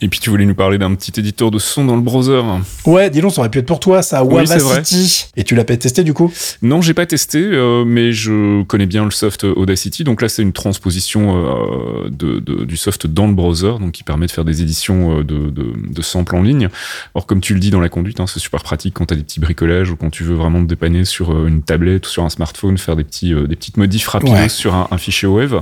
Et 0.00 0.08
puis 0.08 0.20
tu 0.20 0.30
voulais 0.30 0.46
nous 0.46 0.54
parler 0.54 0.78
d'un 0.78 0.94
petit 0.94 1.12
éditeur 1.18 1.50
de 1.50 1.58
son 1.58 1.84
dans 1.84 1.96
le 1.96 2.02
browser. 2.02 2.42
Ouais, 2.86 3.10
dis 3.10 3.20
donc, 3.20 3.32
ça 3.32 3.40
aurait 3.40 3.50
pu 3.50 3.58
être 3.58 3.66
pour 3.66 3.80
toi, 3.80 4.02
ça, 4.02 4.24
Audacity. 4.24 5.26
Et 5.36 5.44
tu 5.44 5.54
l'as 5.54 5.64
pas 5.64 5.76
testé 5.76 6.04
du 6.04 6.14
coup? 6.14 6.32
Non, 6.62 6.80
j'ai 6.80 6.94
pas 6.94 7.06
testé, 7.06 7.38
euh, 7.40 7.84
mais 7.84 8.12
je 8.12 8.62
connais 8.64 8.86
bien 8.86 9.04
le 9.04 9.10
soft 9.10 9.44
Audacity. 9.44 10.04
Donc 10.04 10.22
là, 10.22 10.28
c'est 10.28 10.42
une 10.42 10.52
transposition 10.52 11.34
euh, 11.36 12.08
de, 12.10 12.40
du 12.64 12.76
soft 12.76 13.06
dans 13.06 13.26
le 13.26 13.34
browser, 13.34 13.74
donc 13.80 13.92
qui 13.92 14.02
permet 14.02 14.26
de 14.26 14.30
faire 14.30 14.44
des 14.44 14.62
éditions 14.62 15.18
euh, 15.18 15.24
de, 15.24 15.50
de, 15.50 15.72
de 15.88 16.02
samples 16.02 16.36
en 16.36 16.42
ligne. 16.42 16.68
Alors 17.14 17.26
comme 17.26 17.40
tu 17.40 17.54
le 17.54 17.60
dis 17.60 17.70
dans 17.70 17.80
la 17.80 17.88
conduite, 17.88 18.20
hein, 18.20 18.26
c'est 18.26 18.40
super 18.40 18.62
pratique 18.62 18.94
quand 18.94 19.06
tu 19.06 19.14
as 19.14 19.16
des 19.16 19.22
petits 19.22 19.40
bricolages 19.40 19.90
ou 19.90 19.96
quand 19.96 20.10
tu 20.10 20.24
veux 20.24 20.34
vraiment 20.34 20.62
te 20.62 20.68
dépanner 20.68 21.04
sur 21.04 21.46
une 21.46 21.62
tablette 21.62 22.06
ou 22.06 22.10
sur 22.10 22.24
un 22.24 22.30
smartphone, 22.30 22.78
faire 22.78 22.96
des 22.96 23.04
petits 23.04 23.34
des 23.34 23.56
petites 23.56 23.76
modifs 23.76 24.08
rapides 24.08 24.48
sur 24.48 24.74
un, 24.74 24.98
fichier 24.98 25.28
web. 25.28 25.54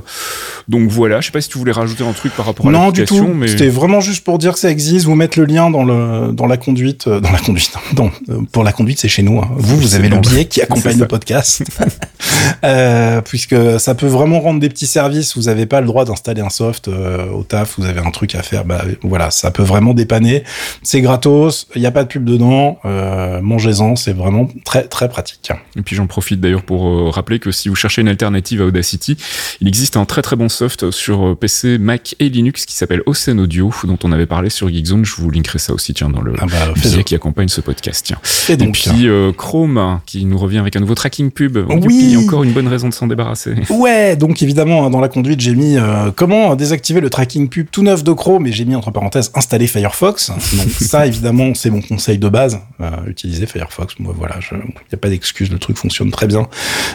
Donc 0.69 0.91
voilà, 0.91 1.21
je 1.21 1.27
sais 1.27 1.33
pas 1.33 1.41
si 1.41 1.49
tu 1.49 1.59
voulais 1.59 1.73
rajouter 1.73 2.05
un 2.05 2.13
truc 2.13 2.33
par 2.35 2.47
rapport 2.47 2.69
à 2.69 2.71
l'application, 2.71 3.35
mais 3.35 3.49
c'était 3.49 3.69
vraiment 3.69 3.88
juste 4.01 4.25
pour 4.25 4.39
dire 4.39 4.53
que 4.53 4.59
ça 4.59 4.71
existe, 4.71 5.07
vous 5.07 5.15
mettre 5.15 5.39
le 5.39 5.45
lien 5.45 5.71
dans 5.71 5.85
le 5.85 6.33
dans 6.33 6.47
la 6.47 6.57
conduite, 6.57 7.07
euh, 7.07 7.21
dans 7.21 7.31
la 7.31 7.39
conduite. 7.39 7.73
Non, 7.97 8.11
euh, 8.29 8.41
pour 8.53 8.63
la 8.65 8.73
conduite, 8.73 8.99
c'est 8.99 9.09
chez 9.09 9.23
nous. 9.23 9.41
Hein. 9.41 9.49
Vous, 9.57 9.77
vous 9.77 9.95
avez 9.95 10.09
le 10.09 10.19
billet 10.19 10.45
qui 10.45 10.61
accompagne 10.63 10.99
le 10.99 11.09
podcast, 11.09 11.65
euh, 12.65 13.21
puisque 13.23 13.57
ça 13.81 13.95
peut 13.95 14.07
vraiment 14.07 14.41
rendre 14.41 14.61
des 14.61 14.69
petits 14.69 14.87
services. 14.87 15.37
Vous 15.37 15.45
n'avez 15.45 15.67
pas 15.67 15.81
le 15.81 15.87
droit 15.87 16.05
d'installer 16.05 16.43
un 16.43 16.51
soft 16.51 16.89
au 16.89 17.43
taf, 17.43 17.79
vous 17.79 17.87
avez 17.87 18.01
un 18.01 18.11
truc 18.11 18.35
à 18.35 18.43
faire. 18.43 18.65
Bah 18.65 18.85
voilà, 19.03 19.31
ça 19.31 19.51
peut 19.51 19.63
vraiment 19.63 19.95
dépanner. 19.95 20.45
C'est 20.83 21.01
gratos, 21.01 21.67
il 21.75 21.81
n'y 21.81 21.87
a 21.87 21.91
pas 21.91 22.05
de 22.05 22.09
pub 22.09 22.25
dedans. 22.25 22.79
Mangez-en, 23.43 23.97
c'est 23.97 24.13
vraiment 24.13 24.49
très 24.65 24.85
très 24.85 25.09
pratique. 25.09 25.51
Et 25.77 25.83
puis 25.83 25.97
j'en 25.97 26.07
profite 26.07 26.41
d'ailleurs 26.41 26.63
pour 26.63 27.13
rappeler 27.15 27.39
que 27.39 27.51
si 27.51 27.69
vous 27.69 27.75
cherchez 27.75 28.03
une 28.03 28.09
alternative 28.09 28.63
à 28.63 28.67
Audacity, 28.67 29.17
il 29.61 29.69
existe 29.69 29.97
un 29.97 30.05
très 30.05 30.23
très 30.23 30.37
bon 30.37 30.49
soft 30.49 30.91
sur 30.91 31.37
PC, 31.39 31.79
Mac 31.79 32.15
et 32.21 32.29
Linux 32.29 32.67
qui 32.67 32.75
s'appelle 32.75 33.03
Ocean 33.07 33.39
Audio 33.39 33.71
dont 33.87 33.99
on 34.05 34.13
avait 34.13 34.27
parlé 34.27 34.51
sur 34.51 34.69
Geekzone. 34.69 35.05
Je 35.05 35.15
vous 35.17 35.31
linkerai 35.31 35.59
ça 35.59 35.73
aussi, 35.73 35.95
tiens, 35.95 36.11
dans 36.11 36.21
le 36.21 36.35
ah 36.41 36.47
bah, 36.47 37.03
qui 37.03 37.15
accompagne 37.15 37.49
ce 37.49 37.61
podcast. 37.61 38.05
Tiens. 38.07 38.19
Et, 38.49 38.57
puis 38.57 39.09
euh, 39.09 39.33
Chrome 39.33 40.01
qui 40.07 40.25
nous 40.25 40.39
revient 40.39 40.59
avec 40.59 40.77
un 40.77 40.81
nouveau 40.81 40.95
tracking 40.95 41.31
pub. 41.31 41.59
Oui. 41.69 42.17
encore 42.17 42.45
une 42.45 42.53
bonne 42.53 42.69
raison 42.69 42.89
de 42.89 42.95
s'en 42.95 43.07
débarrasser. 43.07 43.55
Ouais, 43.71 44.17
donc 44.17 44.43
évidemment 44.43 44.85
hein, 44.85 44.91
dans 44.91 45.01
la 45.01 45.09
conduite 45.09 45.41
j'ai 45.41 45.55
mis 45.55 45.77
euh, 45.77 46.11
comment 46.15 46.57
désactiver 46.57 47.01
le 47.01 47.11
tracking 47.11 47.49
pub 47.49 47.69
tout 47.71 47.83
neuf 47.83 48.05
de 48.05 48.13
Chrome 48.13 48.47
et 48.47 48.53
j'ai 48.53 48.65
mis 48.65 48.75
entre 48.75 48.91
parenthèses 48.91 49.31
installer 49.35 49.67
Firefox. 49.67 50.31
Donc 50.31 50.71
ça 50.81 51.07
évidemment 51.07 51.55
c'est 51.55 51.71
mon 51.71 51.81
conseil 51.81 52.19
de 52.19 52.29
base. 52.29 52.61
Euh, 52.81 52.91
utiliser 53.07 53.47
Firefox. 53.47 53.95
Moi 53.99 54.15
voilà, 54.17 54.37
il 54.53 54.57
n'y 54.57 54.95
a 54.95 54.97
pas 54.97 55.09
d'excuse, 55.09 55.51
le 55.51 55.59
truc 55.59 55.77
fonctionne 55.77 56.11
très 56.11 56.27
bien. 56.27 56.47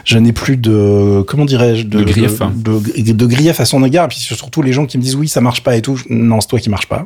Je 0.05 0.17
n'ai 0.17 0.33
plus 0.33 0.57
de 0.57 1.23
comment 1.27 1.45
dirais-je 1.45 1.85
de, 1.85 1.99
de 1.99 2.03
grief, 2.03 2.39
de, 2.55 3.11
de, 3.13 3.25
grief 3.25 3.59
à 3.59 3.65
son 3.65 3.83
égard. 3.83 4.05
Et 4.05 4.09
puis 4.09 4.19
surtout 4.19 4.61
les 4.61 4.73
gens 4.73 4.85
qui 4.85 4.97
me 4.97 5.03
disent 5.03 5.15
oui 5.15 5.27
ça 5.27 5.41
marche 5.41 5.63
pas 5.63 5.75
et 5.75 5.81
tout. 5.81 5.99
Non 6.09 6.41
c'est 6.41 6.47
toi 6.47 6.59
qui 6.59 6.69
marche 6.73 6.87
pas. 6.87 7.05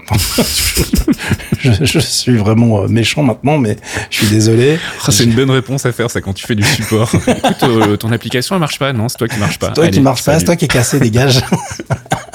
je, 1.60 1.99
suis 1.99 2.38
vraiment 2.38 2.84
euh, 2.84 2.88
méchant 2.88 3.21
maintenant, 3.21 3.58
mais 3.58 3.75
je 4.10 4.17
suis 4.17 4.27
désolé. 4.27 4.80
Ah, 5.06 5.12
c'est 5.12 5.25
une 5.25 5.34
bonne 5.34 5.51
réponse 5.51 5.86
à 5.86 5.91
faire, 5.91 6.10
ça, 6.10 6.21
quand 6.21 6.34
tu 6.34 6.47
fais 6.47 6.56
du 6.56 6.63
support. 6.63 7.13
Écoute, 7.27 7.63
euh, 7.63 7.97
ton 7.97 8.12
application, 8.12 8.56
elle 8.56 8.62
marche 8.62 8.80
pas. 8.80 8.93
Non, 8.93 9.10
c'est 9.10 9.17
toi 9.17 9.27
qui 9.27 9.39
marche 9.39 9.60
pas. 9.60 9.67
C'est 9.67 9.73
toi 9.73 9.89
qui 9.89 9.99
marche 9.99 10.23
pas, 10.23 10.39
c'est 10.39 10.45
toi 10.45 10.56
qui 10.56 10.65
est 10.65 10.69
cassé, 10.69 10.99
dégage. 10.99 11.41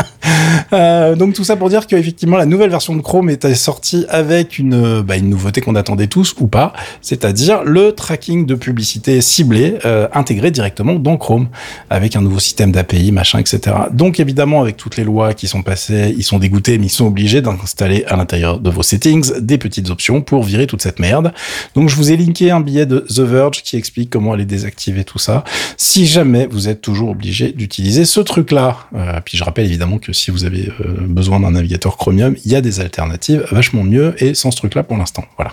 Euh, 0.72 1.16
donc 1.16 1.34
tout 1.34 1.44
ça 1.44 1.56
pour 1.56 1.68
dire 1.68 1.86
qu'effectivement 1.86 2.36
la 2.36 2.46
nouvelle 2.46 2.70
version 2.70 2.94
de 2.96 3.02
Chrome 3.02 3.28
est 3.28 3.54
sortie 3.54 4.06
avec 4.08 4.58
une, 4.58 5.02
bah, 5.02 5.16
une 5.16 5.28
nouveauté 5.28 5.60
qu'on 5.60 5.74
attendait 5.74 6.06
tous 6.06 6.34
ou 6.40 6.46
pas, 6.46 6.72
c'est-à-dire 7.00 7.64
le 7.64 7.92
tracking 7.92 8.46
de 8.46 8.54
publicité 8.54 9.20
ciblée 9.20 9.78
euh, 9.84 10.08
intégré 10.12 10.50
directement 10.50 10.94
dans 10.94 11.16
Chrome 11.16 11.48
avec 11.90 12.16
un 12.16 12.22
nouveau 12.22 12.38
système 12.38 12.72
d'API, 12.72 13.12
machin, 13.12 13.38
etc. 13.38 13.76
Donc 13.92 14.20
évidemment 14.20 14.62
avec 14.62 14.76
toutes 14.76 14.96
les 14.96 15.04
lois 15.04 15.34
qui 15.34 15.46
sont 15.46 15.62
passées, 15.62 16.14
ils 16.16 16.24
sont 16.24 16.38
dégoûtés 16.38 16.78
mais 16.78 16.86
ils 16.86 16.90
sont 16.90 17.06
obligés 17.06 17.42
d'installer 17.42 18.04
à 18.06 18.16
l'intérieur 18.16 18.58
de 18.58 18.70
vos 18.70 18.82
settings 18.82 19.40
des 19.40 19.58
petites 19.58 19.90
options 19.90 20.22
pour 20.22 20.42
virer 20.42 20.66
toute 20.66 20.82
cette 20.82 20.98
merde. 20.98 21.32
Donc 21.74 21.88
je 21.88 21.96
vous 21.96 22.10
ai 22.10 22.16
linké 22.16 22.50
un 22.50 22.60
billet 22.60 22.86
de 22.86 23.00
The 23.00 23.20
Verge 23.20 23.62
qui 23.62 23.76
explique 23.76 24.10
comment 24.10 24.32
aller 24.32 24.44
désactiver 24.44 25.04
tout 25.04 25.18
ça. 25.18 25.44
Si 25.76 26.06
jamais 26.06 26.46
vous 26.46 26.68
êtes 26.68 26.80
toujours 26.80 27.10
obligé 27.10 27.52
d'utiliser 27.52 28.04
ce 28.04 28.20
truc-là, 28.20 28.78
euh, 28.94 29.20
puis 29.24 29.36
je 29.36 29.44
rappelle 29.44 29.66
évidemment 29.66 29.98
que 29.98 30.11
si 30.12 30.30
vous 30.30 30.44
avez 30.44 30.72
euh, 30.80 30.94
besoin 31.00 31.40
d'un 31.40 31.52
navigateur 31.52 31.96
Chromium, 31.96 32.36
il 32.44 32.52
y 32.52 32.56
a 32.56 32.60
des 32.60 32.80
alternatives 32.80 33.46
vachement 33.50 33.84
mieux 33.84 34.14
et 34.18 34.34
sans 34.34 34.50
ce 34.50 34.56
truc-là 34.56 34.82
pour 34.82 34.96
l'instant. 34.96 35.24
Voilà. 35.36 35.52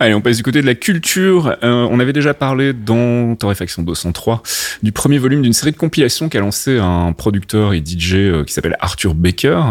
Allez, 0.00 0.14
on 0.14 0.20
passe 0.20 0.36
du 0.36 0.42
côté 0.42 0.60
de 0.60 0.66
la 0.66 0.74
culture. 0.74 1.56
Euh, 1.62 1.86
on 1.90 2.00
avait 2.00 2.12
déjà 2.12 2.34
parlé 2.34 2.72
dans 2.72 3.34
Torréfaction 3.36 3.82
203 3.82 4.42
du 4.82 4.92
premier 4.92 5.18
volume 5.18 5.42
d'une 5.42 5.52
série 5.52 5.72
de 5.72 5.76
compilations 5.76 6.28
qu'a 6.28 6.40
lancé 6.40 6.78
un 6.78 7.12
producteur 7.12 7.72
et 7.72 7.78
DJ 7.78 8.14
euh, 8.14 8.44
qui 8.44 8.52
s'appelle 8.52 8.76
Arthur 8.80 9.14
Baker 9.14 9.62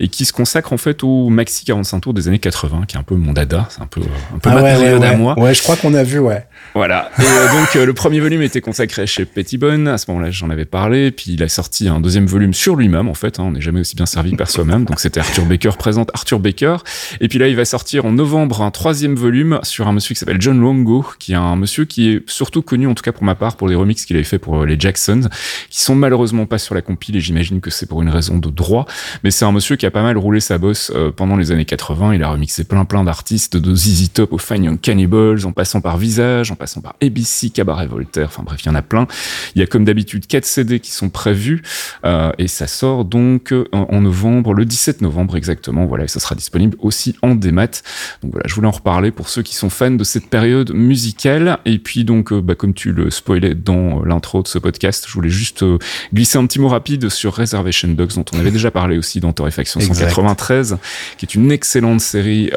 et 0.00 0.08
qui 0.08 0.24
se 0.24 0.32
consacre 0.32 0.72
en 0.72 0.78
fait 0.78 1.02
au 1.02 1.28
maxi 1.28 1.64
45 1.64 2.00
tours 2.00 2.14
des 2.14 2.28
années 2.28 2.38
80, 2.38 2.82
qui 2.86 2.96
est 2.96 3.00
un 3.00 3.02
peu 3.02 3.14
mon 3.14 3.32
dada, 3.32 3.66
c'est 3.70 3.82
un 3.82 3.86
peu, 3.86 4.00
un 4.34 4.38
peu 4.38 4.50
ah 4.50 4.54
ma 4.54 4.62
période 4.62 5.02
à 5.02 5.16
moi. 5.16 5.38
Ouais, 5.38 5.54
je 5.54 5.62
crois 5.62 5.76
qu'on 5.76 5.94
a 5.94 6.02
vu, 6.02 6.18
ouais. 6.18 6.44
Voilà. 6.74 7.10
Et 7.18 7.22
donc 7.22 7.74
le 7.74 7.92
premier 7.94 8.20
volume 8.20 8.42
était 8.42 8.60
consacré 8.60 9.06
chez 9.06 9.24
Pettibone. 9.24 9.88
À 9.88 9.98
ce 9.98 10.10
moment-là, 10.10 10.30
j'en 10.30 10.50
avais 10.50 10.64
parlé. 10.64 11.10
Puis 11.10 11.32
il 11.32 11.42
a 11.42 11.48
sorti 11.48 11.88
un 11.88 12.00
deuxième 12.00 12.26
volume 12.26 12.54
sur 12.54 12.76
lui-même. 12.76 13.08
En 13.08 13.14
fait, 13.14 13.38
hein. 13.38 13.44
on 13.46 13.52
n'est 13.52 13.60
jamais 13.60 13.77
aussi 13.80 13.96
bien 13.96 14.06
servi 14.06 14.36
par 14.36 14.50
soi-même. 14.50 14.84
Donc 14.84 15.00
c'était 15.00 15.20
Arthur 15.20 15.44
Baker 15.44 15.70
présente 15.78 16.10
Arthur 16.14 16.40
Baker. 16.40 16.76
Et 17.20 17.28
puis 17.28 17.38
là, 17.38 17.48
il 17.48 17.56
va 17.56 17.64
sortir 17.64 18.04
en 18.04 18.12
novembre 18.12 18.62
un 18.62 18.70
troisième 18.70 19.14
volume 19.14 19.60
sur 19.62 19.88
un 19.88 19.92
monsieur 19.92 20.14
qui 20.14 20.18
s'appelle 20.18 20.40
John 20.40 20.60
Longo, 20.60 21.06
qui 21.18 21.32
est 21.32 21.36
un 21.36 21.56
monsieur 21.56 21.84
qui 21.84 22.10
est 22.10 22.28
surtout 22.28 22.62
connu, 22.62 22.86
en 22.86 22.94
tout 22.94 23.02
cas 23.02 23.12
pour 23.12 23.24
ma 23.24 23.34
part, 23.34 23.56
pour 23.56 23.68
les 23.68 23.74
remixes 23.74 24.04
qu'il 24.04 24.16
avait 24.16 24.24
fait 24.24 24.38
pour 24.38 24.62
euh, 24.62 24.66
les 24.66 24.78
Jacksons, 24.78 25.28
qui 25.70 25.80
sont 25.80 25.94
malheureusement 25.94 26.46
pas 26.46 26.58
sur 26.58 26.74
la 26.74 26.82
compile 26.82 27.16
et 27.16 27.20
j'imagine 27.20 27.60
que 27.60 27.70
c'est 27.70 27.86
pour 27.86 28.02
une 28.02 28.08
raison 28.08 28.38
de 28.38 28.50
droit. 28.50 28.86
Mais 29.24 29.30
c'est 29.30 29.44
un 29.44 29.52
monsieur 29.52 29.76
qui 29.76 29.86
a 29.86 29.90
pas 29.90 30.02
mal 30.02 30.18
roulé 30.18 30.40
sa 30.40 30.58
bosse 30.58 30.92
euh, 30.94 31.10
pendant 31.10 31.36
les 31.36 31.52
années 31.52 31.64
80. 31.64 32.14
Il 32.14 32.22
a 32.22 32.30
remixé 32.30 32.64
plein 32.64 32.84
plein 32.84 33.04
d'artistes, 33.04 33.56
de 33.56 33.74
ZZ 33.74 34.12
Top 34.12 34.32
aux 34.32 34.38
Fine 34.38 34.64
Young 34.64 34.80
Cannibals, 34.80 35.46
en 35.46 35.52
passant 35.52 35.80
par 35.80 35.98
Visage, 35.98 36.50
en 36.50 36.54
passant 36.54 36.80
par 36.80 36.94
ABC, 37.02 37.50
Cabaret 37.50 37.86
Voltaire. 37.86 38.26
Enfin 38.26 38.42
bref, 38.44 38.60
il 38.64 38.66
y 38.66 38.70
en 38.70 38.74
a 38.74 38.82
plein. 38.82 39.06
Il 39.54 39.60
y 39.60 39.62
a 39.62 39.66
comme 39.66 39.84
d'habitude 39.84 40.26
quatre 40.26 40.44
CD 40.44 40.80
qui 40.80 40.90
sont 40.90 41.08
prévus 41.08 41.62
euh, 42.04 42.32
et 42.38 42.48
ça 42.48 42.66
sort 42.66 43.04
donc 43.04 43.52
en 43.72 44.00
novembre, 44.00 44.54
le 44.54 44.64
17 44.64 45.00
novembre 45.02 45.36
exactement. 45.36 45.86
Voilà, 45.86 46.04
et 46.04 46.08
ça 46.08 46.20
sera 46.20 46.34
disponible 46.34 46.76
aussi 46.80 47.16
en 47.22 47.34
démat. 47.34 47.82
Donc 48.22 48.32
voilà, 48.32 48.46
je 48.46 48.54
voulais 48.54 48.68
en 48.68 48.72
reparler 48.72 49.10
pour 49.10 49.28
ceux 49.28 49.42
qui 49.42 49.54
sont 49.54 49.70
fans 49.70 49.90
de 49.90 50.04
cette 50.04 50.28
période 50.28 50.72
musicale. 50.72 51.58
Et 51.64 51.78
puis 51.78 52.04
donc, 52.04 52.32
bah, 52.32 52.54
comme 52.54 52.74
tu 52.74 52.92
le 52.92 53.10
spoilais 53.10 53.54
dans 53.54 54.02
l'intro 54.04 54.42
de 54.42 54.48
ce 54.48 54.58
podcast, 54.58 55.06
je 55.08 55.12
voulais 55.12 55.30
juste 55.30 55.64
glisser 56.12 56.38
un 56.38 56.46
petit 56.46 56.60
mot 56.60 56.68
rapide 56.68 57.08
sur 57.08 57.34
Reservation 57.34 57.88
Dogs, 57.88 58.14
dont 58.14 58.24
on 58.34 58.38
avait 58.38 58.50
déjà 58.50 58.70
parlé 58.70 58.98
aussi 58.98 59.20
dans 59.20 59.32
Torréfaction 59.32 59.80
193, 59.80 60.78
qui 61.16 61.26
est 61.26 61.34
une 61.34 61.50
excellente 61.50 62.00
série 62.00 62.50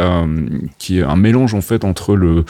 qui 0.77 0.99
est 0.99 1.03
un 1.03 1.15
mélange 1.15 1.53
en 1.53 1.61
fait 1.61 1.83
entre 1.83 2.15
le 2.15 2.45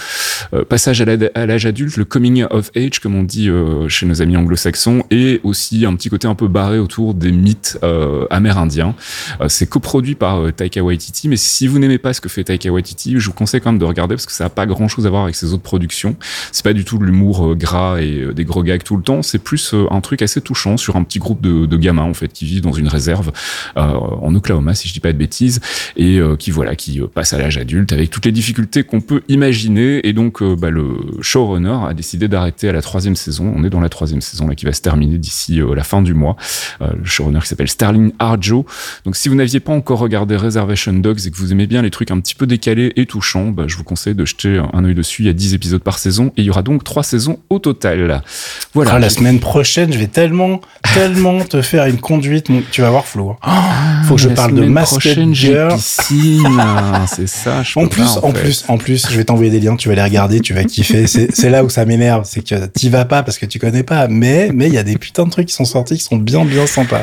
passage 0.69 1.01
à 1.01 1.45
l'âge 1.45 1.65
adulte, 1.65 1.97
le 1.97 2.05
coming 2.05 2.45
of 2.49 2.71
age, 2.75 2.99
comme 2.99 3.15
on 3.15 3.23
dit 3.23 3.49
chez 3.87 4.05
nos 4.05 4.21
amis 4.21 4.37
anglo-saxons, 4.37 5.03
et 5.09 5.39
aussi 5.43 5.85
un 5.85 5.95
petit 5.95 6.09
côté 6.09 6.27
un 6.27 6.35
peu 6.35 6.47
barré 6.47 6.79
autour 6.79 7.13
des 7.13 7.31
mythes 7.31 7.77
euh, 7.83 8.25
amérindiens. 8.51 8.95
Euh, 9.39 9.47
c'est 9.49 9.67
coproduit 9.67 10.15
par 10.15 10.41
euh, 10.41 10.51
Taika 10.51 10.83
Waititi, 10.83 11.29
mais 11.29 11.37
si 11.37 11.67
vous 11.67 11.79
n'aimez 11.79 11.97
pas 11.97 12.13
ce 12.13 12.21
que 12.21 12.29
fait 12.29 12.43
Taika 12.43 12.69
Waititi, 12.69 13.15
je 13.17 13.25
vous 13.27 13.33
conseille 13.33 13.61
quand 13.61 13.71
même 13.71 13.79
de 13.79 13.85
regarder 13.85 14.15
parce 14.15 14.25
que 14.25 14.31
ça 14.31 14.45
n'a 14.45 14.49
pas 14.49 14.65
grand 14.65 14.87
chose 14.87 15.07
à 15.07 15.09
voir 15.09 15.23
avec 15.23 15.35
ses 15.35 15.53
autres 15.53 15.63
productions. 15.63 16.15
C'est 16.51 16.63
pas 16.63 16.73
du 16.73 16.85
tout 16.85 16.97
de 16.97 17.05
l'humour 17.05 17.55
gras 17.55 17.99
et 17.99 18.33
des 18.33 18.45
gros 18.45 18.63
gags 18.63 18.83
tout 18.83 18.97
le 18.97 19.03
temps, 19.03 19.21
c'est 19.21 19.39
plus 19.39 19.73
un 19.89 20.01
truc 20.01 20.21
assez 20.21 20.41
touchant 20.41 20.77
sur 20.77 20.95
un 20.95 21.03
petit 21.03 21.19
groupe 21.19 21.41
de, 21.41 21.77
gamins 21.77 22.03
en 22.03 22.13
fait 22.13 22.27
qui 22.27 22.45
vivent 22.45 22.61
dans 22.61 22.73
une 22.73 22.87
réserve 22.87 23.31
en 23.75 24.35
Oklahoma, 24.35 24.75
si 24.75 24.87
je 24.87 24.93
dis 24.93 24.99
pas 24.99 25.13
de 25.13 25.17
bêtises, 25.17 25.59
et 25.95 26.19
qui 26.37 26.51
voilà, 26.51 26.75
qui 26.75 27.01
passent 27.13 27.33
à 27.33 27.39
l'âge 27.39 27.57
adulte 27.57 27.93
avec 27.93 28.09
toutes 28.09 28.25
les 28.25 28.31
difficultés 28.31 28.83
qu'on 28.83 29.01
peut 29.01 29.21
imaginer. 29.29 30.05
Et 30.07 30.13
donc, 30.13 30.43
bah, 30.43 30.69
le 30.69 30.97
showrunner 31.21 31.77
a 31.87 31.93
décidé 31.93 32.27
d'arrêter 32.27 32.69
à 32.69 32.73
la 32.73 32.81
troisième 32.81 33.15
saison. 33.15 33.51
On 33.55 33.63
est 33.63 33.69
dans 33.69 33.79
la 33.79 33.89
troisième 33.89 34.21
saison 34.21 34.47
là 34.47 34.55
qui 34.55 34.65
va 34.65 34.73
se 34.73 34.81
terminer 34.81 35.17
d'ici 35.17 35.59
la 35.75 35.83
fin 35.83 36.01
du 36.01 36.13
mois. 36.13 36.35
le 36.79 37.05
showrunner 37.05 37.39
qui 37.39 37.47
s'appelle 37.47 37.69
Sterling 37.69 38.11
Arjo. 38.41 38.65
Donc 39.05 39.15
si 39.15 39.29
vous 39.29 39.35
n'aviez 39.35 39.59
pas 39.59 39.71
encore 39.71 39.99
regardé 39.99 40.35
Reservation 40.35 40.93
Dogs 40.93 41.27
et 41.27 41.31
que 41.31 41.37
vous 41.37 41.51
aimez 41.51 41.67
bien 41.67 41.81
les 41.81 41.91
trucs 41.91 42.11
un 42.11 42.19
petit 42.19 42.35
peu 42.35 42.47
décalés 42.47 42.91
et 42.95 43.05
touchants, 43.05 43.47
bah, 43.47 43.65
je 43.67 43.75
vous 43.77 43.83
conseille 43.83 44.15
de 44.15 44.25
jeter 44.25 44.61
un 44.73 44.83
œil 44.83 44.95
dessus. 44.95 45.23
Il 45.23 45.25
y 45.27 45.29
a 45.29 45.33
10 45.33 45.53
épisodes 45.53 45.83
par 45.83 45.99
saison 45.99 46.33
et 46.37 46.41
il 46.41 46.45
y 46.45 46.49
aura 46.49 46.63
donc 46.63 46.83
3 46.83 47.03
saisons 47.03 47.39
au 47.49 47.59
total. 47.59 48.23
Voilà. 48.73 48.93
Ah, 48.93 48.99
la 48.99 49.09
semaine 49.09 49.39
prochaine, 49.39 49.93
je 49.93 49.97
vais 49.97 50.07
tellement, 50.07 50.61
tellement 50.93 51.43
te 51.43 51.61
faire 51.61 51.85
une 51.85 51.99
conduite. 51.99 52.47
Tu 52.71 52.81
vas 52.81 52.89
voir 52.89 53.05
Flo. 53.05 53.37
Oh, 53.45 53.49
faut 54.05 54.15
que 54.15 54.21
je 54.21 54.29
parle 54.29 54.55
de 54.55 54.65
Masked 54.65 55.33
Girl. 55.33 55.77
c'est 57.07 57.27
ça. 57.27 57.63
Je 57.63 57.79
en 57.79 57.87
plus, 57.87 58.17
en, 58.17 58.29
en 58.29 58.31
plus, 58.31 58.65
en 58.67 58.77
plus, 58.77 59.07
je 59.09 59.17
vais 59.17 59.23
t'envoyer 59.23 59.51
des 59.51 59.59
liens. 59.59 59.75
Tu 59.75 59.89
vas 59.89 59.95
les 59.95 60.03
regarder. 60.03 60.39
Tu 60.39 60.53
vas 60.53 60.63
kiffer. 60.63 61.05
C'est 61.07 61.49
là 61.49 61.63
où 61.63 61.69
ça 61.69 61.85
m'énerve. 61.85 62.23
C'est 62.25 62.41
que 62.47 62.65
t'y 62.67 62.89
vas 62.89 63.05
pas 63.05 63.23
parce 63.23 63.37
que 63.37 63.45
tu 63.45 63.59
connais 63.59 63.83
pas. 63.83 64.07
Mais, 64.07 64.49
mais 64.53 64.67
il 64.67 64.73
y 64.73 64.77
a 64.77 64.83
des 64.83 64.97
putains 64.97 65.25
de 65.25 65.31
trucs 65.31 65.47
qui 65.47 65.53
sont 65.53 65.65
sortis 65.65 65.91
qui 65.97 66.03
sont 66.03 66.17
bien, 66.17 66.45
bien 66.45 66.65
sympas. 66.65 67.01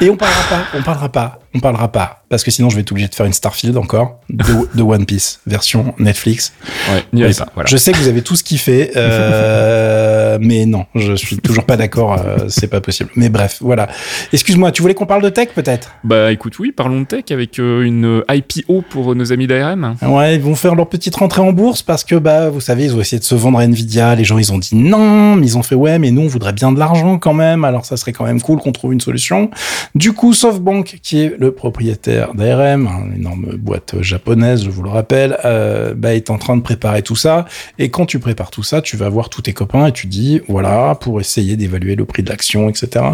Et 0.00 0.10
on 0.10 0.16
parlera 0.16 0.42
pas, 0.48 0.63
on 0.72 0.82
parlera 0.82 1.08
pas, 1.08 1.38
on 1.54 1.60
parlera 1.60 1.90
pas, 1.90 2.24
parce 2.28 2.42
que 2.42 2.50
sinon 2.50 2.68
je 2.68 2.74
vais 2.74 2.82
être 2.82 2.90
obligé 2.90 3.08
de 3.08 3.14
faire 3.14 3.26
une 3.26 3.32
Starfield 3.32 3.76
encore 3.76 4.20
de, 4.28 4.82
One 4.82 5.06
Piece 5.06 5.40
version 5.46 5.94
Netflix. 5.98 6.52
Ouais, 6.92 7.02
n'y 7.12 7.22
allez 7.22 7.34
pas. 7.34 7.48
Voilà. 7.54 7.68
Je 7.70 7.76
sais 7.76 7.92
que 7.92 7.98
vous 7.98 8.08
avez 8.08 8.22
tous 8.22 8.42
kiffé, 8.42 8.90
euh, 8.96 10.38
mais 10.40 10.66
non, 10.66 10.86
je 10.94 11.14
suis 11.14 11.38
toujours 11.38 11.64
pas 11.64 11.76
d'accord. 11.76 12.14
Euh, 12.14 12.46
c'est 12.48 12.66
pas 12.66 12.80
possible. 12.80 13.10
Mais 13.14 13.28
bref, 13.28 13.58
voilà. 13.60 13.88
Excuse-moi, 14.32 14.72
tu 14.72 14.82
voulais 14.82 14.94
qu'on 14.94 15.06
parle 15.06 15.22
de 15.22 15.28
tech 15.28 15.50
peut-être? 15.54 15.92
Bah 16.02 16.32
écoute, 16.32 16.58
oui, 16.58 16.72
parlons 16.72 17.00
de 17.02 17.06
tech 17.06 17.24
avec 17.30 17.58
euh, 17.58 17.82
une 17.82 18.22
IPO 18.28 18.82
pour 18.88 19.14
nos 19.14 19.32
amis 19.32 19.46
d'ARM. 19.46 19.96
Ouais, 20.02 20.34
ils 20.34 20.42
vont 20.42 20.56
faire 20.56 20.74
leur 20.74 20.88
petite 20.88 21.14
rentrée 21.14 21.40
en 21.40 21.52
bourse 21.52 21.82
parce 21.82 22.02
que 22.02 22.16
bah 22.16 22.50
vous 22.50 22.60
savez, 22.60 22.84
ils 22.84 22.96
ont 22.96 23.00
essayé 23.00 23.20
de 23.20 23.24
se 23.24 23.34
vendre 23.34 23.58
à 23.58 23.64
Nvidia. 23.64 24.14
Les 24.16 24.24
gens 24.24 24.38
ils 24.38 24.52
ont 24.52 24.58
dit 24.58 24.74
non, 24.74 25.36
mais 25.36 25.46
ils 25.46 25.58
ont 25.58 25.62
fait 25.62 25.76
ouais, 25.76 25.98
mais 25.98 26.10
nous 26.10 26.22
on 26.22 26.28
voudrait 26.28 26.52
bien 26.52 26.72
de 26.72 26.78
l'argent 26.78 27.18
quand 27.18 27.34
même. 27.34 27.64
Alors 27.64 27.84
ça 27.84 27.96
serait 27.96 28.12
quand 28.12 28.24
même 28.24 28.40
cool 28.40 28.58
qu'on 28.58 28.72
trouve 28.72 28.92
une 28.92 29.00
solution. 29.00 29.50
Du 29.94 30.12
coup, 30.12 30.32
SoftBank, 30.32 30.98
qui 31.02 31.20
est 31.20 31.36
le 31.38 31.43
propriétaire 31.50 32.34
d'ARM, 32.34 32.88
une 33.10 33.20
énorme 33.20 33.56
boîte 33.56 34.00
japonaise, 34.00 34.64
je 34.64 34.70
vous 34.70 34.82
le 34.82 34.90
rappelle, 34.90 35.38
euh, 35.44 35.94
bah, 35.94 36.14
est 36.14 36.30
en 36.30 36.38
train 36.38 36.56
de 36.56 36.62
préparer 36.62 37.02
tout 37.02 37.16
ça. 37.16 37.46
Et 37.78 37.90
quand 37.90 38.06
tu 38.06 38.18
prépares 38.18 38.50
tout 38.50 38.62
ça, 38.62 38.82
tu 38.82 38.96
vas 38.96 39.08
voir 39.08 39.28
tous 39.28 39.42
tes 39.42 39.52
copains 39.52 39.86
et 39.86 39.92
tu 39.92 40.06
dis, 40.06 40.40
voilà, 40.48 40.96
pour 41.00 41.20
essayer 41.20 41.56
d'évaluer 41.56 41.96
le 41.96 42.04
prix 42.04 42.22
de 42.22 42.30
l'action, 42.30 42.68
etc., 42.68 43.04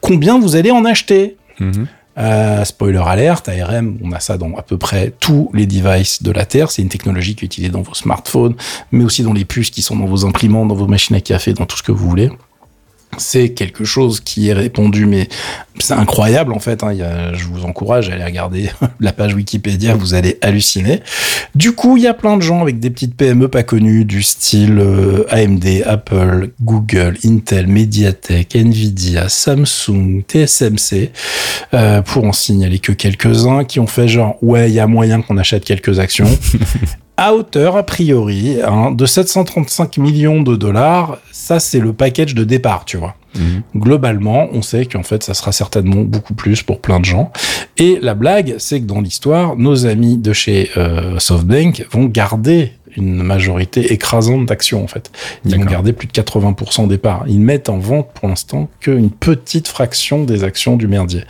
combien 0.00 0.38
vous 0.38 0.56
allez 0.56 0.70
en 0.70 0.84
acheter 0.84 1.36
mhm. 1.60 1.86
euh, 2.18 2.64
spoiler 2.64 3.02
alerte, 3.04 3.48
ARM, 3.48 3.98
on 4.02 4.12
a 4.12 4.20
ça 4.20 4.38
dans 4.38 4.54
à 4.56 4.62
peu 4.62 4.78
près 4.78 5.12
tous 5.20 5.50
les 5.54 5.66
devices 5.66 6.22
de 6.22 6.30
la 6.30 6.46
Terre. 6.46 6.70
C'est 6.70 6.82
une 6.82 6.88
technologie 6.88 7.34
qui 7.34 7.44
est 7.44 7.46
utilisée 7.46 7.72
dans 7.72 7.82
vos 7.82 7.94
smartphones, 7.94 8.54
mais 8.90 9.04
aussi 9.04 9.22
dans 9.22 9.32
les 9.32 9.44
puces 9.44 9.70
qui 9.70 9.82
sont 9.82 9.96
dans 9.96 10.06
vos 10.06 10.24
imprimantes, 10.24 10.68
dans 10.68 10.74
vos 10.74 10.86
machines 10.86 11.16
à 11.16 11.20
café, 11.20 11.52
dans 11.52 11.66
tout 11.66 11.76
ce 11.76 11.82
que 11.82 11.92
vous 11.92 12.08
voulez 12.08 12.30
c'est 13.18 13.50
quelque 13.50 13.84
chose 13.84 14.20
qui 14.20 14.48
est 14.48 14.52
répondu, 14.54 15.06
mais 15.06 15.28
c'est 15.78 15.94
incroyable 15.94 16.52
en 16.52 16.58
fait. 16.58 16.82
Hein. 16.82 16.94
je 17.34 17.44
vous 17.44 17.64
encourage 17.64 18.08
à 18.08 18.14
aller 18.14 18.24
regarder 18.24 18.70
la 19.00 19.12
page 19.12 19.34
Wikipédia, 19.34 19.94
vous 19.94 20.14
allez 20.14 20.38
halluciner. 20.40 21.02
Du 21.54 21.72
coup, 21.72 21.96
il 21.96 22.04
y 22.04 22.06
a 22.06 22.14
plein 22.14 22.36
de 22.36 22.42
gens 22.42 22.62
avec 22.62 22.80
des 22.80 22.90
petites 22.90 23.14
PME 23.14 23.48
pas 23.48 23.62
connues 23.62 24.04
du 24.04 24.22
style 24.22 24.78
euh, 24.78 25.26
AMD, 25.30 25.66
Apple, 25.84 26.50
Google, 26.62 27.18
Intel, 27.24 27.66
Mediatek, 27.66 28.56
Nvidia, 28.56 29.28
Samsung, 29.28 30.22
TSMC, 30.26 31.10
euh, 31.74 32.00
pour 32.02 32.24
en 32.24 32.32
signaler 32.32 32.78
que 32.78 32.92
quelques-uns 32.92 33.64
qui 33.64 33.80
ont 33.80 33.86
fait 33.86 34.08
genre 34.08 34.36
ouais, 34.42 34.70
il 34.70 34.74
y 34.74 34.80
a 34.80 34.86
moyen 34.86 35.20
qu'on 35.20 35.36
achète 35.36 35.64
quelques 35.64 35.98
actions. 35.98 36.28
à 37.22 37.34
hauteur, 37.34 37.76
a 37.76 37.84
priori, 37.84 38.56
hein, 38.66 38.90
de 38.90 39.06
735 39.06 39.96
millions 39.98 40.42
de 40.42 40.56
dollars. 40.56 41.18
Ça, 41.30 41.60
c'est 41.60 41.78
le 41.78 41.92
package 41.92 42.34
de 42.34 42.42
départ, 42.42 42.84
tu 42.84 42.96
vois. 42.96 43.14
Mhm. 43.36 43.62
Globalement, 43.76 44.48
on 44.52 44.60
sait 44.60 44.86
qu'en 44.86 45.04
fait, 45.04 45.22
ça 45.22 45.32
sera 45.32 45.52
certainement 45.52 46.02
beaucoup 46.02 46.34
plus 46.34 46.64
pour 46.64 46.80
plein 46.80 46.98
de 46.98 47.04
gens. 47.04 47.30
Et 47.78 48.00
la 48.02 48.14
blague, 48.14 48.56
c'est 48.58 48.80
que 48.80 48.86
dans 48.86 49.00
l'histoire, 49.00 49.54
nos 49.56 49.86
amis 49.86 50.16
de 50.16 50.32
chez 50.32 50.70
euh, 50.76 51.20
SoftBank 51.20 51.86
vont 51.92 52.06
garder 52.06 52.72
une 52.96 53.22
majorité 53.22 53.92
écrasante 53.92 54.46
d'actions 54.46 54.82
en 54.82 54.86
fait. 54.86 55.10
Ils 55.44 55.56
vont 55.56 55.64
garder 55.64 55.92
plus 55.92 56.06
de 56.06 56.12
80% 56.12 56.88
des 56.88 56.98
parts. 56.98 57.24
Ils 57.26 57.40
mettent 57.40 57.68
en 57.68 57.78
vente 57.78 58.08
pour 58.14 58.28
l'instant 58.28 58.68
qu'une 58.80 59.10
petite 59.10 59.68
fraction 59.68 60.24
des 60.24 60.44
actions 60.44 60.76
du 60.76 60.88
merdier. 60.88 61.22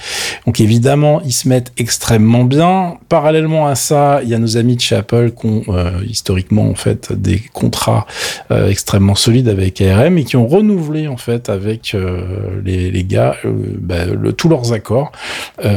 Donc 0.46 0.60
évidemment, 0.60 1.20
ils 1.24 1.32
se 1.32 1.48
mettent 1.48 1.72
extrêmement 1.76 2.44
bien. 2.44 2.98
Parallèlement 3.08 3.66
à 3.66 3.74
ça, 3.74 4.20
il 4.22 4.28
y 4.28 4.34
a 4.34 4.38
nos 4.38 4.56
amis 4.56 4.76
de 4.76 4.80
chez 4.80 4.96
Apple 4.96 5.32
qui 5.32 5.46
ont 5.46 5.62
euh, 5.68 5.90
historiquement 6.06 6.68
en 6.68 6.74
fait 6.74 7.12
des 7.12 7.40
contrats 7.52 8.06
euh, 8.50 8.68
extrêmement 8.68 9.14
solides 9.14 9.48
avec 9.48 9.80
ARM 9.80 10.18
et 10.18 10.24
qui 10.24 10.36
ont 10.36 10.46
renouvelé 10.46 11.08
en 11.08 11.16
fait 11.16 11.48
avec 11.48 11.94
euh, 11.94 12.60
les, 12.64 12.90
les, 12.90 13.04
gars 13.04 13.36
bah, 13.44 14.06
le, 14.06 14.32
tous 14.32 14.48
leurs 14.48 14.72
accords. 14.72 15.12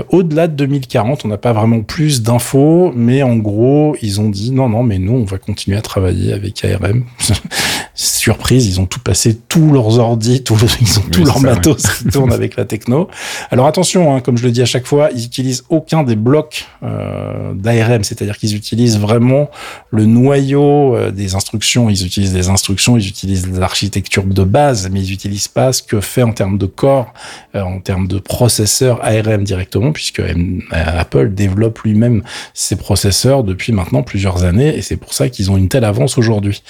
Au-delà 0.10 0.48
de 0.48 0.54
2040, 0.54 1.26
on 1.26 1.28
n'a 1.28 1.38
pas 1.38 1.54
vraiment 1.54 1.82
plus 1.82 2.22
d'infos, 2.22 2.92
mais 2.96 3.24
en 3.24 3.36
gros, 3.36 3.96
ils 4.02 4.22
ont 4.22 4.30
dit 4.30 4.52
non 4.52 4.70
non, 4.70 4.84
mais 4.84 4.98
nous 4.98 5.14
on 5.14 5.24
va 5.24 5.38
continuer 5.38 5.75
à 5.76 5.82
travailler 5.82 6.34
avec 6.34 6.64
ARM. 6.64 7.06
Surprise, 8.26 8.66
ils 8.66 8.82
ont 8.82 8.88
tout 8.88 9.00
passé, 9.00 9.38
tous 9.48 9.72
leurs 9.72 10.00
ordi, 10.00 10.42
tous 10.44 10.58
ils 10.82 10.98
ont 10.98 11.04
tous 11.12 11.24
leurs 11.24 11.40
matos 11.42 11.86
qui 11.86 12.06
tournent 12.06 12.34
avec 12.34 12.56
la 12.56 12.66
techno. 12.66 13.08
Alors 13.52 13.68
attention, 13.68 14.16
hein, 14.16 14.20
comme 14.20 14.36
je 14.36 14.44
le 14.44 14.52
dis 14.52 14.64
à 14.64 14.66
chaque 14.66 14.88
fois, 14.88 15.10
ils 15.14 15.26
utilisent 15.26 15.64
aucun 15.70 16.02
des 16.02 16.16
blocs 16.16 16.66
euh, 16.82 17.54
d'ARM, 17.54 18.04
c'est-à-dire 18.04 18.40
qu'ils 18.40 18.56
utilisent 18.56 18.98
vraiment 18.98 19.52
le 19.92 20.08
noyau 20.08 20.96
euh, 20.96 21.12
des 21.12 21.36
instructions. 21.36 21.88
Ils 21.88 22.04
utilisent 22.04 22.34
des 22.34 22.50
instructions, 22.50 22.98
ils 22.98 23.08
utilisent 23.08 23.48
l'architecture 23.48 24.24
de 24.24 24.44
base, 24.44 24.90
mais 24.92 25.02
ils 25.04 25.12
n'utilisent 25.12 25.48
pas 25.48 25.72
ce 25.72 25.84
que 25.84 26.02
fait 26.02 26.24
en 26.24 26.32
termes 26.32 26.58
de 26.58 26.66
corps, 26.66 27.14
euh, 27.54 27.62
en 27.62 27.80
termes 27.80 28.08
de 28.08 28.18
processeurs 28.18 29.02
ARM 29.04 29.44
directement, 29.44 29.92
puisque 29.92 30.24
Apple 30.72 31.36
développe 31.36 31.78
lui-même 31.84 32.24
ses 32.56 32.76
processeurs 32.76 33.44
depuis 33.44 33.72
maintenant 33.72 34.02
plusieurs 34.02 34.46
années, 34.46 34.76
et 34.76 34.82
c'est 34.82 34.98
pour 34.98 35.14
ça 35.14 35.30
qu'ils 35.30 35.52
ont 35.52 35.58
une 35.58 35.70
telle 35.70 35.86
avance 35.86 36.18
aujourd'hui. 36.18 36.64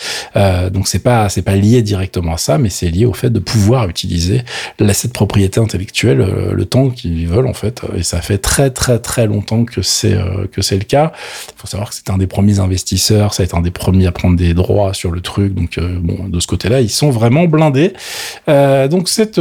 Donc 0.74 0.90
c'est 0.90 1.00
pas 1.00 1.30
c'est 1.30 1.45
pas 1.46 1.56
lié 1.56 1.82
directement 1.82 2.34
à 2.34 2.38
ça, 2.38 2.58
mais 2.58 2.70
c'est 2.70 2.90
lié 2.90 3.06
au 3.06 3.14
fait 3.14 3.30
de 3.30 3.40
pouvoir 3.40 3.88
utiliser 3.88 4.42
cette 4.94 5.14
propriété 5.14 5.60
intellectuelle 5.60 6.22
euh, 6.22 6.54
le 6.54 6.66
temps 6.66 6.90
qu'ils 6.90 7.28
veulent 7.28 7.48
en 7.48 7.54
fait. 7.54 7.82
Et 7.96 8.04
ça 8.04 8.22
fait 8.22 8.38
très 8.38 8.72
très 8.72 9.00
très 9.00 9.28
longtemps 9.28 9.64
que 9.64 9.82
c'est 9.82 10.14
euh, 10.14 10.48
que 10.52 10.62
c'est 10.62 10.78
le 10.78 10.84
cas. 10.84 11.12
Il 11.50 11.62
faut 11.62 11.68
savoir 11.68 11.90
que 11.90 11.96
c'est 11.96 12.10
un 12.10 12.18
des 12.18 12.28
premiers 12.28 12.60
investisseurs, 12.60 13.34
ça 13.34 13.44
a 13.44 13.46
été 13.46 13.56
un 13.56 13.62
des 13.62 13.72
premiers 13.72 14.08
à 14.08 14.12
prendre 14.12 14.36
des 14.36 14.54
droits 14.54 14.94
sur 14.94 15.12
le 15.12 15.22
truc. 15.22 15.54
Donc 15.54 15.80
bon 15.80 16.28
de 16.28 16.40
ce 16.40 16.48
côté-là, 16.48 16.82
ils 16.82 16.90
sont 16.90 17.12
vraiment 17.12 17.46
blindés. 17.46 17.94
donc 18.48 19.08
cette 19.10 19.40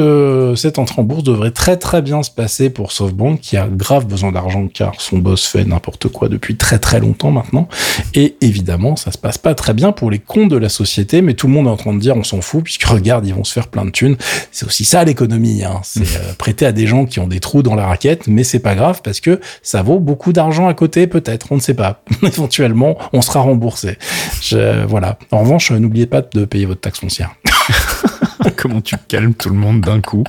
cette 0.57 0.79
entrée 0.79 1.01
en 1.01 1.05
bourse 1.05 1.25
devrait 1.25 1.51
très 1.51 1.77
très 1.77 2.03
bien 2.03 2.23
se 2.23 2.31
passer 2.31 2.71
pour 2.71 2.93
SoftBank 2.93 3.40
qui 3.40 3.57
a 3.57 3.67
grave 3.67 4.07
besoin 4.07 4.33
d'argent 4.33 4.69
car 4.73 5.01
son 5.01 5.19
boss 5.19 5.47
fait 5.47 5.64
n'importe 5.64 6.09
quoi 6.09 6.29
depuis 6.29 6.57
très 6.57 6.79
très 6.79 7.01
longtemps 7.01 7.31
maintenant. 7.31 7.69
Et 8.14 8.37
évidemment, 8.40 8.97
ça 8.97 9.11
se 9.11 9.19
passe 9.19 9.38
pas 9.38 9.55
très 9.55 9.75
bien 9.75 9.93
pour 9.93 10.11
les 10.11 10.19
comptes 10.19 10.51
de 10.51 10.57
la 10.57 10.69
société, 10.69 11.23
mais 11.23 11.35
tout 11.35 11.47
le 11.47 11.53
monde 11.53 11.67
est 11.67 11.71
en 11.71 11.77
train 11.77 11.94
de 11.95 12.01
dire 12.01 12.17
on 12.17 12.25
s'en 12.25 12.41
fout, 12.41 12.65
puisque 12.65 12.85
regarde, 12.85 13.27
ils 13.27 13.35
vont 13.35 13.45
se 13.45 13.53
faire 13.53 13.69
plein 13.69 13.85
de 13.85 13.91
thunes. 13.91 14.17
C'est 14.53 14.67
aussi 14.67 14.85
ça 14.85 15.05
l'économie, 15.05 15.65
hein. 15.65 15.81
c'est 15.83 16.17
euh, 16.17 16.33
prêter 16.37 16.67
à 16.67 16.73
des 16.73 16.87
gens 16.87 17.07
qui 17.07 17.21
ont 17.21 17.27
des 17.27 17.41
trous 17.41 17.63
dans 17.63 17.75
la 17.75 17.87
raquette, 17.87 18.27
mais 18.27 18.45
c'est 18.45 18.59
pas 18.59 18.75
grave 18.75 19.01
parce 19.03 19.21
que 19.21 19.41
ça 19.63 19.83
vaut 19.83 19.99
beaucoup 19.99 20.33
d'argent 20.33 20.69
à 20.69 20.75
côté, 20.75 21.07
peut-être, 21.07 21.49
on 21.51 21.57
ne 21.57 21.61
sait 21.61 21.75
pas. 21.75 22.03
Éventuellement, 22.23 22.99
on 23.13 23.23
sera 23.23 23.41
remboursé. 23.41 23.99
Je, 24.43 24.85
voilà. 24.87 25.19
En 25.31 25.41
revanche, 25.41 25.71
n'oubliez 25.71 26.07
pas 26.07 26.23
de 26.23 26.45
payer 26.45 26.67
votre 26.67 26.81
taxe 26.81 27.01
foncière. 27.01 27.35
Comment 28.57 28.81
tu 28.81 28.97
calmes 29.09 29.35
tout 29.35 29.49
le 29.49 29.55
monde 29.55 29.81
d'un 29.81 30.01
coup. 30.01 30.25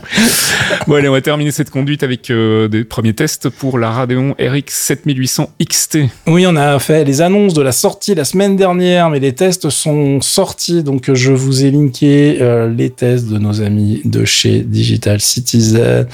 Bon 0.87 0.95
allez, 0.95 1.09
on 1.09 1.13
va 1.13 1.21
terminer 1.21 1.51
cette 1.51 1.69
conduite 1.69 2.03
avec 2.03 2.29
euh, 2.29 2.67
des 2.67 2.83
premiers 2.83 3.13
tests 3.13 3.49
pour 3.49 3.79
la 3.79 3.89
Radeon 3.89 4.35
RX 4.39 4.63
7800 4.67 5.49
XT. 5.61 5.99
Oui, 6.27 6.45
on 6.47 6.55
a 6.55 6.79
fait 6.79 7.03
les 7.03 7.21
annonces 7.21 7.53
de 7.53 7.61
la 7.61 7.71
sortie 7.71 8.15
la 8.15 8.25
semaine 8.25 8.55
dernière, 8.55 9.09
mais 9.09 9.19
les 9.19 9.33
tests 9.33 9.69
sont 9.69 10.21
sortis, 10.21 10.83
donc 10.83 11.13
je 11.13 11.31
vous 11.31 11.65
ai 11.65 11.71
linké 11.71 12.37
euh, 12.41 12.69
les 12.69 12.89
tests 12.89 13.27
de 13.27 13.37
nos 13.37 13.61
amis 13.61 14.01
de 14.05 14.25
chez 14.25 14.59
Digital 14.59 15.19
Citizen. 15.19 16.07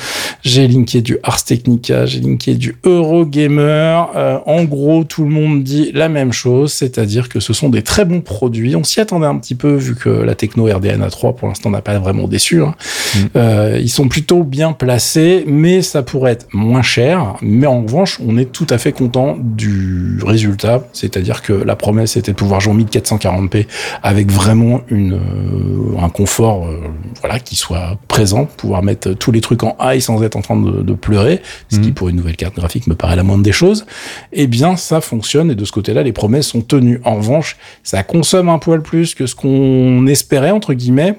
J'ai 0.43 0.67
linké 0.67 1.01
du 1.01 1.17
Ars 1.23 1.43
Technica, 1.43 2.05
j'ai 2.05 2.19
linké 2.19 2.55
du 2.55 2.77
Eurogamer. 2.83 4.03
Euh, 4.15 4.37
en 4.45 4.63
gros, 4.63 5.03
tout 5.03 5.23
le 5.23 5.29
monde 5.29 5.63
dit 5.63 5.91
la 5.93 6.09
même 6.09 6.33
chose, 6.33 6.73
c'est-à-dire 6.73 7.29
que 7.29 7.39
ce 7.39 7.53
sont 7.53 7.69
des 7.69 7.81
très 7.81 8.05
bons 8.05 8.21
produits. 8.21 8.75
On 8.75 8.83
s'y 8.83 8.99
attendait 8.99 9.27
un 9.27 9.37
petit 9.37 9.55
peu 9.55 9.75
vu 9.75 9.95
que 9.95 10.09
la 10.09 10.35
techno 10.35 10.65
RDNA 10.65 11.09
3 11.09 11.35
pour 11.35 11.47
l'instant 11.47 11.69
n'a 11.69 11.81
pas 11.81 11.90
vraiment 11.99 12.27
déçu. 12.27 12.61
Hein. 12.61 12.75
Mm. 13.15 13.19
Euh, 13.35 13.79
ils 13.81 13.89
sont 13.89 14.07
plutôt 14.07 14.43
bien 14.43 14.73
placés, 14.73 15.43
mais 15.47 15.81
ça 15.81 16.03
pourrait 16.03 16.33
être 16.33 16.47
moins 16.53 16.81
cher. 16.81 17.35
Mais 17.41 17.67
en 17.67 17.81
revanche, 17.83 18.19
on 18.25 18.37
est 18.37 18.51
tout 18.51 18.67
à 18.69 18.77
fait 18.77 18.91
content 18.91 19.37
du 19.39 20.19
résultat, 20.25 20.83
c'est-à-dire 20.93 21.41
que 21.41 21.53
la 21.53 21.75
promesse 21.75 22.17
était 22.17 22.31
de 22.31 22.37
pouvoir 22.37 22.61
jouer 22.61 22.73
en 22.73 22.77
1440p 22.77 23.65
avec 24.03 24.31
vraiment 24.31 24.81
une, 24.89 25.13
euh, 25.13 26.01
un 26.01 26.09
confort 26.09 26.65
euh, 26.65 26.79
voilà, 27.21 27.39
qui 27.39 27.55
soit 27.55 27.97
présent, 28.07 28.45
pouvoir 28.45 28.83
mettre 28.83 29.13
tous 29.13 29.31
les 29.31 29.41
trucs 29.41 29.63
en 29.63 29.75
high 29.81 30.01
sans 30.01 30.21
être 30.23 30.35
en 30.35 30.41
train 30.41 30.59
de, 30.59 30.81
de 30.81 30.93
pleurer, 30.93 31.41
ce 31.69 31.79
qui 31.79 31.87
Mhm. 31.89 31.93
pour 31.93 32.09
une 32.09 32.15
nouvelle 32.15 32.35
carte 32.35 32.55
graphique 32.55 32.87
me 32.87 32.95
paraît 32.95 33.15
la 33.15 33.23
moindre 33.23 33.43
des 33.43 33.51
choses. 33.51 33.85
Eh 34.31 34.47
bien, 34.47 34.75
ça 34.75 35.01
fonctionne 35.01 35.51
et 35.51 35.55
de 35.55 35.65
ce 35.65 35.71
côté-là, 35.71 36.03
les 36.03 36.13
promesses 36.13 36.47
sont 36.47 36.61
tenues. 36.61 37.01
En 37.03 37.15
revanche, 37.15 37.57
ça 37.83 38.03
consomme 38.03 38.49
un 38.49 38.59
poil 38.59 38.81
plus 38.81 39.15
que 39.15 39.25
ce 39.25 39.35
qu'on 39.35 40.07
espérait, 40.07 40.51
entre 40.51 40.73
guillemets. 40.73 41.15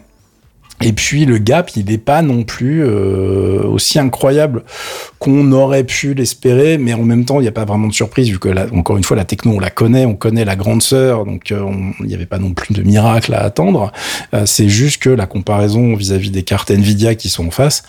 Et 0.81 0.93
puis 0.93 1.27
le 1.27 1.39
gap, 1.39 1.71
il 1.77 1.85
n'est 1.85 1.99
pas 1.99 2.23
non 2.23 2.43
plus 2.43 2.85
euh, 2.85 3.63
aussi 3.65 3.99
incroyable 3.99 4.65
qu'on 5.19 5.53
aurait 5.53 5.85
pu 5.85 6.15
l'espérer, 6.15 6.79
mais 6.79 6.93
en 6.95 7.05
même 7.05 7.25
temps, 7.25 7.39
il 7.39 7.43
n'y 7.43 7.49
a 7.49 7.53
pas 7.53 7.65
vraiment 7.65 7.87
de 7.87 7.93
surprise 7.93 8.29
vu 8.29 8.39
que 8.39 8.49
encore 8.77 8.97
une 8.97 9.05
fois, 9.05 9.17
la 9.17 9.25
techno, 9.25 9.53
on 9.53 9.61
la 9.61 9.71
connaît, 9.71 10.07
on 10.07 10.15
connaît 10.15 10.45
la 10.45 10.57
grande 10.57 10.83
sœur, 10.83 11.25
donc 11.25 11.53
euh, 11.53 11.65
il 12.01 12.07
n'y 12.07 12.15
avait 12.15 12.27
pas 12.27 12.39
non 12.39 12.53
plus 12.53 12.75
de 12.75 12.83
miracle 12.83 13.33
à 13.35 13.43
attendre. 13.43 13.93
Euh, 14.35 14.45
C'est 14.47 14.69
juste 14.69 15.01
que 15.03 15.11
la 15.11 15.27
comparaison 15.27 15.95
vis-à-vis 15.95 16.31
des 16.31 16.43
cartes 16.43 16.71
Nvidia 16.71 17.15
qui 17.15 17.29
sont 17.29 17.47
en 17.47 17.51
face, 17.51 17.85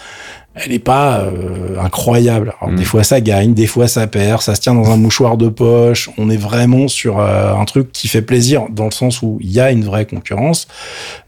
elle 0.56 0.72
n'est 0.72 0.80
pas 0.80 1.20
euh, 1.22 1.80
incroyable. 1.82 2.54
Alors, 2.62 2.74
Mm. 2.74 2.78
Des 2.78 2.86
fois 2.86 3.04
ça 3.04 3.22
gagne, 3.22 3.54
des 3.54 3.68
fois 3.68 3.88
ça 3.88 4.08
perd, 4.08 4.42
ça 4.42 4.56
se 4.56 4.62
tient 4.62 4.74
dans 4.76 4.90
un 4.92 4.98
mouchoir 4.98 5.38
de 5.38 5.50
poche. 5.50 6.10
On 6.18 6.30
est 6.30 6.38
vraiment 6.38 6.88
sur 6.88 7.20
euh, 7.20 7.54
un 7.54 7.66
truc 7.66 7.92
qui 7.92 8.08
fait 8.08 8.22
plaisir 8.22 8.64
dans 8.70 8.86
le 8.86 8.92
sens 8.92 9.22
où 9.22 9.38
il 9.42 9.52
y 9.52 9.60
a 9.60 9.72
une 9.72 9.84
vraie 9.84 10.06
concurrence. 10.06 10.68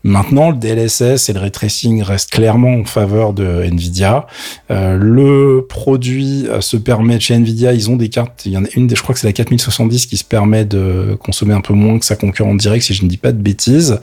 Maintenant, 0.03 0.51
le 0.51 0.57
DLSS 0.57 1.29
et 1.29 1.33
le 1.33 1.39
ray 1.39 1.51
tracing 1.51 2.01
restent 2.03 2.29
clairement 2.31 2.75
en 2.75 2.85
faveur 2.85 3.33
de 3.33 3.63
Nvidia. 3.63 4.27
Euh, 4.71 4.97
le 4.99 5.65
produit 5.67 6.45
euh, 6.47 6.61
se 6.61 6.77
permet 6.77 7.19
chez 7.19 7.33
Nvidia, 7.33 7.73
ils 7.73 7.89
ont 7.89 7.95
des 7.95 8.09
cartes. 8.09 8.43
Il 8.45 8.51
y 8.51 8.57
en 8.57 8.63
a 8.63 8.67
une, 8.75 8.85
des- 8.87 8.95
je 8.95 9.01
crois 9.01 9.13
que 9.13 9.19
c'est 9.19 9.27
la 9.27 9.33
4070 9.33 10.05
qui 10.05 10.17
se 10.17 10.23
permet 10.23 10.63
de 10.65 11.17
consommer 11.19 11.53
un 11.55 11.61
peu 11.61 11.73
moins 11.73 11.97
que 11.97 12.05
sa 12.05 12.15
concurrente 12.15 12.57
directe, 12.57 12.85
si 12.85 12.93
je 12.93 13.03
ne 13.03 13.09
dis 13.09 13.17
pas 13.17 13.31
de 13.31 13.41
bêtises. 13.41 13.99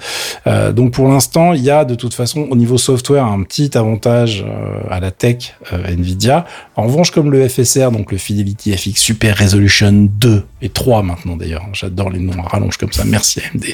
Euh, 0.49 0.73
donc 0.73 0.93
pour 0.93 1.09
l'instant, 1.09 1.53
il 1.53 1.62
y 1.62 1.70
a 1.70 1.85
de 1.85 1.95
toute 1.95 2.14
façon 2.14 2.49
au 2.51 2.57
niveau 2.57 2.79
software 2.79 3.25
un 3.25 3.43
petit 3.45 3.77
avantage 3.79 4.45
euh, 4.47 4.81
à 4.91 4.99
la 4.99 5.12
tech 5.17 5.55
euh, 5.73 5.87
Nvidia. 5.89 6.47
En 6.77 6.85
revanche, 6.85 7.11
comme 7.11 7.31
le 7.31 7.49
FSR, 7.49 7.91
donc 7.91 8.13
le 8.13 8.19
Fidelity 8.19 8.77
FX 8.77 9.01
Super 9.01 9.37
Resolution 9.37 9.93
2 9.93 10.45
et 10.63 10.69
3 10.69 11.03
maintenant 11.03 11.37
d'ailleurs, 11.37 11.67
j'adore 11.73 12.11
les 12.11 12.19
noms 12.19 12.41
à 12.45 12.49
rallonge 12.49 12.77
comme 12.77 12.93
ça, 12.93 13.05
merci 13.05 13.41
AMD. 13.41 13.65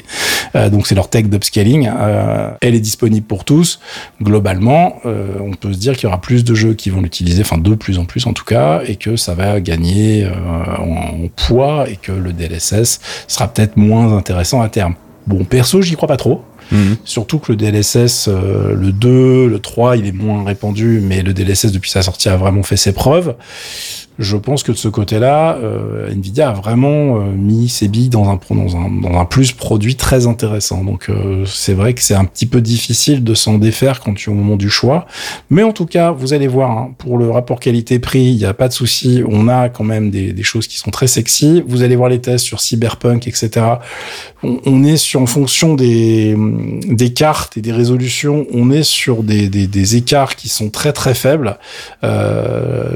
Euh, 0.55 0.69
donc 0.69 0.87
c'est 0.87 0.95
leur 0.95 1.09
tech 1.09 1.25
d'upscaling. 1.25 1.89
Euh, 1.91 2.51
elle 2.61 2.75
est 2.75 2.79
disponible 2.79 3.25
pour 3.25 3.45
tous. 3.45 3.79
Globalement, 4.21 4.99
on 5.05 5.51
peut 5.51 5.73
se 5.73 5.77
dire 5.77 5.93
qu'il 5.93 6.03
y 6.03 6.07
aura 6.07 6.21
plus 6.21 6.43
de 6.43 6.53
jeux 6.53 6.73
qui 6.73 6.89
vont 6.89 7.01
l'utiliser, 7.01 7.41
enfin 7.41 7.57
de 7.57 7.75
plus 7.75 7.97
en 7.99 8.05
plus 8.05 8.27
en 8.27 8.33
tout 8.33 8.45
cas, 8.45 8.81
et 8.85 8.95
que 8.95 9.15
ça 9.15 9.33
va 9.33 9.59
gagner 9.61 10.27
en 10.77 11.27
poids 11.35 11.89
et 11.89 11.95
que 11.95 12.11
le 12.11 12.33
DLSS 12.33 12.99
sera 13.27 13.47
peut-être 13.47 13.77
moins 13.77 14.15
intéressant 14.15 14.61
à 14.61 14.69
terme. 14.69 14.95
Bon, 15.27 15.43
perso, 15.43 15.81
j'y 15.81 15.95
crois 15.95 16.07
pas 16.07 16.17
trop. 16.17 16.43
Mhm. 16.71 16.97
Surtout 17.03 17.39
que 17.39 17.51
le 17.51 17.55
DLSS, 17.57 18.27
euh, 18.27 18.75
le 18.75 18.91
2, 18.91 19.47
le 19.47 19.59
3, 19.59 19.97
il 19.97 20.05
est 20.05 20.11
moins 20.11 20.43
répandu, 20.43 21.01
mais 21.03 21.21
le 21.21 21.33
DLSS 21.33 21.71
depuis 21.71 21.89
sa 21.89 22.01
sortie 22.01 22.29
a 22.29 22.37
vraiment 22.37 22.63
fait 22.63 22.77
ses 22.77 22.91
preuves. 22.91 23.35
Je 24.19 24.35
pense 24.35 24.63
que 24.63 24.73
de 24.73 24.77
ce 24.77 24.89
côté-là, 24.89 25.57
euh, 25.63 26.11
Nvidia 26.11 26.49
a 26.49 26.53
vraiment 26.53 27.15
euh, 27.15 27.31
mis 27.31 27.69
ses 27.69 27.87
billes 27.87 28.09
dans 28.09 28.27
un, 28.29 28.37
dans 28.53 29.17
un, 29.17 29.23
plus 29.23 29.53
produit 29.53 29.95
très 29.95 30.27
intéressant. 30.27 30.83
Donc 30.83 31.07
euh, 31.07 31.45
c'est 31.45 31.73
vrai 31.73 31.93
que 31.93 32.01
c'est 32.01 32.15
un 32.15 32.25
petit 32.25 32.45
peu 32.45 32.59
difficile 32.59 33.23
de 33.23 33.33
s'en 33.33 33.57
défaire 33.57 34.01
quand 34.01 34.13
tu 34.13 34.29
es 34.29 34.33
au 34.33 34.35
moment 34.35 34.57
du 34.57 34.69
choix. 34.69 35.07
Mais 35.49 35.63
en 35.63 35.71
tout 35.71 35.85
cas, 35.85 36.11
vous 36.11 36.33
allez 36.33 36.47
voir, 36.47 36.71
hein, 36.71 36.91
pour 36.97 37.17
le 37.17 37.31
rapport 37.31 37.61
qualité-prix, 37.61 38.25
il 38.25 38.35
n'y 38.35 38.43
a 38.43 38.53
pas 38.53 38.67
de 38.67 38.73
souci. 38.73 39.23
On 39.25 39.47
a 39.47 39.69
quand 39.69 39.85
même 39.85 40.11
des, 40.11 40.43
choses 40.43 40.67
qui 40.67 40.77
sont 40.77 40.91
très 40.91 41.07
sexy. 41.07 41.63
Vous 41.65 41.81
allez 41.81 41.95
voir 41.95 42.09
les 42.09 42.19
tests 42.19 42.43
sur 42.43 42.59
Cyberpunk, 42.59 43.25
etc. 43.25 43.65
On, 44.43 44.83
est 44.83 44.97
sur, 44.97 45.21
en 45.21 45.27
fonction 45.27 45.75
des, 45.75 46.35
des 46.87 47.13
cartes 47.13 47.55
et 47.55 47.61
des 47.61 47.71
résolutions, 47.71 48.47
on 48.53 48.71
est 48.71 48.83
sur 48.83 49.23
des, 49.23 49.47
des, 49.47 49.67
des 49.67 49.95
écarts 49.95 50.35
qui 50.35 50.49
sont 50.49 50.69
très 50.69 50.91
très 50.91 51.13
faibles. 51.13 51.57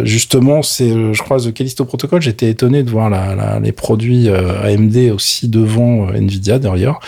Justement, 0.04 0.64
c'est, 0.64 1.13
je 1.14 1.22
crois, 1.24 1.38
The 1.40 1.54
Callisto 1.54 1.86
Protocol. 1.86 2.22
J'étais 2.22 2.50
étonné 2.50 2.84
de 2.84 2.90
voir 2.90 3.10
la, 3.10 3.36
la- 3.36 3.60
les 3.60 3.72
produits 3.72 4.30
euh, 4.30 4.64
AMD 4.64 5.12
aussi 5.14 5.48
devant 5.48 6.08
euh, 6.10 6.14
Nvidia 6.18 6.60
derrière. 6.60 7.00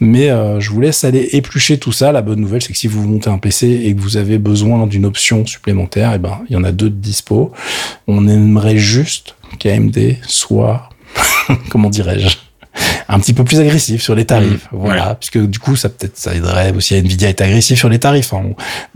Mais 0.00 0.30
euh, 0.30 0.60
je 0.60 0.70
vous 0.70 0.80
laisse 0.80 1.04
aller 1.04 1.28
éplucher 1.32 1.78
tout 1.78 1.92
ça. 1.92 2.12
La 2.12 2.22
bonne 2.22 2.40
nouvelle, 2.40 2.62
c'est 2.62 2.72
que 2.72 2.78
si 2.78 2.86
vous 2.86 3.06
montez 3.08 3.30
un 3.30 3.38
PC 3.38 3.68
et 3.84 3.94
que 3.94 4.00
vous 4.00 4.16
avez 4.16 4.38
besoin 4.38 4.86
d'une 4.86 5.06
option 5.06 5.44
supplémentaire, 5.46 6.12
et 6.14 6.18
ben, 6.18 6.40
il 6.48 6.52
y 6.52 6.56
en 6.56 6.64
a 6.64 6.72
deux 6.72 6.90
de 6.90 6.96
dispo. 6.96 7.52
On 8.06 8.28
aimerait 8.28 8.76
juste 8.78 9.34
qu'AMD 9.58 10.16
soit, 10.26 10.88
comment 11.70 11.90
dirais-je, 11.90 12.36
un 13.08 13.20
petit 13.20 13.32
peu 13.34 13.44
plus 13.44 13.60
agressif 13.60 14.02
sur 14.02 14.16
les 14.16 14.24
tarifs. 14.24 14.64
Mmh, 14.72 14.76
voilà, 14.76 15.14
puisque 15.14 15.38
du 15.38 15.58
coup, 15.60 15.76
ça 15.76 15.88
peut-être 15.88 16.16
ça 16.18 16.34
aiderait 16.34 16.72
aussi 16.74 16.94
à 16.94 16.98
Nvidia 16.98 17.28
à 17.28 17.30
être 17.30 17.42
agressif 17.42 17.78
sur 17.78 17.88
les 17.88 18.00
tarifs. 18.00 18.32
hein. 18.34 18.42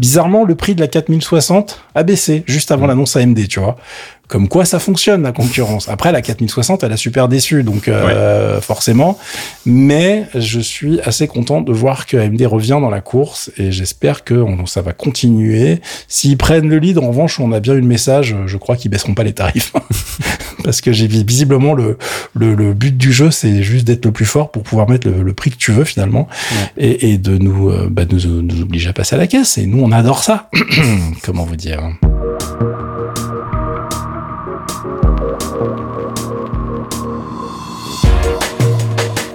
Bizarrement, 0.00 0.44
le 0.44 0.56
prix 0.56 0.74
de 0.74 0.80
la 0.80 0.88
4060 0.88 1.80
a 1.94 2.02
baissé 2.02 2.42
juste 2.46 2.72
avant 2.72 2.86
l'annonce 2.86 3.14
AMD, 3.16 3.46
tu 3.48 3.60
vois. 3.60 3.76
Comme 4.28 4.46
quoi 4.48 4.64
ça 4.66 4.78
fonctionne 4.78 5.22
la 5.22 5.32
concurrence. 5.32 5.88
Après 5.88 6.12
la 6.12 6.20
4060, 6.20 6.84
elle 6.84 6.92
a 6.92 6.96
super 6.98 7.28
déçu, 7.28 7.62
donc 7.62 7.88
euh, 7.88 8.60
forcément. 8.60 9.18
Mais 9.64 10.26
je 10.34 10.60
suis 10.60 11.00
assez 11.00 11.26
content 11.26 11.62
de 11.62 11.72
voir 11.72 12.04
que 12.06 12.16
AMD 12.18 12.42
revient 12.46 12.78
dans 12.80 12.90
la 12.90 13.00
course 13.00 13.50
et 13.56 13.72
j'espère 13.72 14.24
que 14.24 14.34
on- 14.34 14.66
ça 14.66 14.82
va 14.82 14.92
continuer. 14.92 15.80
S'ils 16.08 16.36
prennent 16.36 16.68
le 16.68 16.78
lead, 16.78 16.98
en 16.98 17.08
revanche, 17.08 17.40
on 17.40 17.52
a 17.52 17.60
bien 17.60 17.72
eu 17.74 17.80
le 17.80 17.86
message. 17.86 18.36
Je 18.46 18.56
crois 18.58 18.76
qu'ils 18.76 18.90
baisseront 18.90 19.14
pas 19.14 19.22
les 19.24 19.32
tarifs 19.32 19.72
parce 20.64 20.82
que 20.82 20.92
j'ai 20.92 21.06
visiblement 21.06 21.72
le, 21.72 21.96
le 22.34 22.54
le 22.54 22.74
but 22.74 22.96
du 22.96 23.12
jeu, 23.12 23.30
c'est 23.30 23.62
juste 23.62 23.86
d'être 23.86 24.04
le 24.04 24.12
plus 24.12 24.26
fort 24.26 24.50
pour 24.50 24.62
pouvoir 24.62 24.90
mettre 24.90 25.08
le, 25.08 25.22
le 25.22 25.32
prix 25.32 25.50
que 25.50 25.56
tu 25.56 25.72
veux 25.72 25.84
finalement 25.84 26.28
et, 26.76 27.12
et 27.12 27.18
de 27.18 27.38
nous 27.38 27.70
euh, 27.70 27.88
bah, 27.90 28.02
nous, 28.10 28.42
nous 28.42 28.60
obliger 28.62 28.90
à 28.90 28.92
passer 28.92 29.14
à 29.16 29.18
la 29.18 29.26
caisse. 29.26 29.56
Et 29.56 29.64
nous, 29.66 29.82
on 29.82 29.90
adore 29.90 30.22
ça. 30.22 30.50
Comment 31.22 31.44
vous 31.44 31.56
dire 31.56 31.80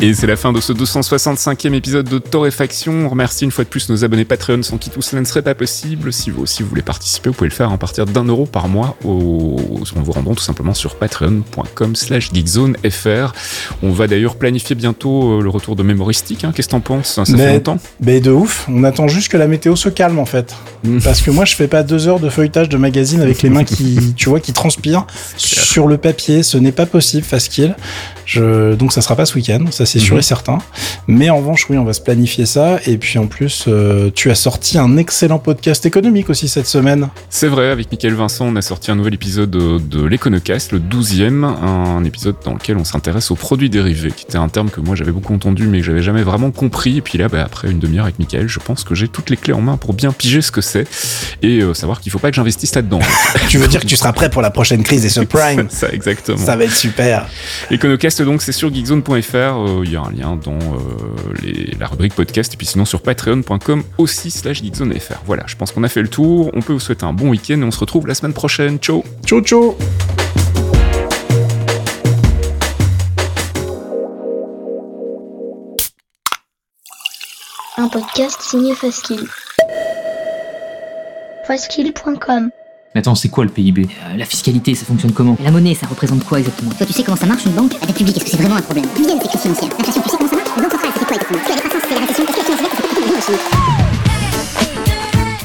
Et 0.04 0.14
c'est 0.14 0.28
la 0.28 0.36
fin 0.36 0.52
de 0.52 0.60
ce 0.60 0.74
265e 0.74 1.74
épisode 1.74 2.10
de 2.10 2.18
Torréfaction. 2.18 3.06
On 3.06 3.08
remercie 3.10 3.46
une 3.46 3.52
fois 3.52 3.64
de 3.64 3.70
plus 3.70 3.88
nos 3.88 4.04
abonnés 4.04 4.26
Patreon 4.26 4.62
sans 4.62 4.78
qui 4.78 4.90
tout 4.90 5.02
cela 5.02 5.22
ne 5.22 5.26
serait 5.26 5.42
pas 5.42 5.56
possible. 5.56 6.12
Si 6.12 6.30
vous 6.30 6.42
aussi 6.42 6.62
voulez 6.62 6.82
participer, 6.82 7.30
vous 7.30 7.34
pouvez 7.36 7.50
le 7.50 7.56
faire 7.56 7.72
à 7.72 7.78
partir 7.78 8.06
d'un 8.06 8.26
euro 8.26 8.46
par 8.46 8.68
mois 8.68 8.98
au... 9.06 9.56
en 9.96 10.02
vous 10.02 10.12
rendant 10.12 10.36
tout 10.36 10.44
simplement 10.44 10.74
sur 10.74 10.96
patreon.com 10.96 11.96
slash 11.96 12.34
geekzonefr. 12.34 13.32
On 13.82 13.92
va 13.92 14.08
d'ailleurs 14.08 14.36
planifier 14.36 14.76
bientôt 14.76 15.40
euh, 15.40 15.42
le 15.42 15.48
retour 15.48 15.78
de 15.78 15.84
Mémoristique. 15.84 16.44
hein. 16.44 16.52
Qu'est-ce 16.54 16.68
que 16.68 16.72
t'en 16.74 16.82
penses? 16.82 17.14
Ça 17.14 17.24
Mais- 17.30 17.38
fait 17.38 17.54
longtemps 17.54 17.80
Mais 18.02 18.20
de 18.20 18.32
ouf, 18.32 18.66
on 18.68 18.84
attend 18.84 19.08
juste 19.08 19.32
que 19.32 19.38
la 19.38 19.48
météo 19.48 19.78
se 19.78 19.88
calme 19.88 20.20
en 20.20 20.26
fait. 20.26 20.54
Mm. 20.84 21.00
Parce 21.00 21.22
que 21.22 21.32
moi 21.32 21.46
je 21.46 21.56
fais 21.56 21.70
pas 21.70 21.82
deux 21.82 22.10
heures 22.10 22.20
de 22.20 22.30
feuilletage 22.30 22.68
de 22.68 22.76
magazine 22.76 23.22
avec 23.22 23.42
les 23.42 23.50
mains 23.50 23.64
qui, 23.64 24.14
tu 24.18 24.28
vois, 24.28 24.42
qui 24.42 24.52
transpirent 24.52 25.08
sur 25.38 25.88
le 25.88 25.98
papier. 25.98 26.44
Ce 26.44 26.58
n'est 26.58 26.74
pas 26.74 26.88
possible, 26.88 27.24
Faskill. 27.24 27.78
Je... 28.26 28.74
Donc 28.76 28.92
ça 28.92 29.02
sera 29.02 29.16
pas 29.16 29.26
ce 29.26 29.36
week-end, 29.36 29.64
ça 29.72 29.86
c'est 29.94 30.00
sûr 30.00 30.16
Mhm. 30.16 30.20
et 30.20 30.24
certain. 30.24 30.58
Mais 31.08 31.30
en 31.30 31.38
revanche, 31.38 31.68
oui, 31.70 31.78
on 31.78 31.84
va 31.84 31.94
se 31.94 32.02
planifier 32.02 32.46
ça. 32.46 32.80
Et 32.88 32.98
puis 32.98 33.20
en 33.20 33.28
plus, 33.28 33.66
euh, 33.68 34.10
tu 34.14 34.32
as 34.32 34.36
sorti 34.36 34.78
un 34.78 34.98
excellent 34.98 35.38
podcast 35.40 35.86
économique 35.86 36.30
aussi 36.30 36.48
cette 36.48 36.66
semaine. 36.68 37.10
C'est 37.30 37.48
vrai, 37.48 37.70
avec 37.70 37.92
Michael 37.92 38.14
Vincent, 38.16 38.46
on 38.46 38.56
a 38.56 38.62
sorti 38.62 38.90
un 38.92 38.96
nouvel 38.96 39.14
épisode 39.14 39.52
de, 39.52 39.78
de 39.80 40.04
l'Econocast, 40.04 40.72
le 40.72 40.80
12e, 40.80 41.44
un 41.44 42.04
épisode 42.04 42.36
dans 42.44 42.54
lequel 42.54 42.78
on 42.78 42.84
s'intéresse 42.84 43.30
aux 43.32 43.36
produits 43.36 43.70
dérivés, 43.70 44.12
qui 44.12 44.26
était 44.26 44.38
un 44.38 44.50
terme 44.50 44.70
que 44.70 44.80
moi 44.82 44.96
j'avais 44.96 45.12
beaucoup 45.12 45.34
entendu 45.34 45.68
mais 45.68 45.80
que 45.80 45.86
j'avais 45.86 46.02
jamais 46.02 46.24
vraiment 46.24 46.52
compris. 46.52 46.98
Et 46.98 47.02
puis 47.02 47.18
là, 47.18 47.28
bah, 47.30 47.44
après 47.46 47.70
une 47.70 47.80
demi-heure 47.80 48.06
avec 48.06 48.18
Michael, 48.20 48.48
je 48.48 48.60
pense 48.60 48.84
que 48.84 48.96
j'ai 48.96 49.08
toutes 49.08 49.30
les 49.30 49.38
clés 49.38 49.54
en 49.54 49.62
main 49.62 49.78
pour 49.78 49.94
bien 49.94 50.12
piger 50.12 50.42
ce 50.42 50.52
que 50.52 50.62
c'est 50.62 50.88
et 51.42 51.60
euh, 51.62 51.74
savoir 51.74 52.02
qu'il 52.02 52.12
faut 52.12 52.20
pas 52.20 52.30
que 52.32 52.36
j'investisse 52.36 52.74
là-dedans. 52.76 53.00
tu 53.50 53.58
veux 53.60 53.68
dire 53.68 53.82
que 53.82 53.86
tu 53.88 53.96
seras 53.96 54.14
prêt 54.14 54.30
pour 54.30 54.42
la 54.42 54.50
prochaine 54.50 54.84
crise 54.84 55.02
des 55.04 55.10
subprimes 55.20 55.68
ça, 55.70 55.90
exactement. 55.92 56.38
Ça 56.38 56.56
va 56.56 56.64
être 56.66 56.76
super. 56.76 57.28
Econocast, 57.72 58.22
donc, 58.22 58.42
c'est 58.42 58.52
sur 58.52 58.74
geekzone.fr. 58.74 59.36
euh, 59.36 59.83
il 59.84 59.92
y 59.92 59.96
a 59.96 60.02
un 60.02 60.12
lien 60.12 60.36
dans 60.36 60.60
la 61.80 61.88
rubrique 61.88 62.16
podcast, 62.16 62.54
et 62.54 62.58
puis 62.58 62.66
sinon 62.66 62.86
sur 62.86 63.02
patreon.com 63.02 63.84
aussi 63.98 64.32
slash 64.32 64.62
geekzonefr. 64.64 65.22
Voilà, 65.26 65.44
je 65.48 65.56
pense 65.56 65.72
qu'on 65.72 65.84
a 65.84 65.90
fait 65.90 66.02
le 66.02 66.08
tour, 66.08 66.50
on 66.54 66.62
peut 66.62 66.74
vous 66.74 66.80
souhaiter 66.80 67.06
un 67.06 67.14
bon 67.14 67.30
week-end, 67.30 67.60
et 67.60 67.64
on 67.64 67.72
se 67.72 67.80
retrouve 67.80 68.08
la 68.08 68.16
semaine 68.16 68.34
prochaine. 68.34 68.78
Ciao 68.80 69.04
Ciao 69.26 69.42
ciao 69.42 69.76
Un 77.78 77.90
podcast 77.90 78.42
signé 78.42 78.76
Faskill. 78.76 79.28
Faskill.com 81.48 82.52
Mais 82.96 83.00
attends, 83.00 83.16
c'est 83.16 83.30
quoi 83.30 83.44
le 83.44 83.50
PIB 83.50 83.88
Euh, 84.06 84.18
la 84.18 84.26
fiscalité, 84.26 84.76
ça 84.76 84.86
fonctionne 84.86 85.14
comment? 85.14 85.36
La 85.44 85.50
monnaie, 85.50 85.74
ça 85.74 85.88
représente 85.88 86.24
quoi 86.26 86.38
exactement? 86.40 86.70
Toi, 86.72 86.86
tu 86.86 86.94
sais 86.94 87.02
comment 87.04 87.18
ça 87.18 87.26
marche 87.26 87.44
une 87.46 87.54
banque? 87.54 87.74
La 87.82 87.88
dette 87.88 87.96
publique, 87.98 88.18
est-ce 88.18 88.26
que 88.26 88.30
c'est 88.32 88.38
vraiment 88.38 88.56
un 88.56 88.62
problème? 88.62 88.86
D'où 88.96 89.04
vient 89.04 89.20
financière 89.20 89.70
L'inflation, 89.80 90.02
tu 90.04 90.10
sais 90.10 90.18
comment 90.18 90.30
ça 90.30 90.36
marche? 90.36 90.50
La 90.56 90.62
banque 90.62 90.72
centrale, 90.72 90.92
c'est 91.00 91.06
quoi 91.06 91.16
exactement? 91.16 91.40
Est-ce 91.40 91.46
que 91.46 91.50
la 91.50 91.56
décroissance, 91.56 91.82
c'est 91.90 91.96
la 91.96 92.02
récession 92.02 92.24
Est-ce 92.24 92.34
que 92.34 92.38
la 92.38 92.44
finance 92.46 92.62
verte, 92.62 92.76
c'est 93.26 93.32
pas 93.34 93.40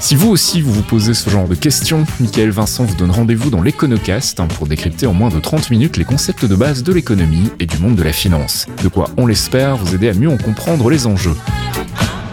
Si 0.01 0.15
vous 0.15 0.29
aussi 0.29 0.61
vous 0.61 0.75
vous 0.75 0.83
posez 0.83 1.15
ce 1.15 1.31
genre 1.31 1.49
de 1.49 1.55
questions, 1.55 2.05
Michael 2.21 2.51
Vincent 2.51 2.85
vous 2.85 2.95
donne 2.97 3.11
rendez-vous 3.11 3.49
dans 3.49 3.63
l'Econocast 3.63 4.43
pour 4.57 4.67
décrypter 4.67 5.07
en 5.07 5.15
moins 5.15 5.31
de 5.31 5.41
30 5.41 5.71
minutes 5.71 5.97
les 5.97 6.05
concepts 6.05 6.45
de 6.45 6.55
base 6.55 6.83
de 6.83 6.93
l'économie 6.93 7.49
et 7.61 7.67
du 7.67 7.79
monde 7.79 7.97
de 7.97 8.03
la 8.03 8.13
finance. 8.13 8.67
De 8.83 8.89
quoi, 8.89 9.09
on 9.17 9.25
l'espère, 9.27 9.79
vous 9.79 9.95
aider 9.95 10.11
à 10.11 10.15
mieux 10.15 10.29
en 10.31 10.37
comprendre 10.37 10.91
les 10.91 11.07
enjeux. 11.07 11.37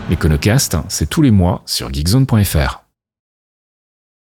L'Econocast, 0.09 0.75
c'est 0.89 1.09
tous 1.09 1.21
les 1.21 1.31
mois 1.31 1.61
sur 1.65 1.89
geekzone.fr. 1.91 2.84